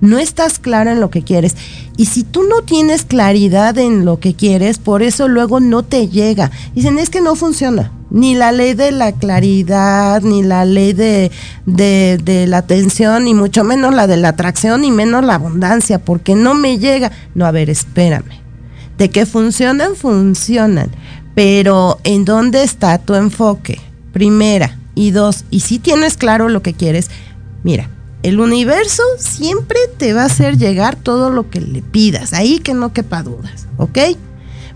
No 0.00 0.18
estás 0.18 0.58
claro 0.58 0.90
en 0.90 1.00
lo 1.00 1.10
que 1.10 1.22
quieres. 1.22 1.54
Y 1.96 2.06
si 2.06 2.24
tú 2.24 2.42
no 2.42 2.62
tienes 2.62 3.04
claridad 3.04 3.78
en 3.78 4.04
lo 4.04 4.18
que 4.18 4.34
quieres, 4.34 4.78
por 4.78 5.00
eso 5.00 5.28
luego 5.28 5.60
no 5.60 5.84
te 5.84 6.08
llega. 6.08 6.50
Dicen, 6.74 6.98
es 6.98 7.08
que 7.08 7.20
no 7.20 7.36
funciona. 7.36 7.92
Ni 8.10 8.34
la 8.34 8.50
ley 8.50 8.74
de 8.74 8.90
la 8.90 9.12
claridad, 9.12 10.20
ni 10.22 10.42
la 10.42 10.64
ley 10.64 10.92
de, 10.92 11.30
de, 11.66 12.46
la 12.48 12.58
atención, 12.58 13.24
ni 13.24 13.32
mucho 13.32 13.62
menos 13.62 13.94
la 13.94 14.08
de 14.08 14.16
la 14.16 14.30
atracción, 14.30 14.80
ni 14.80 14.90
menos 14.90 15.24
la 15.24 15.36
abundancia, 15.36 16.00
porque 16.00 16.34
no 16.34 16.54
me 16.54 16.78
llega. 16.78 17.12
No, 17.36 17.46
a 17.46 17.52
ver, 17.52 17.70
espérame. 17.70 18.40
De 18.98 19.08
que 19.08 19.24
funcionan, 19.24 19.94
funcionan. 19.94 20.90
Pero 21.36 21.98
¿en 22.02 22.24
dónde 22.24 22.64
está 22.64 22.98
tu 22.98 23.14
enfoque? 23.14 23.80
Primera, 24.12 24.76
y 24.94 25.10
dos, 25.10 25.44
y 25.50 25.60
si 25.60 25.78
tienes 25.78 26.16
claro 26.16 26.48
lo 26.48 26.62
que 26.62 26.74
quieres, 26.74 27.10
mira, 27.62 27.88
el 28.22 28.38
universo 28.38 29.02
siempre 29.18 29.78
te 29.96 30.12
va 30.12 30.22
a 30.22 30.26
hacer 30.26 30.56
llegar 30.56 30.96
todo 30.96 31.30
lo 31.30 31.50
que 31.50 31.60
le 31.60 31.82
pidas, 31.82 32.32
ahí 32.32 32.58
que 32.60 32.74
no 32.74 32.92
quepa 32.92 33.22
dudas, 33.22 33.66
¿ok? 33.78 33.98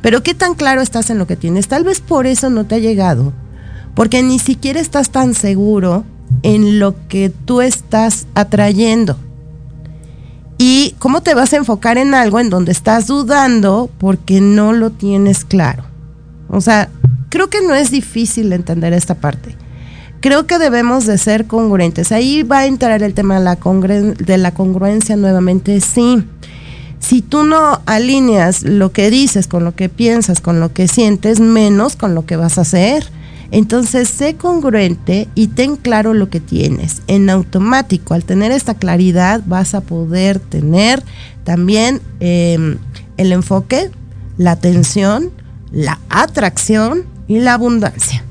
Pero 0.03 0.23
qué 0.23 0.35
tan 0.35 0.55
claro 0.55 0.81
estás 0.81 1.11
en 1.11 1.19
lo 1.19 1.27
que 1.27 1.37
tienes, 1.37 1.69
tal 1.69 1.85
vez 1.85 2.01
por 2.01 2.27
eso 2.27 2.51
no 2.51 2.67
te 2.67 2.77
ha 2.77 2.79
llegado, 2.79 3.33
porque 3.95 4.23
ni 4.23 4.39
siquiera 4.39 4.81
estás 4.81 5.11
tan 5.11 5.35
seguro 5.35 6.05
en 6.43 6.79
lo 6.79 6.97
que 7.09 7.31
tú 7.31 7.61
estás 7.61 8.27
atrayendo. 8.35 9.17
¿Y 10.59 10.95
cómo 10.99 11.23
te 11.23 11.35
vas 11.35 11.53
a 11.53 11.59
enfocar 11.59 11.99
en 11.99 12.15
algo 12.15 12.41
en 12.41 12.49
donde 12.49 12.73
estás 12.73 13.07
dudando 13.07 13.91
porque 13.99 14.41
no 14.41 14.73
lo 14.73 14.91
tienes 14.91 15.45
claro? 15.45 15.85
O 16.49 16.63
sea, 16.63 16.89
creo 17.29 17.51
que 17.51 17.61
no 17.61 17.75
es 17.75 17.91
difícil 17.91 18.53
entender 18.53 18.95
esta 18.95 19.17
parte 19.17 19.55
creo 20.21 20.47
que 20.47 20.59
debemos 20.59 21.07
de 21.07 21.19
ser 21.19 21.47
congruentes. 21.47 22.13
Ahí 22.13 22.43
va 22.43 22.59
a 22.61 22.67
entrar 22.67 23.03
el 23.03 23.15
tema 23.15 23.39
de 23.39 24.39
la, 24.39 24.51
congruencia 24.53 25.17
nuevamente, 25.17 25.81
sí. 25.81 26.25
Si 26.99 27.23
tú 27.23 27.45
no 27.45 27.81
alineas 27.87 28.63
lo 28.63 28.91
que 28.91 29.11
dices 29.11 29.47
con 29.47 29.65
lo 29.65 29.75
que 29.75 29.89
piensas, 29.89 30.41
con 30.41 30.61
lo 30.61 30.73
que 30.73 30.89
sientes, 30.89 31.41
menos 31.41 31.95
con 31.95 32.15
lo 32.15 32.27
que 32.27 32.37
vas 32.37 32.59
a 32.59 32.63
hacer. 32.63 33.07
Entonces, 33.53 34.09
sé 34.09 34.35
congruente 34.35 35.29
y 35.37 35.49
ten 35.49 35.77
claro 35.77 36.15
lo 36.15 36.31
que 36.31 36.41
tienes. 36.41 37.03
En 37.07 37.31
automático, 37.31 38.15
al 38.15 38.25
tener 38.25 38.51
esta 38.51 38.75
claridad, 38.75 39.43
vas 39.47 39.75
a 39.75 39.83
poder 39.83 40.41
tener 40.41 41.05
también 41.45 42.01
em, 42.19 42.79
el 43.17 43.31
enfoque, 43.31 43.91
la 44.37 44.53
atención, 44.53 45.31
la 45.71 46.01
atracción 46.09 47.05
y 47.29 47.39
la 47.39 47.55
abundancia. 47.55 48.26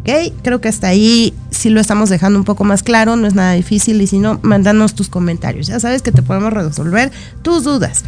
¿Ok? 0.00 0.32
Creo 0.42 0.60
que 0.60 0.68
hasta 0.68 0.88
ahí 0.88 1.34
sí 1.50 1.70
lo 1.70 1.80
estamos 1.80 2.10
dejando 2.10 2.38
un 2.38 2.44
poco 2.44 2.64
más 2.64 2.82
claro, 2.82 3.16
no 3.16 3.26
es 3.26 3.34
nada 3.34 3.52
difícil 3.52 4.00
y 4.00 4.06
si 4.06 4.18
no, 4.18 4.38
mándanos 4.42 4.94
tus 4.94 5.08
comentarios. 5.08 5.66
Ya 5.66 5.80
sabes 5.80 6.02
que 6.02 6.12
te 6.12 6.22
podemos 6.22 6.52
resolver 6.52 7.10
tus 7.42 7.64
dudas. 7.64 8.04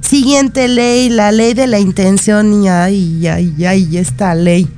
Siguiente 0.00 0.68
ley, 0.68 1.10
la 1.10 1.32
ley 1.32 1.54
de 1.54 1.66
la 1.66 1.78
intención 1.78 2.62
y 2.62 2.68
ay, 2.68 3.26
ay, 3.26 3.64
ay, 3.64 3.96
esta 3.98 4.34
ley. 4.34 4.68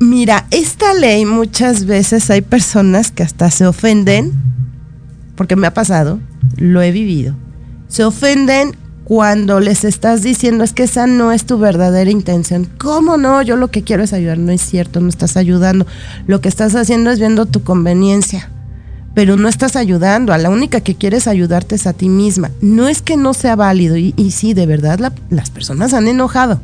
Mira, 0.00 0.46
esta 0.50 0.94
ley 0.94 1.24
muchas 1.24 1.84
veces 1.84 2.30
hay 2.30 2.40
personas 2.40 3.10
que 3.10 3.24
hasta 3.24 3.50
se 3.50 3.66
ofenden, 3.66 4.32
porque 5.36 5.56
me 5.56 5.66
ha 5.66 5.74
pasado, 5.74 6.20
lo 6.56 6.82
he 6.82 6.92
vivido. 6.92 7.34
Se 7.88 8.04
ofenden 8.04 8.76
cuando 9.08 9.58
les 9.58 9.84
estás 9.84 10.22
diciendo 10.22 10.64
es 10.64 10.74
que 10.74 10.82
esa 10.82 11.06
no 11.06 11.32
es 11.32 11.46
tu 11.46 11.58
verdadera 11.58 12.10
intención. 12.10 12.68
¿Cómo 12.76 13.16
no? 13.16 13.40
Yo 13.40 13.56
lo 13.56 13.68
que 13.68 13.82
quiero 13.82 14.02
es 14.02 14.12
ayudar. 14.12 14.36
No 14.36 14.52
es 14.52 14.60
cierto, 14.60 15.00
no 15.00 15.08
estás 15.08 15.38
ayudando. 15.38 15.86
Lo 16.26 16.42
que 16.42 16.50
estás 16.50 16.76
haciendo 16.76 17.10
es 17.10 17.18
viendo 17.18 17.46
tu 17.46 17.62
conveniencia. 17.62 18.50
Pero 19.14 19.38
no 19.38 19.48
estás 19.48 19.76
ayudando. 19.76 20.34
A 20.34 20.38
la 20.38 20.50
única 20.50 20.82
que 20.82 20.94
quieres 20.94 21.26
ayudarte 21.26 21.76
es 21.76 21.86
a 21.86 21.94
ti 21.94 22.10
misma. 22.10 22.50
No 22.60 22.86
es 22.86 23.00
que 23.00 23.16
no 23.16 23.32
sea 23.32 23.56
válido. 23.56 23.96
Y, 23.96 24.12
sí, 24.30 24.52
de 24.52 24.66
verdad, 24.66 25.00
las 25.30 25.48
personas 25.48 25.94
han 25.94 26.06
enojado. 26.06 26.60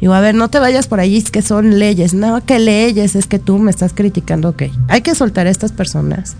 Digo, 0.00 0.14
a 0.14 0.20
ver, 0.20 0.34
no 0.34 0.50
te 0.50 0.58
vayas 0.58 0.88
por 0.88 0.98
ahí, 0.98 1.16
es 1.16 1.30
que 1.30 1.42
son 1.42 1.78
leyes. 1.78 2.12
No, 2.12 2.44
¿qué 2.44 2.58
leyes? 2.58 3.14
Es 3.14 3.28
que 3.28 3.38
tú 3.38 3.58
me 3.58 3.70
estás 3.70 3.92
criticando. 3.94 4.48
Ok, 4.48 4.64
hay 4.88 5.02
que 5.02 5.14
soltar 5.14 5.46
a 5.46 5.50
estas 5.50 5.70
personas 5.70 6.34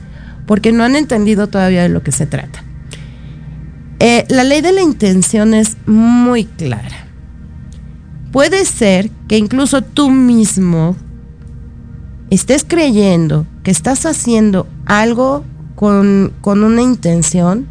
porque 0.46 0.72
no 0.72 0.82
han 0.82 0.96
entendido 0.96 1.46
todavía 1.46 1.84
de 1.84 1.90
lo 1.90 2.02
que 2.02 2.10
se 2.10 2.26
trata. 2.26 2.64
Eh, 4.00 4.24
la 4.28 4.44
ley 4.44 4.60
de 4.60 4.72
la 4.72 4.82
intención 4.82 5.54
es 5.54 5.76
muy 5.86 6.44
clara. 6.44 7.08
Puede 8.32 8.64
ser 8.64 9.10
que 9.26 9.38
incluso 9.38 9.82
tú 9.82 10.10
mismo 10.10 10.94
estés 12.30 12.64
creyendo 12.64 13.46
que 13.62 13.70
estás 13.70 14.06
haciendo 14.06 14.66
algo 14.86 15.44
con, 15.74 16.32
con 16.40 16.62
una 16.62 16.82
intención, 16.82 17.66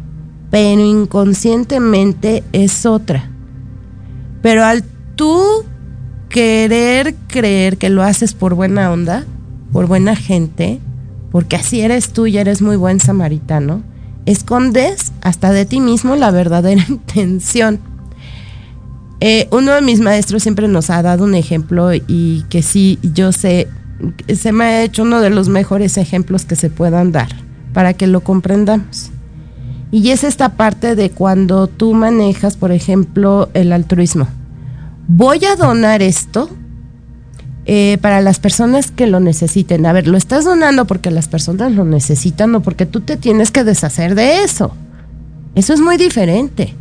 pero 0.50 0.80
inconscientemente 0.80 2.44
es 2.52 2.84
otra. 2.84 3.30
Pero 4.42 4.64
al 4.64 4.84
tú 5.16 5.64
querer 6.28 7.14
creer 7.26 7.78
que 7.78 7.88
lo 7.88 8.02
haces 8.02 8.34
por 8.34 8.54
buena 8.54 8.92
onda, 8.92 9.24
por 9.72 9.86
buena 9.86 10.16
gente, 10.16 10.80
porque 11.30 11.56
así 11.56 11.80
eres 11.80 12.12
tú 12.12 12.26
y 12.26 12.38
eres 12.38 12.62
muy 12.62 12.76
buen 12.76 13.00
samaritano, 13.00 13.82
escondes 14.30 15.12
hasta 15.20 15.52
de 15.52 15.66
ti 15.66 15.80
mismo 15.80 16.16
la 16.16 16.30
verdadera 16.30 16.84
intención. 16.88 17.80
Eh, 19.20 19.48
uno 19.50 19.72
de 19.72 19.82
mis 19.82 20.00
maestros 20.00 20.42
siempre 20.42 20.68
nos 20.68 20.90
ha 20.90 21.02
dado 21.02 21.24
un 21.24 21.34
ejemplo 21.34 21.92
y 21.92 22.44
que 22.48 22.62
sí, 22.62 22.98
yo 23.02 23.32
sé, 23.32 23.68
se 24.32 24.52
me 24.52 24.64
ha 24.64 24.82
hecho 24.82 25.02
uno 25.02 25.20
de 25.20 25.30
los 25.30 25.48
mejores 25.48 25.96
ejemplos 25.96 26.44
que 26.44 26.54
se 26.54 26.70
puedan 26.70 27.10
dar 27.10 27.28
para 27.72 27.94
que 27.94 28.06
lo 28.06 28.20
comprendamos. 28.20 29.10
Y 29.90 30.10
es 30.10 30.22
esta 30.22 30.50
parte 30.50 30.94
de 30.94 31.10
cuando 31.10 31.66
tú 31.66 31.94
manejas, 31.94 32.56
por 32.56 32.72
ejemplo, 32.72 33.48
el 33.54 33.72
altruismo 33.72 34.28
voy 35.08 35.42
a 35.46 35.56
donar 35.56 36.02
esto 36.02 36.50
eh, 37.70 37.98
para 38.00 38.22
las 38.22 38.38
personas 38.38 38.90
que 38.90 39.06
lo 39.06 39.20
necesiten. 39.20 39.84
A 39.84 39.92
ver, 39.92 40.08
lo 40.08 40.16
estás 40.16 40.46
donando 40.46 40.86
porque 40.86 41.10
las 41.10 41.28
personas 41.28 41.70
lo 41.70 41.84
necesitan 41.84 42.54
o 42.54 42.62
porque 42.62 42.86
tú 42.86 43.02
te 43.02 43.18
tienes 43.18 43.50
que 43.50 43.62
deshacer 43.62 44.14
de 44.14 44.42
eso. 44.42 44.72
Eso 45.54 45.74
es 45.74 45.80
muy 45.82 45.98
diferente. 45.98 46.74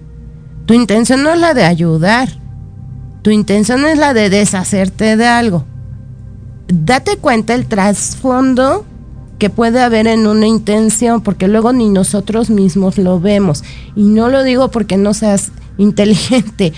Tu 0.66 0.74
intención 0.74 1.24
no 1.24 1.34
es 1.34 1.40
la 1.42 1.54
de 1.54 1.66
ayudar. 1.66 2.30
Tu 3.22 3.32
intención 3.32 3.86
es 3.86 3.98
la 3.98 4.14
de 4.14 4.30
deshacerte 4.30 5.18
de 5.18 5.28
algo. 5.28 5.66
Date 6.70 7.18
cuenta 7.18 7.54
el 7.54 7.66
trasfondo 7.66 8.86
que 9.40 9.50
puede 9.50 9.82
haber 9.82 10.08
en 10.08 10.26
una 10.26 10.48
intención, 10.48 11.20
porque 11.20 11.50
luego 11.50 11.74
ni 11.74 11.90
nosotros 11.90 12.50
mismos 12.50 12.98
lo 12.98 13.20
vemos. 13.20 13.62
Y 13.98 14.04
no 14.04 14.30
lo 14.30 14.42
digo 14.44 14.72
porque 14.72 14.96
no 14.96 15.14
seas 15.14 15.52
inteligente, 15.78 16.72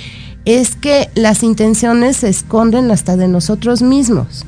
es 0.55 0.75
que 0.75 1.09
las 1.15 1.43
intenciones 1.43 2.17
se 2.17 2.29
esconden 2.29 2.89
hasta 2.91 3.17
de 3.17 3.27
nosotros 3.27 3.81
mismos. 3.81 4.45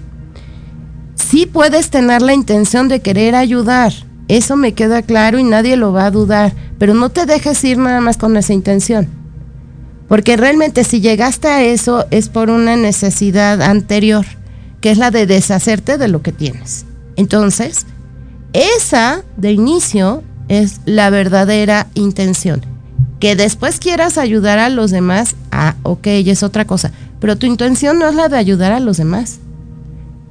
Sí 1.16 1.46
puedes 1.46 1.90
tener 1.90 2.22
la 2.22 2.34
intención 2.34 2.88
de 2.88 3.02
querer 3.02 3.36
ayudar, 3.36 3.94
eso 4.28 4.56
me 4.56 4.74
queda 4.74 5.02
claro 5.02 5.40
y 5.40 5.44
nadie 5.44 5.76
lo 5.76 5.92
va 5.92 6.06
a 6.06 6.12
dudar, 6.12 6.54
pero 6.80 6.94
no 6.94 7.10
te 7.10 7.26
dejes 7.26 7.64
ir 7.64 7.78
nada 7.78 8.02
más 8.02 8.18
con 8.18 8.36
esa 8.38 8.54
intención. 8.54 9.08
Porque 10.08 10.38
realmente 10.38 10.84
si 10.84 11.02
llegaste 11.02 11.48
a 11.48 11.64
eso 11.64 12.06
es 12.12 12.30
por 12.30 12.50
una 12.50 12.76
necesidad 12.76 13.62
anterior, 13.62 14.26
que 14.80 14.92
es 14.92 14.98
la 14.98 15.12
de 15.12 15.26
deshacerte 15.26 15.98
de 15.98 16.08
lo 16.08 16.22
que 16.22 16.32
tienes. 16.32 16.86
Entonces, 17.16 17.86
esa 18.54 19.24
de 19.38 19.52
inicio 19.52 20.24
es 20.48 20.82
la 20.86 21.10
verdadera 21.10 21.88
intención. 21.94 22.71
Que 23.22 23.38
después 23.38 23.80
quieras 23.80 24.18
ayudar 24.18 24.60
a 24.60 24.68
los 24.68 24.92
demás, 24.92 25.36
ah, 25.52 25.76
ok, 25.84 26.08
es 26.08 26.44
otra 26.44 26.66
cosa. 26.66 26.92
Pero 27.20 27.38
tu 27.38 27.46
intención 27.46 28.00
no 28.00 28.10
es 28.10 28.16
la 28.16 28.28
de 28.28 28.38
ayudar 28.38 28.74
a 28.74 28.80
los 28.82 28.98
demás. 28.98 29.40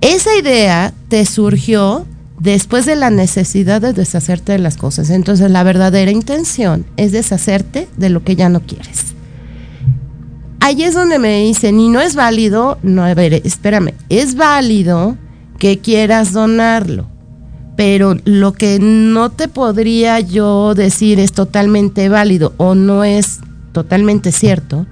Esa 0.01 0.37
idea 0.37 0.93
te 1.09 1.25
surgió 1.25 2.05
después 2.41 2.87
de 2.87 2.97
la 2.97 3.11
necesidad 3.11 3.81
de 3.81 3.93
deshacerte 3.93 4.53
de 4.53 4.59
las 4.59 4.77
cosas. 4.77 5.09
Entonces 5.11 5.51
la 5.53 5.63
verdadera 5.63 6.11
intención 6.11 6.85
es 6.97 7.13
deshacerte 7.13 7.87
de 7.97 8.11
lo 8.11 8.25
que 8.25 8.35
ya 8.35 8.49
no 8.49 8.61
quieres. 8.61 9.15
Ahí 10.59 10.83
es 10.83 10.95
donde 10.95 11.19
me 11.19 11.43
dicen, 11.43 11.79
y 11.79 11.89
no 11.89 12.01
es 12.01 12.17
válido, 12.17 12.79
no, 12.83 13.05
a 13.05 13.15
ver, 13.15 13.35
espérame, 13.35 13.95
es 14.09 14.35
válido 14.35 15.17
que 15.59 15.79
quieras 15.79 16.33
donarlo 16.33 17.07
pero 17.81 18.15
lo 18.27 18.53
que 18.53 18.79
no 18.79 19.31
te 19.31 19.49
podría 19.49 20.21
yo 20.21 20.75
decir 20.75 21.19
es 21.19 21.33
totalmente 21.33 22.11
válido 22.11 22.53
o 22.59 22.75
no 22.75 23.05
es 23.05 23.39
totalmente 23.73 24.33
cierto, 24.33 24.87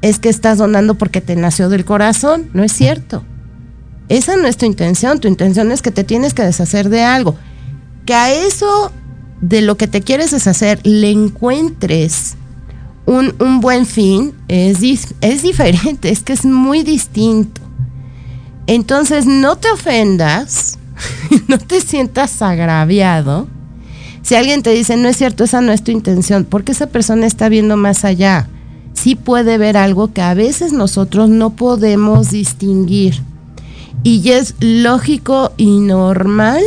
es 0.00 0.18
que 0.18 0.30
estás 0.30 0.56
donando 0.56 0.94
porque 0.94 1.20
te 1.20 1.36
nació 1.36 1.68
del 1.68 1.84
corazón, 1.84 2.48
no 2.54 2.64
es 2.64 2.72
cierto. 2.72 3.24
Esa 4.08 4.38
no 4.38 4.46
es 4.46 4.56
tu 4.56 4.64
intención, 4.64 5.20
tu 5.20 5.28
intención 5.28 5.70
es 5.70 5.82
que 5.82 5.90
te 5.90 6.02
tienes 6.02 6.32
que 6.32 6.42
deshacer 6.42 6.88
de 6.88 7.02
algo. 7.02 7.36
Que 8.06 8.14
a 8.14 8.32
eso 8.32 8.90
de 9.42 9.60
lo 9.60 9.76
que 9.76 9.86
te 9.86 10.00
quieres 10.00 10.30
deshacer 10.30 10.80
le 10.82 11.10
encuentres 11.10 12.36
un, 13.04 13.60
buen 13.60 13.84
fin 13.84 14.32
es, 14.48 14.78
es 15.20 15.42
diferente, 15.42 16.08
es 16.08 16.20
que 16.20 16.32
es 16.32 16.46
muy 16.46 16.84
distinto. 16.84 17.60
Entonces 18.66 19.26
no 19.26 19.56
te 19.56 19.70
ofendas 19.70 20.78
no 21.48 21.58
te 21.58 21.80
sientas 21.80 22.42
agraviado. 22.42 23.46
Si 24.22 24.34
alguien 24.34 24.62
te 24.62 24.70
dice, 24.70 24.96
no 24.96 25.08
es 25.08 25.16
cierto, 25.16 25.44
esa 25.44 25.60
no 25.60 25.72
es 25.72 25.82
tu 25.82 25.90
intención, 25.90 26.44
porque 26.44 26.72
esa 26.72 26.86
persona 26.88 27.26
está 27.26 27.48
viendo 27.48 27.76
más 27.76 28.04
allá. 28.04 28.48
Sí 28.92 29.14
puede 29.14 29.56
ver 29.56 29.76
algo 29.76 30.12
que 30.12 30.20
a 30.20 30.34
veces 30.34 30.72
nosotros 30.72 31.30
no 31.30 31.50
podemos 31.50 32.30
distinguir. 32.30 33.22
Y 34.02 34.30
es 34.30 34.54
lógico 34.60 35.52
y 35.56 35.80
normal 35.80 36.62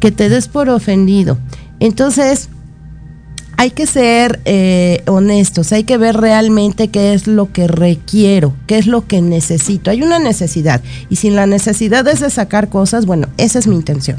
que 0.00 0.10
te 0.10 0.28
des 0.28 0.48
por 0.48 0.68
ofendido. 0.68 1.38
Entonces, 1.78 2.48
hay 3.60 3.72
que 3.72 3.86
ser 3.86 4.40
eh, 4.46 5.02
honestos, 5.06 5.70
hay 5.74 5.84
que 5.84 5.98
ver 5.98 6.16
realmente 6.16 6.88
qué 6.88 7.12
es 7.12 7.26
lo 7.26 7.52
que 7.52 7.68
requiero, 7.68 8.54
qué 8.66 8.78
es 8.78 8.86
lo 8.86 9.06
que 9.06 9.20
necesito. 9.20 9.90
Hay 9.90 10.02
una 10.02 10.18
necesidad 10.18 10.80
y 11.10 11.16
si 11.16 11.28
la 11.28 11.44
necesidad 11.44 12.08
es 12.08 12.20
de 12.20 12.30
sacar 12.30 12.70
cosas, 12.70 13.04
bueno, 13.04 13.28
esa 13.36 13.58
es 13.58 13.66
mi 13.66 13.76
intención. 13.76 14.18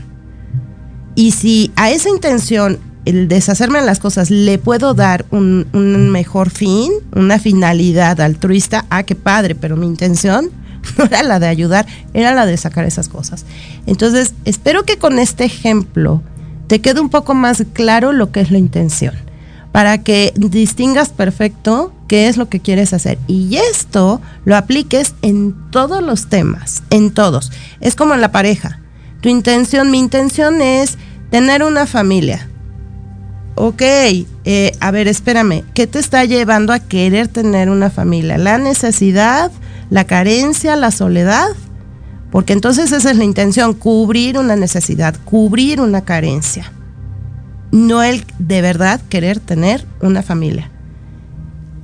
Y 1.16 1.32
si 1.32 1.72
a 1.76 1.89
esa 1.89 2.10
intención, 2.10 2.78
el 3.06 3.28
deshacerme 3.28 3.80
de 3.80 3.86
las 3.88 3.98
cosas, 3.98 4.30
le 4.30 4.60
puedo 4.60 4.94
dar 4.94 5.26
un, 5.32 5.66
un 5.74 6.12
mejor 6.12 6.52
fin, 6.52 6.92
una 7.16 7.39
finalidad 7.39 8.22
altruista, 8.22 8.86
ah, 8.92 9.02
qué 9.02 9.16
padre, 9.16 9.56
pero 9.56 9.76
mi 9.76 9.88
intención 9.88 10.52
no 11.00 11.06
era 11.06 11.24
la 11.24 11.39
de 11.39 11.48
ayudar, 11.48 11.88
era 12.14 12.36
la 12.36 12.46
de 12.46 12.58
sacar 12.58 12.86
esas 12.86 13.10
cosas. 13.10 13.48
Entonces, 13.88 14.36
espero 14.46 14.84
que 14.84 15.00
con 15.00 15.18
este 15.18 15.46
ejemplo 15.46 16.22
te 16.68 16.80
quede 16.80 17.02
un 17.02 17.10
poco 17.10 17.34
más 17.34 17.64
claro 17.74 18.14
lo 18.14 18.32
que 18.32 18.42
es 18.42 18.52
la 18.52 18.60
intención 18.60 19.30
para 19.72 19.99
que 19.99 20.34
distingas 20.36 21.09
perfecto 21.09 21.93
qué 22.07 22.28
es 22.28 22.38
lo 22.38 22.49
que 22.49 22.59
quieres 22.59 22.93
hacer. 22.93 23.17
Y 23.28 23.55
esto 23.55 24.22
lo 24.43 24.57
apliques 24.57 25.15
en 25.22 25.55
todos 25.72 26.03
los 26.03 26.28
temas, 26.28 26.84
en 26.89 27.11
todos. 27.11 27.51
Es 27.80 27.95
como 27.95 28.13
en 28.13 28.22
la 28.22 28.32
pareja. 28.32 28.82
Tu 29.22 29.30
intención, 29.30 29.91
mi 29.91 29.99
intención 29.99 30.61
es 30.61 30.97
tener 31.30 31.63
una 31.63 31.86
familia. 31.86 32.49
Ok, 33.55 33.82
eh, 33.82 34.72
a 34.80 34.91
ver, 34.91 35.07
espérame, 35.07 35.63
¿qué 35.74 35.86
te 35.88 35.99
está 35.99 36.26
llevando 36.26 36.74
a 36.74 36.80
querer 36.80 37.28
tener 37.28 37.69
una 37.69 37.89
familia? 37.89 38.38
¿La 38.38 38.57
necesidad, 38.57 39.51
la 39.89 40.05
carencia, 40.05 40.76
la 40.76 40.91
soledad? 40.91 41.49
Porque 42.32 42.53
entonces 42.53 42.91
esa 42.91 43.11
es 43.11 43.17
la 43.17 43.24
intención, 43.24 43.74
cubrir 43.74 44.38
una 44.38 44.55
necesidad, 44.55 45.15
cubrir 45.26 45.82
una 45.82 46.01
carencia. 46.01 46.72
No 47.72 48.03
el 48.03 48.26
de 48.39 48.61
verdad 48.61 49.01
querer 49.09 49.39
tener 49.39 49.86
una 50.01 50.24
familia. 50.24 50.69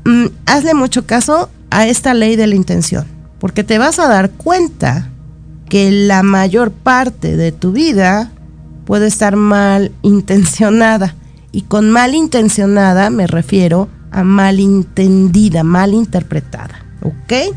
Mm, 0.06 0.28
hazle 0.46 0.74
mucho 0.74 1.06
caso 1.06 1.50
a 1.70 1.88
esta 1.88 2.14
ley 2.14 2.36
de 2.36 2.48
la 2.48 2.56
intención, 2.56 3.06
porque 3.40 3.64
te 3.64 3.78
vas 3.78 4.00
a 4.00 4.08
dar 4.08 4.32
cuenta 4.32 5.10
que 5.70 5.92
la 5.92 6.24
mayor 6.24 6.72
parte 6.72 7.36
de 7.36 7.52
tu 7.52 7.72
vida 7.72 8.32
puede 8.86 9.08
estar 9.08 9.36
mal 9.36 9.92
intencionada. 10.02 11.16
Y 11.52 11.64
con 11.64 11.90
mal 11.90 12.16
intencionada 12.16 13.10
me 13.10 13.28
refiero 13.28 13.90
a 14.12 14.24
mal 14.24 14.60
entendida, 14.60 15.64
mal 15.64 15.94
interpretada. 15.94 16.86
¿Ok? 17.02 17.54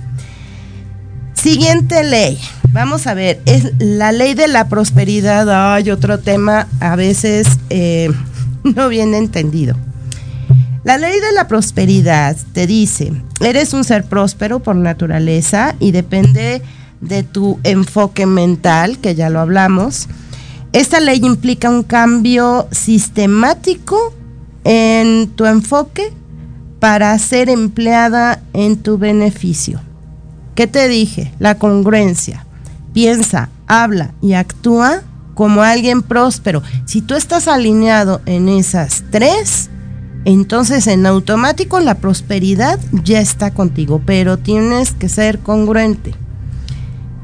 Siguiente 1.35 2.03
ley. 2.05 2.39
Vamos 2.73 3.09
a 3.09 3.14
ver, 3.14 3.41
es 3.47 3.73
la 3.81 4.12
ley 4.12 4.35
de 4.35 4.47
la 4.47 4.68
prosperidad. 4.68 5.75
Hay 5.75 5.91
otro 5.91 6.21
tema 6.21 6.68
a 6.79 6.95
veces 6.95 7.49
eh, 7.68 8.11
no 8.62 8.89
bien 8.89 9.14
entendido. 9.14 9.75
La 10.85 10.97
ley 10.97 11.21
de 11.21 11.33
la 11.33 11.49
prosperidad 11.49 12.37
te 12.53 12.66
dice, 12.66 13.12
eres 13.41 13.75
un 13.75 13.85
ser 13.85 14.05
próspero 14.05 14.61
por 14.61 14.77
naturaleza 14.77 15.75
y 15.81 15.91
depende 15.91 16.62
de 17.01 17.23
tu 17.23 17.59
enfoque 17.64 18.25
mental, 18.25 18.99
que 18.99 19.14
ya 19.14 19.31
lo 19.31 19.41
hablamos. 19.41 20.09
Esta 20.73 21.01
ley 21.01 21.21
implica 21.25 21.68
un 21.68 21.83
cambio 21.83 22.68
sistemático 22.71 24.14
en 24.64 25.29
tu 25.35 25.45
enfoque 25.45 26.12
para 26.79 27.18
ser 27.18 27.51
empleada 27.51 28.43
en 28.53 28.77
tu 28.77 28.97
beneficio. 28.97 29.81
¿Qué 30.55 30.66
te 30.66 30.89
dije? 30.89 31.33
La 31.41 31.57
congruencia. 31.57 32.47
Piensa, 32.93 33.51
habla 33.66 34.14
y 34.20 34.32
actúa 34.34 35.03
como 35.34 35.62
alguien 35.62 36.03
próspero. 36.03 36.62
Si 36.86 37.03
tú 37.03 37.14
estás 37.14 37.49
alineado 37.49 38.20
en 38.26 38.49
esas 38.49 39.05
tres, 39.11 39.70
entonces 40.24 40.86
en 40.86 41.07
automático 41.07 41.80
la 41.80 41.95
prosperidad 41.95 42.78
ya 43.05 43.20
está 43.20 43.53
contigo, 43.53 44.03
pero 44.05 44.38
tienes 44.38 44.93
que 44.93 45.09
ser 45.09 45.38
congruente. 45.38 46.14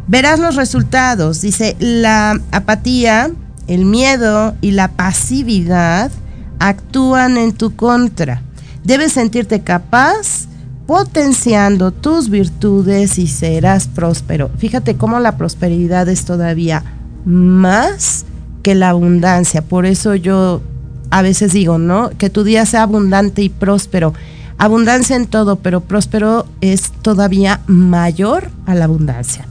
Verás 0.08 0.38
los 0.38 0.54
resultados. 0.54 1.40
Dice, 1.40 1.76
la 1.78 2.40
apatía, 2.52 3.30
el 3.66 3.84
miedo 3.84 4.54
y 4.60 4.70
la 4.70 4.88
pasividad 4.88 6.10
actúan 6.58 7.36
en 7.36 7.52
tu 7.52 7.74
contra. 7.74 8.42
Debes 8.84 9.12
sentirte 9.12 9.62
capaz 9.62 10.46
potenciando 10.86 11.90
tus 11.90 12.30
virtudes 12.30 13.18
y 13.18 13.26
serás 13.26 13.88
próspero. 13.88 14.50
Fíjate 14.58 14.96
cómo 14.96 15.18
la 15.18 15.36
prosperidad 15.36 16.08
es 16.08 16.24
todavía 16.24 16.84
más 17.24 18.24
que 18.62 18.74
la 18.74 18.90
abundancia. 18.90 19.62
Por 19.62 19.84
eso 19.84 20.14
yo 20.14 20.62
a 21.10 21.22
veces 21.22 21.52
digo, 21.52 21.78
¿no? 21.78 22.10
Que 22.18 22.30
tu 22.30 22.44
día 22.44 22.66
sea 22.66 22.82
abundante 22.82 23.42
y 23.42 23.48
próspero. 23.48 24.14
Abundancia 24.58 25.16
en 25.16 25.26
todo, 25.26 25.56
pero 25.56 25.80
próspero 25.80 26.46
es 26.60 26.92
todavía 27.02 27.60
mayor 27.66 28.50
a 28.64 28.74
la 28.74 28.84
abundancia. 28.84 29.46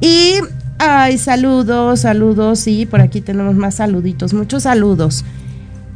Y, 0.00 0.34
ay, 0.78 1.18
saludos, 1.18 2.00
saludos, 2.00 2.66
y 2.66 2.86
por 2.86 3.00
aquí 3.00 3.20
tenemos 3.20 3.54
más 3.54 3.76
saluditos, 3.76 4.34
muchos 4.34 4.64
saludos. 4.64 5.24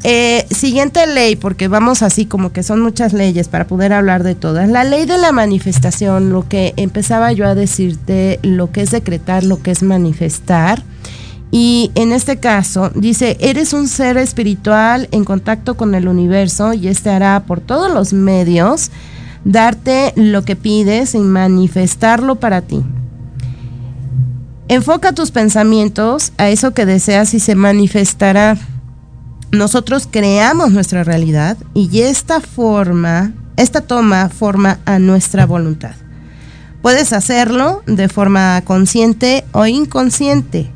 Eh, 0.05 0.47
siguiente 0.51 1.07
ley, 1.07 1.37
porque 1.37 1.69
vamos 1.69 2.03
así 2.03 2.27
como 2.27 2.53
que 2.53 2.63
son 2.63 2.81
muchas 2.81 3.13
leyes 3.13 3.49
para 3.49 3.67
poder 3.67 3.93
hablar 3.93 4.23
de 4.23 4.35
todas. 4.35 4.69
La 4.69 4.85
ley 4.85 5.07
de 5.07 5.19
la 5.19 5.33
manifestación, 5.33 6.31
lo 6.31 6.49
que 6.49 6.75
empezaba 6.77 7.33
yo 7.33 7.47
a 7.47 7.55
decirte, 7.55 8.39
lo 8.43 8.71
que 8.71 8.83
es 8.83 8.91
decretar, 8.91 9.43
lo 9.43 9.63
que 9.63 9.71
es 9.71 9.83
manifestar. 9.83 10.83
Y 11.51 11.91
en 11.95 12.13
este 12.13 12.37
caso 12.39 12.91
dice, 12.95 13.37
eres 13.41 13.73
un 13.73 13.89
ser 13.89 14.17
espiritual 14.17 15.09
en 15.13 15.25
contacto 15.25 15.77
con 15.77 15.95
el 15.95 16.09
universo 16.09 16.73
y 16.75 16.89
este 16.89 17.11
hará 17.11 17.45
por 17.47 17.61
todos 17.61 17.93
los 17.93 18.13
medios 18.13 18.91
darte 19.45 20.13
lo 20.17 20.45
que 20.45 20.57
pides 20.57 21.15
y 21.15 21.19
manifestarlo 21.19 22.37
para 22.37 22.63
ti. 22.63 22.83
Enfoca 24.69 25.13
tus 25.13 25.31
pensamientos 25.31 26.33
a 26.37 26.49
eso 26.49 26.75
que 26.75 26.85
deseas 26.85 27.33
y 27.35 27.41
se 27.41 27.55
manifestará. 27.55 28.59
Nosotros 29.53 30.09
creamos 30.11 30.73
nuestra 30.73 31.05
realidad 31.05 31.57
y 31.73 32.01
esta 32.01 32.41
forma, 32.41 33.33
esta 33.57 33.81
toma 33.81 34.29
forma 34.29 34.81
a 34.85 34.99
nuestra 34.99 35.47
voluntad. 35.47 35.95
Puedes 36.83 37.13
hacerlo 37.13 37.83
de 37.87 38.09
forma 38.09 38.61
consciente 38.65 39.45
o 39.53 39.67
inconsciente. 39.67 40.71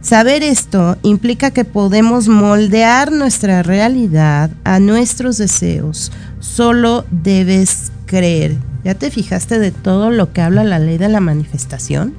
Saber 0.00 0.42
esto 0.42 0.96
implica 1.02 1.50
que 1.50 1.64
podemos 1.64 2.28
moldear 2.28 3.12
nuestra 3.12 3.62
realidad 3.62 4.50
a 4.64 4.78
nuestros 4.78 5.38
deseos. 5.38 6.12
Solo 6.40 7.04
debes 7.10 7.92
creer. 8.06 8.56
¿Ya 8.84 8.94
te 8.94 9.10
fijaste 9.10 9.58
de 9.58 9.70
todo 9.70 10.10
lo 10.10 10.32
que 10.32 10.40
habla 10.40 10.64
la 10.64 10.78
ley 10.78 10.98
de 10.98 11.08
la 11.08 11.20
manifestación? 11.20 12.14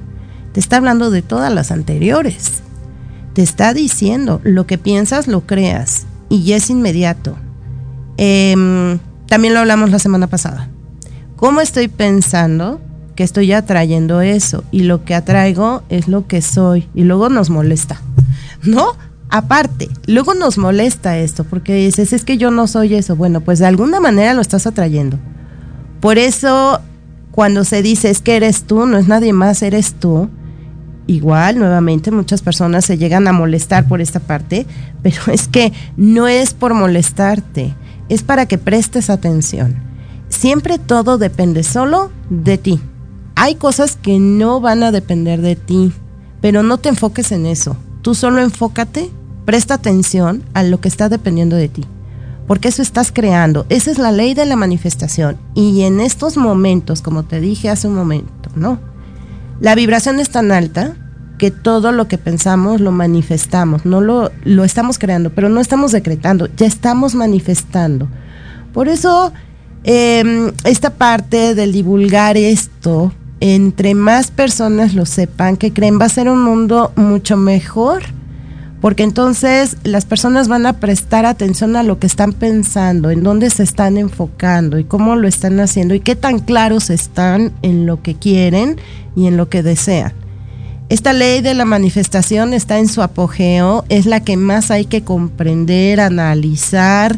Te 0.52 0.60
está 0.60 0.76
hablando 0.76 1.10
de 1.10 1.22
todas 1.22 1.52
las 1.52 1.70
anteriores. 1.70 2.62
Te 3.32 3.42
está 3.42 3.74
diciendo 3.74 4.40
lo 4.44 4.66
que 4.66 4.78
piensas, 4.78 5.28
lo 5.28 5.42
creas. 5.46 6.06
Y 6.28 6.52
es 6.52 6.70
inmediato. 6.70 7.36
Em, 8.16 8.98
también 9.26 9.54
lo 9.54 9.60
hablamos 9.60 9.90
la 9.90 9.98
semana 9.98 10.26
pasada. 10.26 10.68
¿Cómo 11.36 11.60
estoy 11.60 11.88
pensando? 11.88 12.80
que 13.20 13.24
estoy 13.24 13.52
atrayendo 13.52 14.22
eso 14.22 14.64
y 14.70 14.84
lo 14.84 15.04
que 15.04 15.14
atraigo 15.14 15.82
es 15.90 16.08
lo 16.08 16.26
que 16.26 16.40
soy 16.40 16.88
y 16.94 17.02
luego 17.02 17.28
nos 17.28 17.50
molesta, 17.50 18.00
¿no? 18.62 18.94
Aparte, 19.28 19.90
luego 20.06 20.32
nos 20.32 20.56
molesta 20.56 21.18
esto 21.18 21.44
porque 21.44 21.74
dices, 21.74 22.14
es 22.14 22.24
que 22.24 22.38
yo 22.38 22.50
no 22.50 22.66
soy 22.66 22.94
eso. 22.94 23.16
Bueno, 23.16 23.42
pues 23.42 23.58
de 23.58 23.66
alguna 23.66 24.00
manera 24.00 24.32
lo 24.32 24.40
estás 24.40 24.66
atrayendo. 24.66 25.18
Por 26.00 26.16
eso, 26.16 26.80
cuando 27.30 27.64
se 27.64 27.82
dice 27.82 28.08
es 28.08 28.22
que 28.22 28.36
eres 28.36 28.64
tú, 28.64 28.86
no 28.86 28.96
es 28.96 29.06
nadie 29.06 29.34
más, 29.34 29.62
eres 29.62 29.92
tú. 29.92 30.30
Igual, 31.10 31.58
nuevamente, 31.58 32.12
muchas 32.12 32.40
personas 32.40 32.84
se 32.84 32.96
llegan 32.96 33.26
a 33.26 33.32
molestar 33.32 33.88
por 33.88 34.00
esta 34.00 34.20
parte, 34.20 34.64
pero 35.02 35.32
es 35.32 35.48
que 35.48 35.72
no 35.96 36.28
es 36.28 36.54
por 36.54 36.72
molestarte, 36.72 37.74
es 38.08 38.22
para 38.22 38.46
que 38.46 38.58
prestes 38.58 39.10
atención. 39.10 39.74
Siempre 40.28 40.78
todo 40.78 41.18
depende 41.18 41.64
solo 41.64 42.12
de 42.28 42.58
ti. 42.58 42.80
Hay 43.34 43.56
cosas 43.56 43.98
que 44.00 44.20
no 44.20 44.60
van 44.60 44.84
a 44.84 44.92
depender 44.92 45.40
de 45.40 45.56
ti, 45.56 45.92
pero 46.40 46.62
no 46.62 46.78
te 46.78 46.90
enfoques 46.90 47.32
en 47.32 47.44
eso. 47.44 47.76
Tú 48.02 48.14
solo 48.14 48.40
enfócate, 48.40 49.10
presta 49.44 49.74
atención 49.74 50.44
a 50.54 50.62
lo 50.62 50.80
que 50.80 50.86
está 50.86 51.08
dependiendo 51.08 51.56
de 51.56 51.68
ti. 51.68 51.86
Porque 52.46 52.68
eso 52.68 52.82
estás 52.82 53.10
creando. 53.10 53.66
Esa 53.68 53.90
es 53.90 53.98
la 53.98 54.12
ley 54.12 54.34
de 54.34 54.46
la 54.46 54.54
manifestación. 54.54 55.38
Y 55.56 55.82
en 55.82 55.98
estos 55.98 56.36
momentos, 56.36 57.02
como 57.02 57.24
te 57.24 57.40
dije 57.40 57.68
hace 57.68 57.88
un 57.88 57.96
momento, 57.96 58.48
¿no? 58.54 58.78
La 59.60 59.74
vibración 59.74 60.20
es 60.20 60.30
tan 60.30 60.52
alta 60.52 60.94
que 61.40 61.50
todo 61.50 61.90
lo 61.90 62.06
que 62.06 62.18
pensamos 62.18 62.82
lo 62.82 62.92
manifestamos, 62.92 63.86
no 63.86 64.02
lo, 64.02 64.30
lo 64.44 64.62
estamos 64.62 64.98
creando, 64.98 65.30
pero 65.30 65.48
no 65.48 65.62
estamos 65.62 65.90
decretando, 65.90 66.50
ya 66.54 66.66
estamos 66.66 67.14
manifestando. 67.14 68.08
Por 68.74 68.88
eso, 68.88 69.32
em, 69.82 70.52
esta 70.64 70.90
parte 70.90 71.54
del 71.54 71.72
divulgar 71.72 72.36
esto 72.36 73.14
entre 73.40 73.94
más 73.94 74.30
personas 74.30 74.92
lo 74.92 75.06
sepan, 75.06 75.56
que 75.56 75.72
creen, 75.72 75.98
va 75.98 76.04
a 76.04 76.10
ser 76.10 76.28
un 76.28 76.42
mundo 76.42 76.92
mucho 76.94 77.38
mejor, 77.38 78.02
porque 78.82 79.02
entonces 79.02 79.78
las 79.82 80.04
personas 80.04 80.46
van 80.46 80.66
a 80.66 80.74
prestar 80.74 81.24
atención 81.24 81.74
a 81.74 81.82
lo 81.82 81.98
que 81.98 82.06
están 82.06 82.34
pensando, 82.34 83.10
en 83.10 83.22
dónde 83.22 83.48
se 83.48 83.62
están 83.62 83.96
enfocando 83.96 84.78
y 84.78 84.84
cómo 84.84 85.16
lo 85.16 85.26
están 85.26 85.58
haciendo 85.58 85.94
y 85.94 86.00
qué 86.00 86.16
tan 86.16 86.40
claros 86.40 86.90
están 86.90 87.52
en 87.62 87.86
lo 87.86 88.02
que 88.02 88.14
quieren 88.14 88.76
y 89.16 89.26
en 89.26 89.38
lo 89.38 89.48
que 89.48 89.62
desean. 89.62 90.19
Esta 90.90 91.12
ley 91.12 91.40
de 91.40 91.54
la 91.54 91.64
manifestación 91.64 92.52
está 92.52 92.80
en 92.80 92.88
su 92.88 93.00
apogeo, 93.00 93.84
es 93.88 94.06
la 94.06 94.24
que 94.24 94.36
más 94.36 94.72
hay 94.72 94.86
que 94.86 95.04
comprender, 95.04 96.00
analizar 96.00 97.16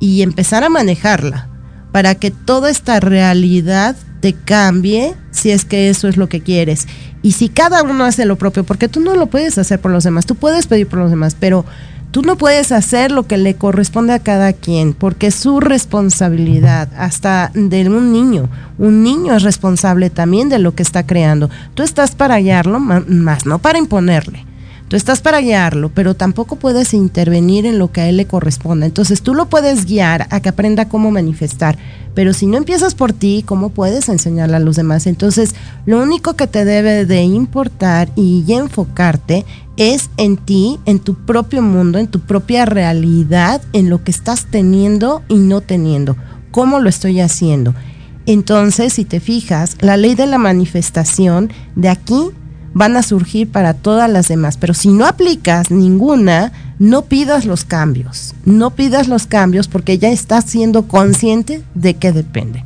y 0.00 0.22
empezar 0.22 0.64
a 0.64 0.68
manejarla 0.68 1.48
para 1.92 2.16
que 2.16 2.32
toda 2.32 2.68
esta 2.68 2.98
realidad 2.98 3.94
te 4.20 4.32
cambie 4.32 5.14
si 5.30 5.52
es 5.52 5.64
que 5.64 5.88
eso 5.88 6.08
es 6.08 6.16
lo 6.16 6.28
que 6.28 6.40
quieres. 6.40 6.88
Y 7.22 7.32
si 7.32 7.48
cada 7.48 7.84
uno 7.84 8.04
hace 8.04 8.24
lo 8.24 8.38
propio, 8.38 8.64
porque 8.64 8.88
tú 8.88 8.98
no 8.98 9.14
lo 9.14 9.26
puedes 9.26 9.56
hacer 9.56 9.80
por 9.80 9.92
los 9.92 10.02
demás, 10.02 10.26
tú 10.26 10.34
puedes 10.34 10.66
pedir 10.66 10.88
por 10.88 10.98
los 10.98 11.10
demás, 11.10 11.36
pero 11.38 11.64
tú 12.12 12.22
no 12.22 12.36
puedes 12.36 12.70
hacer 12.70 13.10
lo 13.10 13.26
que 13.26 13.38
le 13.38 13.56
corresponde 13.56 14.12
a 14.12 14.20
cada 14.20 14.52
quien, 14.52 14.92
porque 14.92 15.28
es 15.28 15.34
su 15.34 15.58
responsabilidad, 15.58 16.88
hasta 16.96 17.50
de 17.54 17.88
un 17.88 18.12
niño. 18.12 18.48
Un 18.78 19.02
niño 19.02 19.34
es 19.34 19.42
responsable 19.42 20.10
también 20.10 20.48
de 20.48 20.60
lo 20.60 20.74
que 20.74 20.84
está 20.84 21.04
creando. 21.04 21.50
Tú 21.74 21.82
estás 21.82 22.14
para 22.14 22.34
hallarlo, 22.34 22.78
más 22.78 23.46
no 23.46 23.58
para 23.58 23.78
imponerle. 23.78 24.46
Tú 24.92 24.96
estás 24.96 25.22
para 25.22 25.40
guiarlo, 25.40 25.88
pero 25.88 26.12
tampoco 26.12 26.56
puedes 26.56 26.92
intervenir 26.92 27.64
en 27.64 27.78
lo 27.78 27.90
que 27.90 28.02
a 28.02 28.08
él 28.10 28.18
le 28.18 28.26
corresponda. 28.26 28.84
Entonces 28.84 29.22
tú 29.22 29.34
lo 29.34 29.46
puedes 29.46 29.86
guiar 29.86 30.26
a 30.28 30.40
que 30.40 30.50
aprenda 30.50 30.90
cómo 30.90 31.10
manifestar, 31.10 31.78
pero 32.14 32.34
si 32.34 32.44
no 32.44 32.58
empiezas 32.58 32.94
por 32.94 33.14
ti, 33.14 33.42
¿cómo 33.46 33.70
puedes 33.70 34.10
enseñarle 34.10 34.56
a 34.56 34.60
los 34.60 34.76
demás? 34.76 35.06
Entonces 35.06 35.54
lo 35.86 36.02
único 36.02 36.34
que 36.34 36.46
te 36.46 36.66
debe 36.66 37.06
de 37.06 37.22
importar 37.22 38.10
y 38.16 38.44
enfocarte 38.48 39.46
es 39.76 40.10
en 40.16 40.36
ti, 40.36 40.78
en 40.86 40.98
tu 40.98 41.14
propio 41.14 41.62
mundo, 41.62 41.98
en 41.98 42.08
tu 42.08 42.20
propia 42.20 42.64
realidad, 42.64 43.62
en 43.72 43.88
lo 43.90 44.04
que 44.04 44.10
estás 44.10 44.46
teniendo 44.46 45.22
y 45.28 45.36
no 45.36 45.60
teniendo. 45.60 46.16
¿Cómo 46.50 46.80
lo 46.80 46.88
estoy 46.88 47.20
haciendo? 47.20 47.74
Entonces, 48.26 48.92
si 48.92 49.04
te 49.04 49.20
fijas, 49.20 49.76
la 49.80 49.96
ley 49.96 50.14
de 50.14 50.26
la 50.26 50.38
manifestación 50.38 51.50
de 51.74 51.88
aquí 51.88 52.30
van 52.74 52.96
a 52.96 53.02
surgir 53.02 53.50
para 53.50 53.74
todas 53.74 54.10
las 54.10 54.28
demás, 54.28 54.56
pero 54.56 54.74
si 54.74 54.88
no 54.88 55.06
aplicas 55.06 55.70
ninguna, 55.70 56.52
no 56.78 57.02
pidas 57.02 57.44
los 57.44 57.64
cambios, 57.64 58.34
no 58.44 58.70
pidas 58.70 59.08
los 59.08 59.26
cambios 59.26 59.68
porque 59.68 59.98
ya 59.98 60.10
estás 60.10 60.44
siendo 60.46 60.88
consciente 60.88 61.62
de 61.74 61.94
que 61.94 62.12
depende. 62.12 62.64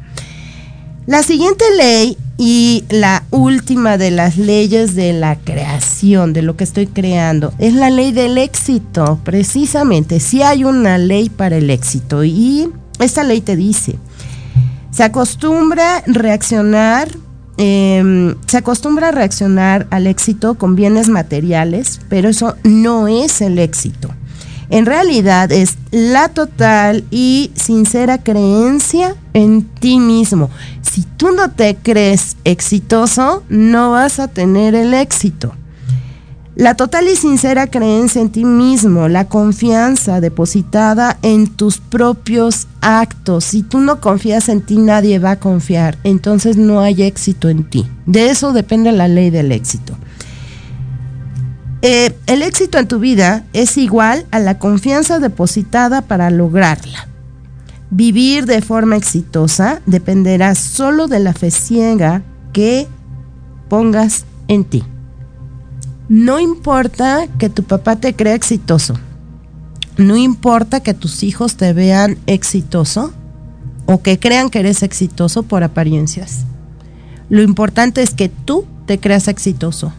La 1.06 1.22
siguiente 1.22 1.64
ley 1.76 2.16
y 2.38 2.84
la 2.90 3.24
última 3.30 3.96
de 3.96 4.10
las 4.10 4.36
leyes 4.36 4.94
de 4.94 5.12
la 5.12 5.36
creación, 5.36 6.32
de 6.32 6.42
lo 6.42 6.56
que 6.56 6.64
estoy 6.64 6.86
creando, 6.86 7.54
es 7.58 7.72
la 7.72 7.88
ley 7.88 8.12
del 8.12 8.36
éxito. 8.36 9.18
Precisamente, 9.24 10.20
si 10.20 10.42
hay 10.42 10.64
una 10.64 10.98
ley 10.98 11.30
para 11.30 11.56
el 11.56 11.70
éxito 11.70 12.24
y 12.24 12.68
esta 12.98 13.24
ley 13.24 13.40
te 13.40 13.56
dice, 13.56 13.98
se 14.90 15.02
acostumbra 15.02 16.02
reaccionar, 16.06 17.08
em, 17.56 18.34
se 18.46 18.58
acostumbra 18.58 19.08
a 19.08 19.12
reaccionar 19.12 19.86
al 19.90 20.06
éxito 20.06 20.56
con 20.56 20.76
bienes 20.76 21.08
materiales, 21.08 22.00
pero 22.08 22.28
eso 22.28 22.56
no 22.64 23.08
es 23.08 23.40
el 23.40 23.58
éxito. 23.58 24.10
En 24.70 24.86
realidad 24.86 25.52
es 25.52 25.76
la 25.90 26.28
total 26.28 27.04
y 27.10 27.52
sincera 27.54 28.18
creencia 28.18 29.14
en 29.32 29.62
ti 29.62 29.98
mismo. 29.98 30.50
Si 30.82 31.02
tú 31.02 31.30
no 31.30 31.50
te 31.50 31.76
crees 31.76 32.36
exitoso, 32.44 33.44
no 33.48 33.92
vas 33.92 34.18
a 34.18 34.28
tener 34.28 34.74
el 34.74 34.94
éxito. 34.94 35.52
La 36.56 36.74
total 36.74 37.06
y 37.06 37.16
sincera 37.16 37.66
creencia 37.66 38.22
en 38.22 38.30
ti 38.30 38.46
mismo, 38.46 39.08
la 39.08 39.26
confianza 39.26 40.22
depositada 40.22 41.18
en 41.20 41.48
tus 41.48 41.76
propios 41.76 42.66
actos. 42.80 43.44
Si 43.44 43.62
tú 43.62 43.80
no 43.80 44.00
confías 44.00 44.48
en 44.48 44.62
ti, 44.62 44.78
nadie 44.78 45.18
va 45.18 45.32
a 45.32 45.38
confiar. 45.38 45.98
Entonces 46.02 46.56
no 46.56 46.80
hay 46.80 47.02
éxito 47.02 47.50
en 47.50 47.64
ti. 47.68 47.86
De 48.06 48.30
eso 48.30 48.54
depende 48.54 48.90
la 48.92 49.06
ley 49.06 49.28
del 49.28 49.52
éxito. 49.52 49.98
Eh, 51.88 52.18
el 52.26 52.42
éxito 52.42 52.78
en 52.78 52.88
tu 52.88 52.98
vida 52.98 53.44
es 53.52 53.78
igual 53.78 54.26
a 54.32 54.40
la 54.40 54.58
confianza 54.58 55.20
depositada 55.20 56.02
para 56.02 56.30
lograrla. 56.30 57.06
Vivir 57.90 58.44
de 58.44 58.60
forma 58.60 58.96
exitosa 58.96 59.80
dependerá 59.86 60.56
solo 60.56 61.06
de 61.06 61.20
la 61.20 61.32
fe 61.32 61.52
ciega 61.52 62.22
que 62.52 62.88
pongas 63.68 64.24
en 64.48 64.64
ti. 64.64 64.82
No 66.08 66.40
importa 66.40 67.28
que 67.38 67.50
tu 67.50 67.62
papá 67.62 67.94
te 67.94 68.16
crea 68.16 68.34
exitoso. 68.34 68.94
No 69.96 70.16
importa 70.16 70.80
que 70.80 70.92
tus 70.92 71.22
hijos 71.22 71.56
te 71.56 71.72
vean 71.72 72.18
exitoso 72.26 73.12
o 73.86 74.02
que 74.02 74.18
crean 74.18 74.50
que 74.50 74.58
eres 74.58 74.82
exitoso 74.82 75.44
por 75.44 75.62
apariencias. 75.62 76.46
Lo 77.28 77.42
importante 77.42 78.02
es 78.02 78.12
que 78.12 78.28
tú 78.28 78.64
te 78.86 78.98
creas 78.98 79.28
exitoso. 79.28 79.92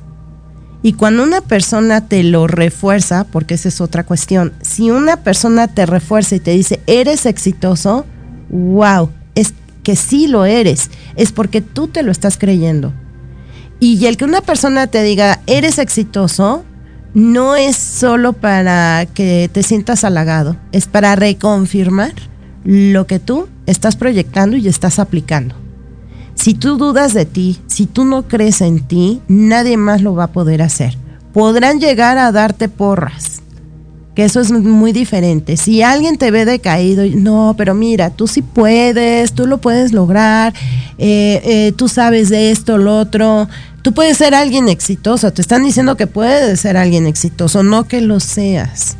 Y 0.83 0.93
cuando 0.93 1.23
una 1.23 1.41
persona 1.41 2.07
te 2.07 2.23
lo 2.23 2.47
refuerza, 2.47 3.25
porque 3.25 3.55
esa 3.55 3.69
es 3.69 3.81
otra 3.81 4.03
cuestión, 4.03 4.53
si 4.61 4.91
una 4.91 5.17
persona 5.17 5.67
te 5.67 5.85
refuerza 5.85 6.35
y 6.35 6.39
te 6.39 6.51
dice, 6.51 6.79
eres 6.85 7.25
exitoso, 7.25 8.05
wow, 8.49 9.09
es 9.35 9.53
que 9.83 9.95
sí 9.95 10.27
lo 10.27 10.45
eres, 10.45 10.89
es 11.15 11.31
porque 11.31 11.61
tú 11.61 11.87
te 11.87 12.03
lo 12.03 12.11
estás 12.11 12.37
creyendo. 12.37 12.93
Y 13.79 14.05
el 14.05 14.17
que 14.17 14.25
una 14.25 14.41
persona 14.41 14.87
te 14.87 15.03
diga, 15.03 15.39
eres 15.47 15.79
exitoso, 15.79 16.63
no 17.13 17.55
es 17.55 17.75
solo 17.75 18.33
para 18.33 19.07
que 19.13 19.49
te 19.51 19.63
sientas 19.63 20.03
halagado, 20.03 20.57
es 20.71 20.87
para 20.87 21.15
reconfirmar 21.15 22.13
lo 22.63 23.07
que 23.07 23.19
tú 23.19 23.47
estás 23.65 23.95
proyectando 23.95 24.57
y 24.57 24.67
estás 24.67 24.99
aplicando. 24.99 25.66
Si 26.37 26.53
tú 26.53 26.77
dudas 26.77 27.13
de 27.15 27.25
ti, 27.25 27.59
si 27.65 27.87
tú 27.87 28.05
no 28.05 28.27
crees 28.27 28.61
en 28.61 28.79
ti, 28.87 29.21
nadie 29.27 29.75
más 29.75 30.01
lo 30.03 30.13
va 30.13 30.25
a 30.25 30.31
poder 30.31 30.61
hacer. 30.61 30.95
Podrán 31.33 31.79
llegar 31.79 32.19
a 32.19 32.31
darte 32.31 32.69
porras, 32.69 33.41
que 34.15 34.23
eso 34.23 34.39
es 34.39 34.51
muy 34.51 34.93
diferente. 34.93 35.57
Si 35.57 35.81
alguien 35.81 36.17
te 36.17 36.29
ve 36.29 36.45
decaído, 36.45 37.03
no, 37.15 37.55
pero 37.57 37.73
mira, 37.73 38.11
tú 38.11 38.27
sí 38.27 38.43
puedes, 38.43 39.33
tú 39.33 39.47
lo 39.47 39.57
puedes 39.57 39.93
lograr, 39.93 40.53
eh, 40.99 41.41
eh, 41.43 41.73
tú 41.75 41.89
sabes 41.89 42.29
de 42.29 42.51
esto, 42.51 42.77
lo 42.77 42.99
otro, 42.99 43.49
tú 43.81 43.93
puedes 43.93 44.17
ser 44.17 44.35
alguien 44.35 44.69
exitoso, 44.69 45.33
te 45.33 45.41
están 45.41 45.63
diciendo 45.63 45.97
que 45.97 46.05
puedes 46.05 46.59
ser 46.59 46.77
alguien 46.77 47.07
exitoso, 47.07 47.63
no 47.63 47.87
que 47.87 47.99
lo 47.99 48.19
seas. 48.19 48.95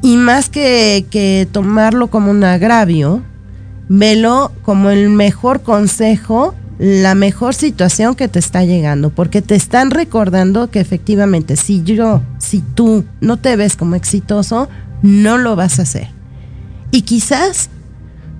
Y 0.00 0.16
más 0.16 0.48
que, 0.48 1.06
que 1.10 1.48
tomarlo 1.50 2.08
como 2.08 2.30
un 2.30 2.44
agravio, 2.44 3.22
velo 3.88 4.52
como 4.62 4.90
el 4.90 5.08
mejor 5.10 5.62
consejo 5.62 6.54
la 6.82 7.14
mejor 7.14 7.54
situación 7.54 8.16
que 8.16 8.26
te 8.26 8.40
está 8.40 8.64
llegando, 8.64 9.10
porque 9.10 9.40
te 9.40 9.54
están 9.54 9.92
recordando 9.92 10.68
que 10.68 10.80
efectivamente 10.80 11.54
si 11.54 11.84
yo, 11.84 12.22
si 12.38 12.60
tú 12.60 13.04
no 13.20 13.36
te 13.36 13.54
ves 13.54 13.76
como 13.76 13.94
exitoso, 13.94 14.68
no 15.00 15.38
lo 15.38 15.54
vas 15.54 15.78
a 15.78 15.82
hacer. 15.82 16.08
Y 16.90 17.02
quizás 17.02 17.70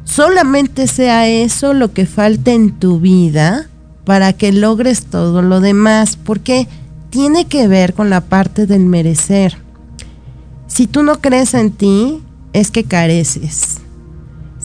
solamente 0.02 0.88
sea 0.88 1.28
eso 1.28 1.72
lo 1.72 1.92
que 1.92 2.04
falta 2.04 2.50
en 2.50 2.72
tu 2.72 2.98
vida 2.98 3.68
para 4.04 4.32
que 4.32 4.50
logres 4.50 5.04
todo 5.04 5.40
lo 5.42 5.60
demás, 5.60 6.16
porque 6.16 6.66
tiene 7.10 7.44
que 7.44 7.68
ver 7.68 7.94
con 7.94 8.10
la 8.10 8.22
parte 8.22 8.66
del 8.66 8.86
merecer. 8.86 9.56
Si 10.66 10.88
tú 10.88 11.04
no 11.04 11.20
crees 11.20 11.54
en 11.54 11.70
ti, 11.70 12.20
es 12.52 12.72
que 12.72 12.82
careces. 12.82 13.81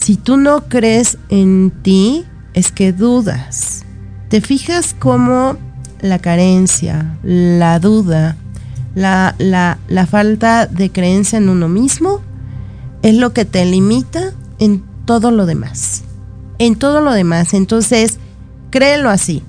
Si 0.08 0.16
tú 0.16 0.38
no 0.38 0.70
crees 0.70 1.18
en 1.28 1.70
ti, 1.82 2.24
es 2.54 2.72
que 2.72 2.94
dudas. 2.94 3.84
¿Te 4.30 4.40
fijas 4.40 4.96
cómo 4.98 5.58
la 6.00 6.18
carencia, 6.18 7.18
la 7.22 7.78
duda, 7.78 8.34
la, 8.94 9.36
la, 9.36 10.06
falta 10.06 10.64
de 10.64 10.90
creencia 10.90 11.36
en 11.36 11.50
uno 11.50 11.68
mismo 11.68 12.22
es 13.02 13.16
lo 13.16 13.34
que 13.34 13.44
te 13.44 13.62
limita 13.66 14.32
en 14.58 14.82
todo 15.04 15.30
lo 15.30 15.44
demás? 15.44 16.04
En 16.58 16.76
todo 16.76 17.02
lo 17.02 17.12
demás. 17.12 17.52
Entonces, 17.52 18.16
créelo 18.70 19.10
así. 19.10 19.42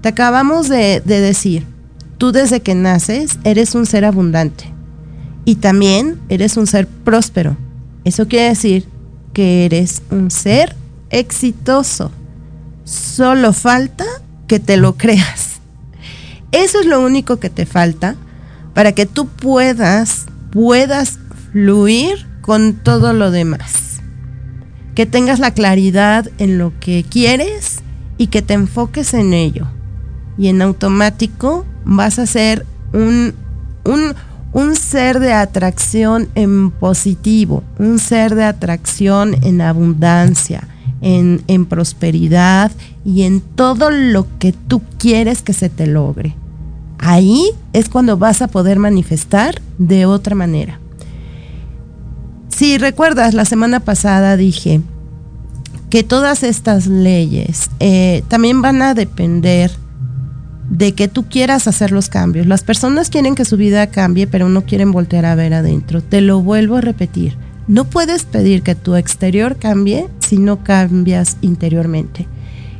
Te 0.00 0.08
acabamos 0.08 0.68
de, 0.68 1.00
de 1.04 1.20
decir, 1.20 1.68
tú 2.18 2.32
desde 2.32 2.62
que 2.62 2.74
naces 2.74 3.38
eres 3.44 3.76
un 3.76 3.86
ser 3.86 4.04
abundante 4.04 4.72
y 5.44 5.54
también 5.54 6.18
eres 6.28 6.56
un 6.56 6.66
ser 6.66 6.88
próspero. 6.88 7.56
Eso 8.02 8.26
quiere 8.26 8.48
decir 8.48 8.88
que 9.32 9.64
eres 9.64 10.02
un 10.10 10.30
ser 10.30 10.76
exitoso. 11.10 12.10
Solo 12.84 13.52
falta 13.52 14.04
que 14.46 14.58
te 14.58 14.76
lo 14.76 14.96
creas. 14.96 15.60
Eso 16.52 16.80
es 16.80 16.86
lo 16.86 17.00
único 17.00 17.38
que 17.38 17.50
te 17.50 17.66
falta 17.66 18.16
para 18.74 18.92
que 18.92 19.06
tú 19.06 19.28
puedas, 19.28 20.26
puedas 20.50 21.18
fluir 21.52 22.26
con 22.40 22.74
todo 22.74 23.12
lo 23.12 23.30
demás. 23.30 24.00
Que 24.94 25.06
tengas 25.06 25.38
la 25.38 25.54
claridad 25.54 26.28
en 26.38 26.58
lo 26.58 26.72
que 26.80 27.04
quieres 27.08 27.80
y 28.18 28.28
que 28.28 28.42
te 28.42 28.54
enfoques 28.54 29.14
en 29.14 29.32
ello. 29.32 29.68
Y 30.36 30.48
en 30.48 30.62
automático 30.62 31.64
vas 31.84 32.18
a 32.18 32.26
ser 32.26 32.66
un, 32.92 33.34
un, 33.84 34.14
un 34.52 34.74
ser 34.76 35.20
de 35.20 35.32
atracción 35.32 36.28
en 36.34 36.70
positivo, 36.70 37.62
un 37.78 37.98
ser 37.98 38.34
de 38.34 38.44
atracción 38.44 39.36
en 39.42 39.60
abundancia 39.60 40.66
en, 41.00 41.66
prosperidad 41.66 42.72
y 43.04 43.22
en 43.22 43.40
todo 43.40 43.90
lo 43.90 44.26
que 44.38 44.52
tú 44.52 44.82
quieres 44.98 45.42
que 45.42 45.52
se 45.52 45.68
te 45.68 45.86
logre. 45.86 46.34
Ahí 46.98 47.50
es 47.72 47.88
cuando 47.88 48.18
vas 48.18 48.42
a 48.42 48.48
poder 48.48 48.78
manifestar 48.78 49.60
de 49.78 50.06
otra 50.06 50.34
manera. 50.34 50.78
Si 52.48 52.76
recuerdas, 52.76 53.32
la 53.32 53.46
semana 53.46 53.80
pasada 53.80 54.36
dije 54.36 54.82
que 55.88 56.02
todas 56.04 56.42
estas 56.42 56.86
leyes 56.86 57.70
eh, 57.80 58.22
también 58.28 58.60
van 58.60 58.82
a 58.82 58.94
depender 58.94 59.72
de 60.70 60.94
que 60.94 61.08
tú 61.08 61.28
quieras 61.28 61.68
hacer 61.68 61.92
los 61.92 62.08
cambios. 62.08 62.46
Las 62.46 62.62
personas 62.62 63.10
quieren 63.10 63.34
que 63.34 63.44
su 63.44 63.58
vida 63.58 63.88
cambie, 63.88 64.26
pero 64.26 64.48
no 64.48 64.62
quieren 64.64 64.92
voltear 64.92 65.26
a 65.26 65.34
ver 65.34 65.52
adentro. 65.52 66.02
Te 66.02 66.22
lo 66.22 66.40
vuelvo 66.40 66.76
a 66.76 66.80
repetir 66.80 67.36
no 67.70 67.84
puedes 67.84 68.24
pedir 68.24 68.64
que 68.64 68.74
tu 68.74 68.96
exterior 68.96 69.56
cambie 69.56 70.08
si 70.18 70.38
no 70.38 70.64
cambias 70.64 71.36
interiormente. 71.40 72.26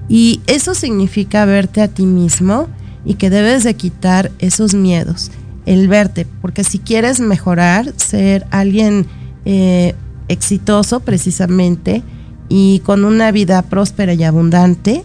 Y 0.09 0.41
eso 0.49 0.75
significa 0.75 1.45
verte 1.45 1.81
a 1.81 1.87
ti 1.87 2.07
mismo 2.07 2.67
y 3.05 3.15
que 3.15 3.31
debes 3.31 3.63
de 3.63 3.75
quitar 3.75 4.33
esos 4.41 4.75
miedos. 4.75 5.31
el 5.67 5.87
verte, 5.87 6.27
porque 6.41 6.65
si 6.65 6.81
quieres 6.81 7.21
mejorar, 7.21 7.93
ser 7.97 8.47
alguien 8.51 9.07
eh, 9.45 9.95
exitoso 10.27 10.99
precisamente 11.01 12.03
y 12.49 12.81
con 12.81 13.05
una 13.05 13.31
vida 13.31 13.63
próspera 13.63 14.15
y 14.15 14.25
abundante, 14.25 15.05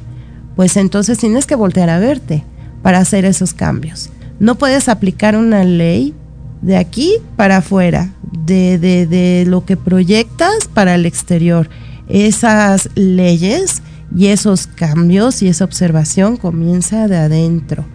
pues 0.55 0.77
entonces 0.77 1.19
tienes 1.19 1.45
que 1.45 1.53
voltear 1.53 1.91
a 1.91 1.99
verte 1.99 2.43
para 2.85 2.99
hacer 2.99 3.25
esos 3.25 3.55
cambios. 3.55 4.11
No 4.37 4.59
puedes 4.59 4.89
aplicar 4.89 5.35
una 5.35 5.63
ley 5.63 6.13
de 6.61 6.77
aquí 6.77 7.15
para 7.35 7.57
afuera, 7.57 8.11
de, 8.45 8.77
de, 8.77 9.07
de 9.07 9.43
lo 9.47 9.65
que 9.65 9.75
proyectas 9.75 10.67
para 10.71 10.93
el 10.93 11.07
exterior. 11.07 11.67
Esas 12.09 12.91
leyes 12.93 13.81
y 14.15 14.27
esos 14.27 14.67
cambios 14.67 15.41
y 15.41 15.47
esa 15.47 15.65
observación 15.65 16.37
comienza 16.37 17.07
de 17.07 17.17
adentro. 17.17 17.85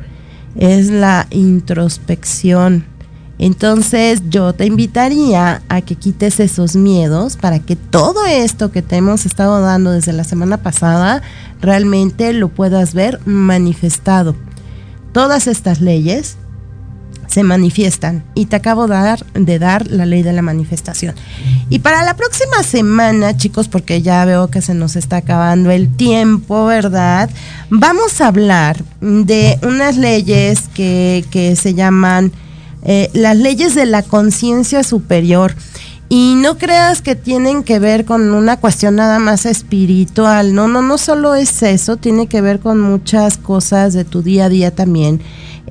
Es 0.56 0.90
la 0.90 1.28
introspección. 1.30 2.84
Entonces 3.38 4.22
yo 4.28 4.54
te 4.54 4.66
invitaría 4.66 5.62
a 5.68 5.82
que 5.82 5.94
quites 5.94 6.40
esos 6.40 6.74
miedos 6.74 7.36
para 7.36 7.60
que 7.60 7.76
todo 7.76 8.26
esto 8.26 8.72
que 8.72 8.82
te 8.82 8.96
hemos 8.96 9.24
estado 9.24 9.60
dando 9.60 9.92
desde 9.92 10.12
la 10.12 10.24
semana 10.24 10.56
pasada 10.56 11.22
realmente 11.60 12.32
lo 12.32 12.48
puedas 12.48 12.92
ver 12.92 13.20
manifestado. 13.24 14.34
Todas 15.12 15.46
estas 15.46 15.80
leyes 15.80 16.36
se 17.30 17.44
manifiestan 17.44 18.24
y 18.34 18.46
te 18.46 18.56
acabo 18.56 18.88
de 18.88 18.94
dar, 18.94 19.24
de 19.34 19.58
dar 19.60 19.86
la 19.86 20.04
ley 20.04 20.22
de 20.22 20.32
la 20.32 20.42
manifestación. 20.42 21.14
Y 21.68 21.78
para 21.78 22.02
la 22.02 22.14
próxima 22.14 22.64
semana, 22.64 23.36
chicos, 23.36 23.68
porque 23.68 24.02
ya 24.02 24.24
veo 24.24 24.50
que 24.50 24.60
se 24.60 24.74
nos 24.74 24.96
está 24.96 25.18
acabando 25.18 25.70
el 25.70 25.94
tiempo, 25.94 26.66
¿verdad? 26.66 27.30
Vamos 27.70 28.20
a 28.20 28.26
hablar 28.26 28.82
de 29.00 29.58
unas 29.62 29.96
leyes 29.96 30.68
que, 30.74 31.24
que 31.30 31.54
se 31.54 31.74
llaman 31.74 32.32
eh, 32.82 33.10
las 33.12 33.36
leyes 33.36 33.74
de 33.74 33.86
la 33.86 34.02
conciencia 34.02 34.82
superior. 34.82 35.54
Y 36.12 36.34
no 36.34 36.58
creas 36.58 37.02
que 37.02 37.14
tienen 37.14 37.62
que 37.62 37.78
ver 37.78 38.04
con 38.04 38.34
una 38.34 38.56
cuestión 38.56 38.96
nada 38.96 39.20
más 39.20 39.46
espiritual. 39.46 40.56
No, 40.56 40.66
no, 40.66 40.82
no 40.82 40.98
solo 40.98 41.36
es 41.36 41.62
eso, 41.62 41.98
tiene 41.98 42.26
que 42.26 42.40
ver 42.40 42.58
con 42.58 42.80
muchas 42.80 43.38
cosas 43.38 43.92
de 43.92 44.04
tu 44.04 44.20
día 44.20 44.46
a 44.46 44.48
día 44.48 44.74
también. 44.74 45.20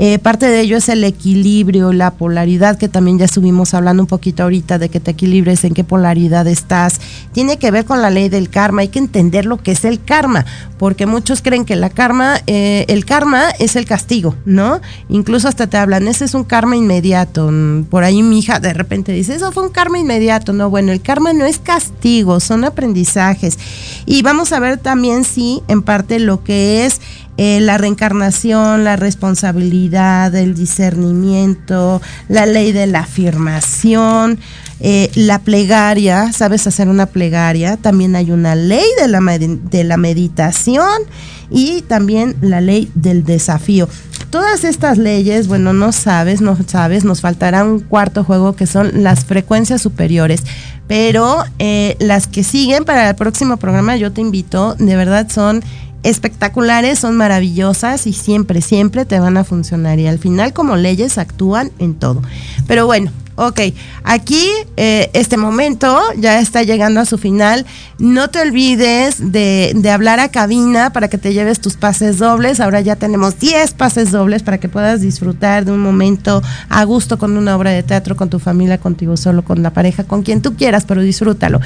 Eh, 0.02 0.18
parte 0.18 0.48
de 0.48 0.62
ello 0.62 0.78
es 0.78 0.88
el 0.88 1.04
equilibrio, 1.04 1.92
la 1.92 2.12
polaridad, 2.12 2.78
que 2.78 2.88
también 2.88 3.20
ya 3.20 3.26
estuvimos 3.26 3.74
hablando 3.74 4.02
un 4.02 4.08
poquito 4.08 4.44
ahorita 4.44 4.80
de 4.80 4.88
que 4.88 5.02
te 5.02 5.12
equilibres, 5.12 5.66
en 5.66 5.74
qué 5.74 5.84
polaridad 5.84 6.48
estás. 6.48 7.02
Tiene 7.34 7.60
que 7.60 7.70
ver 7.70 7.84
con 7.84 8.02
la 8.02 8.10
ley 8.10 8.30
del 8.30 8.50
karma, 8.50 8.82
hay 8.82 8.88
que 8.88 9.00
entender 9.00 9.46
lo 9.46 9.58
que 9.58 9.74
es 9.74 9.84
el 9.84 10.02
karma, 10.02 10.46
porque 10.78 11.06
muchos 11.06 11.42
creen 11.42 11.66
que 11.66 11.76
la 11.76 11.90
karma, 11.90 12.40
eh, 12.48 12.86
el 12.88 13.04
karma 13.04 13.50
es 13.60 13.76
el 13.76 13.86
castigo, 13.86 14.38
¿no? 14.46 14.80
Incluso 15.10 15.50
hasta 15.50 15.68
te 15.68 15.76
hablan, 15.76 16.08
ese 16.08 16.24
es 16.24 16.34
un 16.34 16.46
karma 16.46 16.78
inmediato. 16.78 17.52
Por 17.90 18.06
ahí 18.06 18.24
mi 18.24 18.40
hija 18.40 18.62
de 18.62 18.74
repente 18.74 19.12
dice, 19.12 19.36
eso 19.36 19.52
fue 19.52 19.64
un 19.64 19.70
karma 19.70 20.00
inmediato. 20.00 20.54
No, 20.54 20.70
bueno, 20.70 20.94
el 20.94 21.02
karma 21.02 21.34
no 21.34 21.44
es 21.44 21.60
castigo, 21.60 22.40
son 22.40 22.64
aprendizajes. 22.64 23.60
Y 24.06 24.22
vamos 24.22 24.54
a 24.54 24.62
ver 24.62 24.78
también, 24.78 25.26
sí, 25.26 25.62
en 25.68 25.82
parte 25.82 26.20
lo 26.20 26.42
que 26.42 26.86
es 26.86 27.02
eh, 27.42 27.62
la 27.62 27.78
reencarnación, 27.78 28.84
la 28.84 28.98
responsabilidad, 28.98 30.36
el 30.36 30.56
discernimiento, 30.56 32.02
la 32.28 32.46
ley 32.46 32.74
de 32.74 32.86
la 32.86 33.00
afirmación, 33.00 34.40
eh, 34.82 35.10
la 35.16 35.40
plegaria, 35.40 36.34
sabes 36.34 36.68
hacer 36.68 36.90
una 36.90 37.06
plegaria, 37.06 37.78
también 37.78 38.18
hay 38.18 38.32
una 38.32 38.56
ley 38.56 38.84
de 39.00 39.08
la, 39.08 39.22
de 39.22 39.84
la 39.86 39.96
meditación 39.96 41.02
y 41.50 41.82
también 41.84 42.36
la 42.42 42.60
ley 42.60 42.92
del 42.94 43.24
desafío. 43.24 43.88
Todas 44.32 44.66
estas 44.66 44.98
leyes, 44.98 45.48
bueno, 45.48 45.72
no 45.72 45.94
sabes, 45.94 46.42
no 46.42 46.58
sabes, 46.68 47.06
nos 47.06 47.22
faltará 47.22 47.64
un 47.64 47.80
cuarto 47.80 48.26
juego 48.26 48.58
que 48.58 48.68
son 48.68 49.02
las 49.02 49.24
frecuencias 49.24 49.82
superiores, 49.82 50.44
pero 50.90 51.38
eh, 51.58 51.96
las 52.02 52.28
que 52.28 52.44
siguen 52.44 52.84
para 52.84 53.10
el 53.10 53.16
próximo 53.16 53.56
programa 53.56 53.96
yo 53.96 54.12
te 54.12 54.20
invito, 54.20 54.76
de 54.76 54.98
verdad 54.98 55.30
son 55.30 55.64
espectaculares, 56.04 57.00
son 57.00 57.18
maravillosas 57.18 58.08
y 58.08 58.14
siempre, 58.14 58.62
siempre 58.62 59.06
te 59.06 59.20
van 59.20 59.38
a 59.38 59.44
funcionar. 59.44 60.00
Y 60.00 60.08
al 60.08 60.20
final, 60.20 60.54
como 60.54 60.76
leyes, 60.76 61.18
actúan 61.18 61.72
en 61.80 61.96
todo. 61.96 62.22
Pero 62.68 62.86
bueno, 62.86 63.12
Ok, 63.42 63.62
aquí 64.04 64.46
eh, 64.76 65.10
este 65.14 65.38
momento 65.38 65.98
ya 66.18 66.42
está 66.42 66.64
llegando 66.64 67.00
a 67.00 67.06
su 67.06 67.18
final. 67.18 67.66
No 67.98 68.30
te 68.30 68.42
olvides 68.42 69.32
de, 69.32 69.82
hablar 69.94 70.20
a 70.20 70.28
cabina 70.28 70.92
para 70.92 71.08
que 71.08 71.18
te 71.18 71.32
lleves 71.32 71.62
tus 71.62 71.78
pases 71.78 72.18
dobles. 72.18 72.60
Ahora 72.60 72.82
ya 72.82 72.98
tenemos 72.98 73.40
10 73.40 73.76
pases 73.76 74.12
dobles 74.12 74.44
para 74.44 74.58
que 74.58 74.68
puedas 74.68 75.00
disfrutar 75.00 75.64
de 75.64 75.72
un 75.72 75.80
momento 75.80 76.42
a 76.68 76.84
gusto 76.84 77.18
con 77.18 77.38
una 77.38 77.56
obra 77.56 77.72
de 77.72 77.82
teatro, 77.82 78.18
con 78.18 78.30
tu 78.30 78.40
familia, 78.40 78.78
contigo 78.78 79.16
solo, 79.16 79.46
con 79.46 79.64
la 79.64 79.72
pareja, 79.72 80.04
con 80.04 80.22
quien 80.22 80.42
tú 80.42 80.58
quieras, 80.58 80.84
pero 80.86 81.02
disfrútalo. 81.02 81.62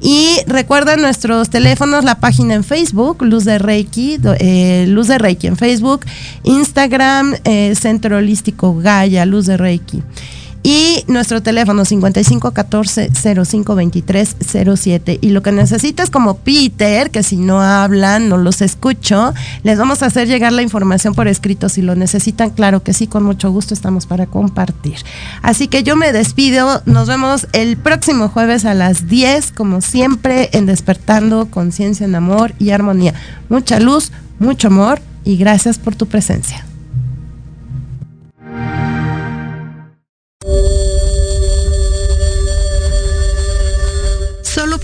Y 0.00 0.28
recuerda 0.46 0.96
nuestros 0.96 1.50
teléfonos, 1.50 2.04
la 2.04 2.20
página 2.20 2.54
en 2.54 2.62
Facebook, 2.62 3.24
Luz 3.24 3.44
de 3.44 3.58
Reiki, 3.58 4.20
eh, 4.38 4.84
Luz 4.86 5.08
de 5.08 5.18
Reiki 5.18 5.48
en 5.48 5.56
Facebook, 5.56 6.06
Instagram, 6.44 7.34
eh, 7.42 7.74
Centro 7.74 8.18
Holístico 8.18 8.76
Gaia, 8.76 9.26
Luz 9.26 9.46
de 9.46 9.56
Reiki. 9.56 10.04
Y 10.66 11.04
nuestro 11.06 11.44
teléfono 11.44 11.84
5514 11.84 13.12
0523 13.14 14.36
07. 14.74 15.18
Y 15.20 15.28
lo 15.28 15.40
que 15.40 15.52
necesitas 15.52 16.10
como 16.10 16.38
Peter, 16.38 17.12
que 17.12 17.22
si 17.22 17.36
no 17.36 17.60
hablan, 17.60 18.28
no 18.28 18.36
los 18.36 18.60
escucho, 18.62 19.32
les 19.62 19.78
vamos 19.78 20.02
a 20.02 20.06
hacer 20.06 20.26
llegar 20.26 20.52
la 20.52 20.62
información 20.62 21.14
por 21.14 21.28
escrito. 21.28 21.68
Si 21.68 21.82
lo 21.82 21.94
necesitan, 21.94 22.50
claro 22.50 22.82
que 22.82 22.94
sí, 22.94 23.06
con 23.06 23.22
mucho 23.22 23.52
gusto 23.52 23.74
estamos 23.74 24.06
para 24.06 24.26
compartir. 24.26 24.96
Así 25.40 25.68
que 25.68 25.84
yo 25.84 25.94
me 25.94 26.10
despido. 26.10 26.82
Nos 26.84 27.06
vemos 27.06 27.46
el 27.52 27.76
próximo 27.76 28.28
jueves 28.28 28.64
a 28.64 28.74
las 28.74 29.06
10, 29.06 29.52
como 29.52 29.80
siempre, 29.80 30.50
en 30.52 30.66
Despertando 30.66 31.46
Conciencia 31.48 32.06
en 32.06 32.16
Amor 32.16 32.54
y 32.58 32.70
Armonía. 32.70 33.14
Mucha 33.48 33.78
luz, 33.78 34.10
mucho 34.40 34.66
amor 34.66 35.00
y 35.22 35.36
gracias 35.36 35.78
por 35.78 35.94
tu 35.94 36.06
presencia. 36.06 36.66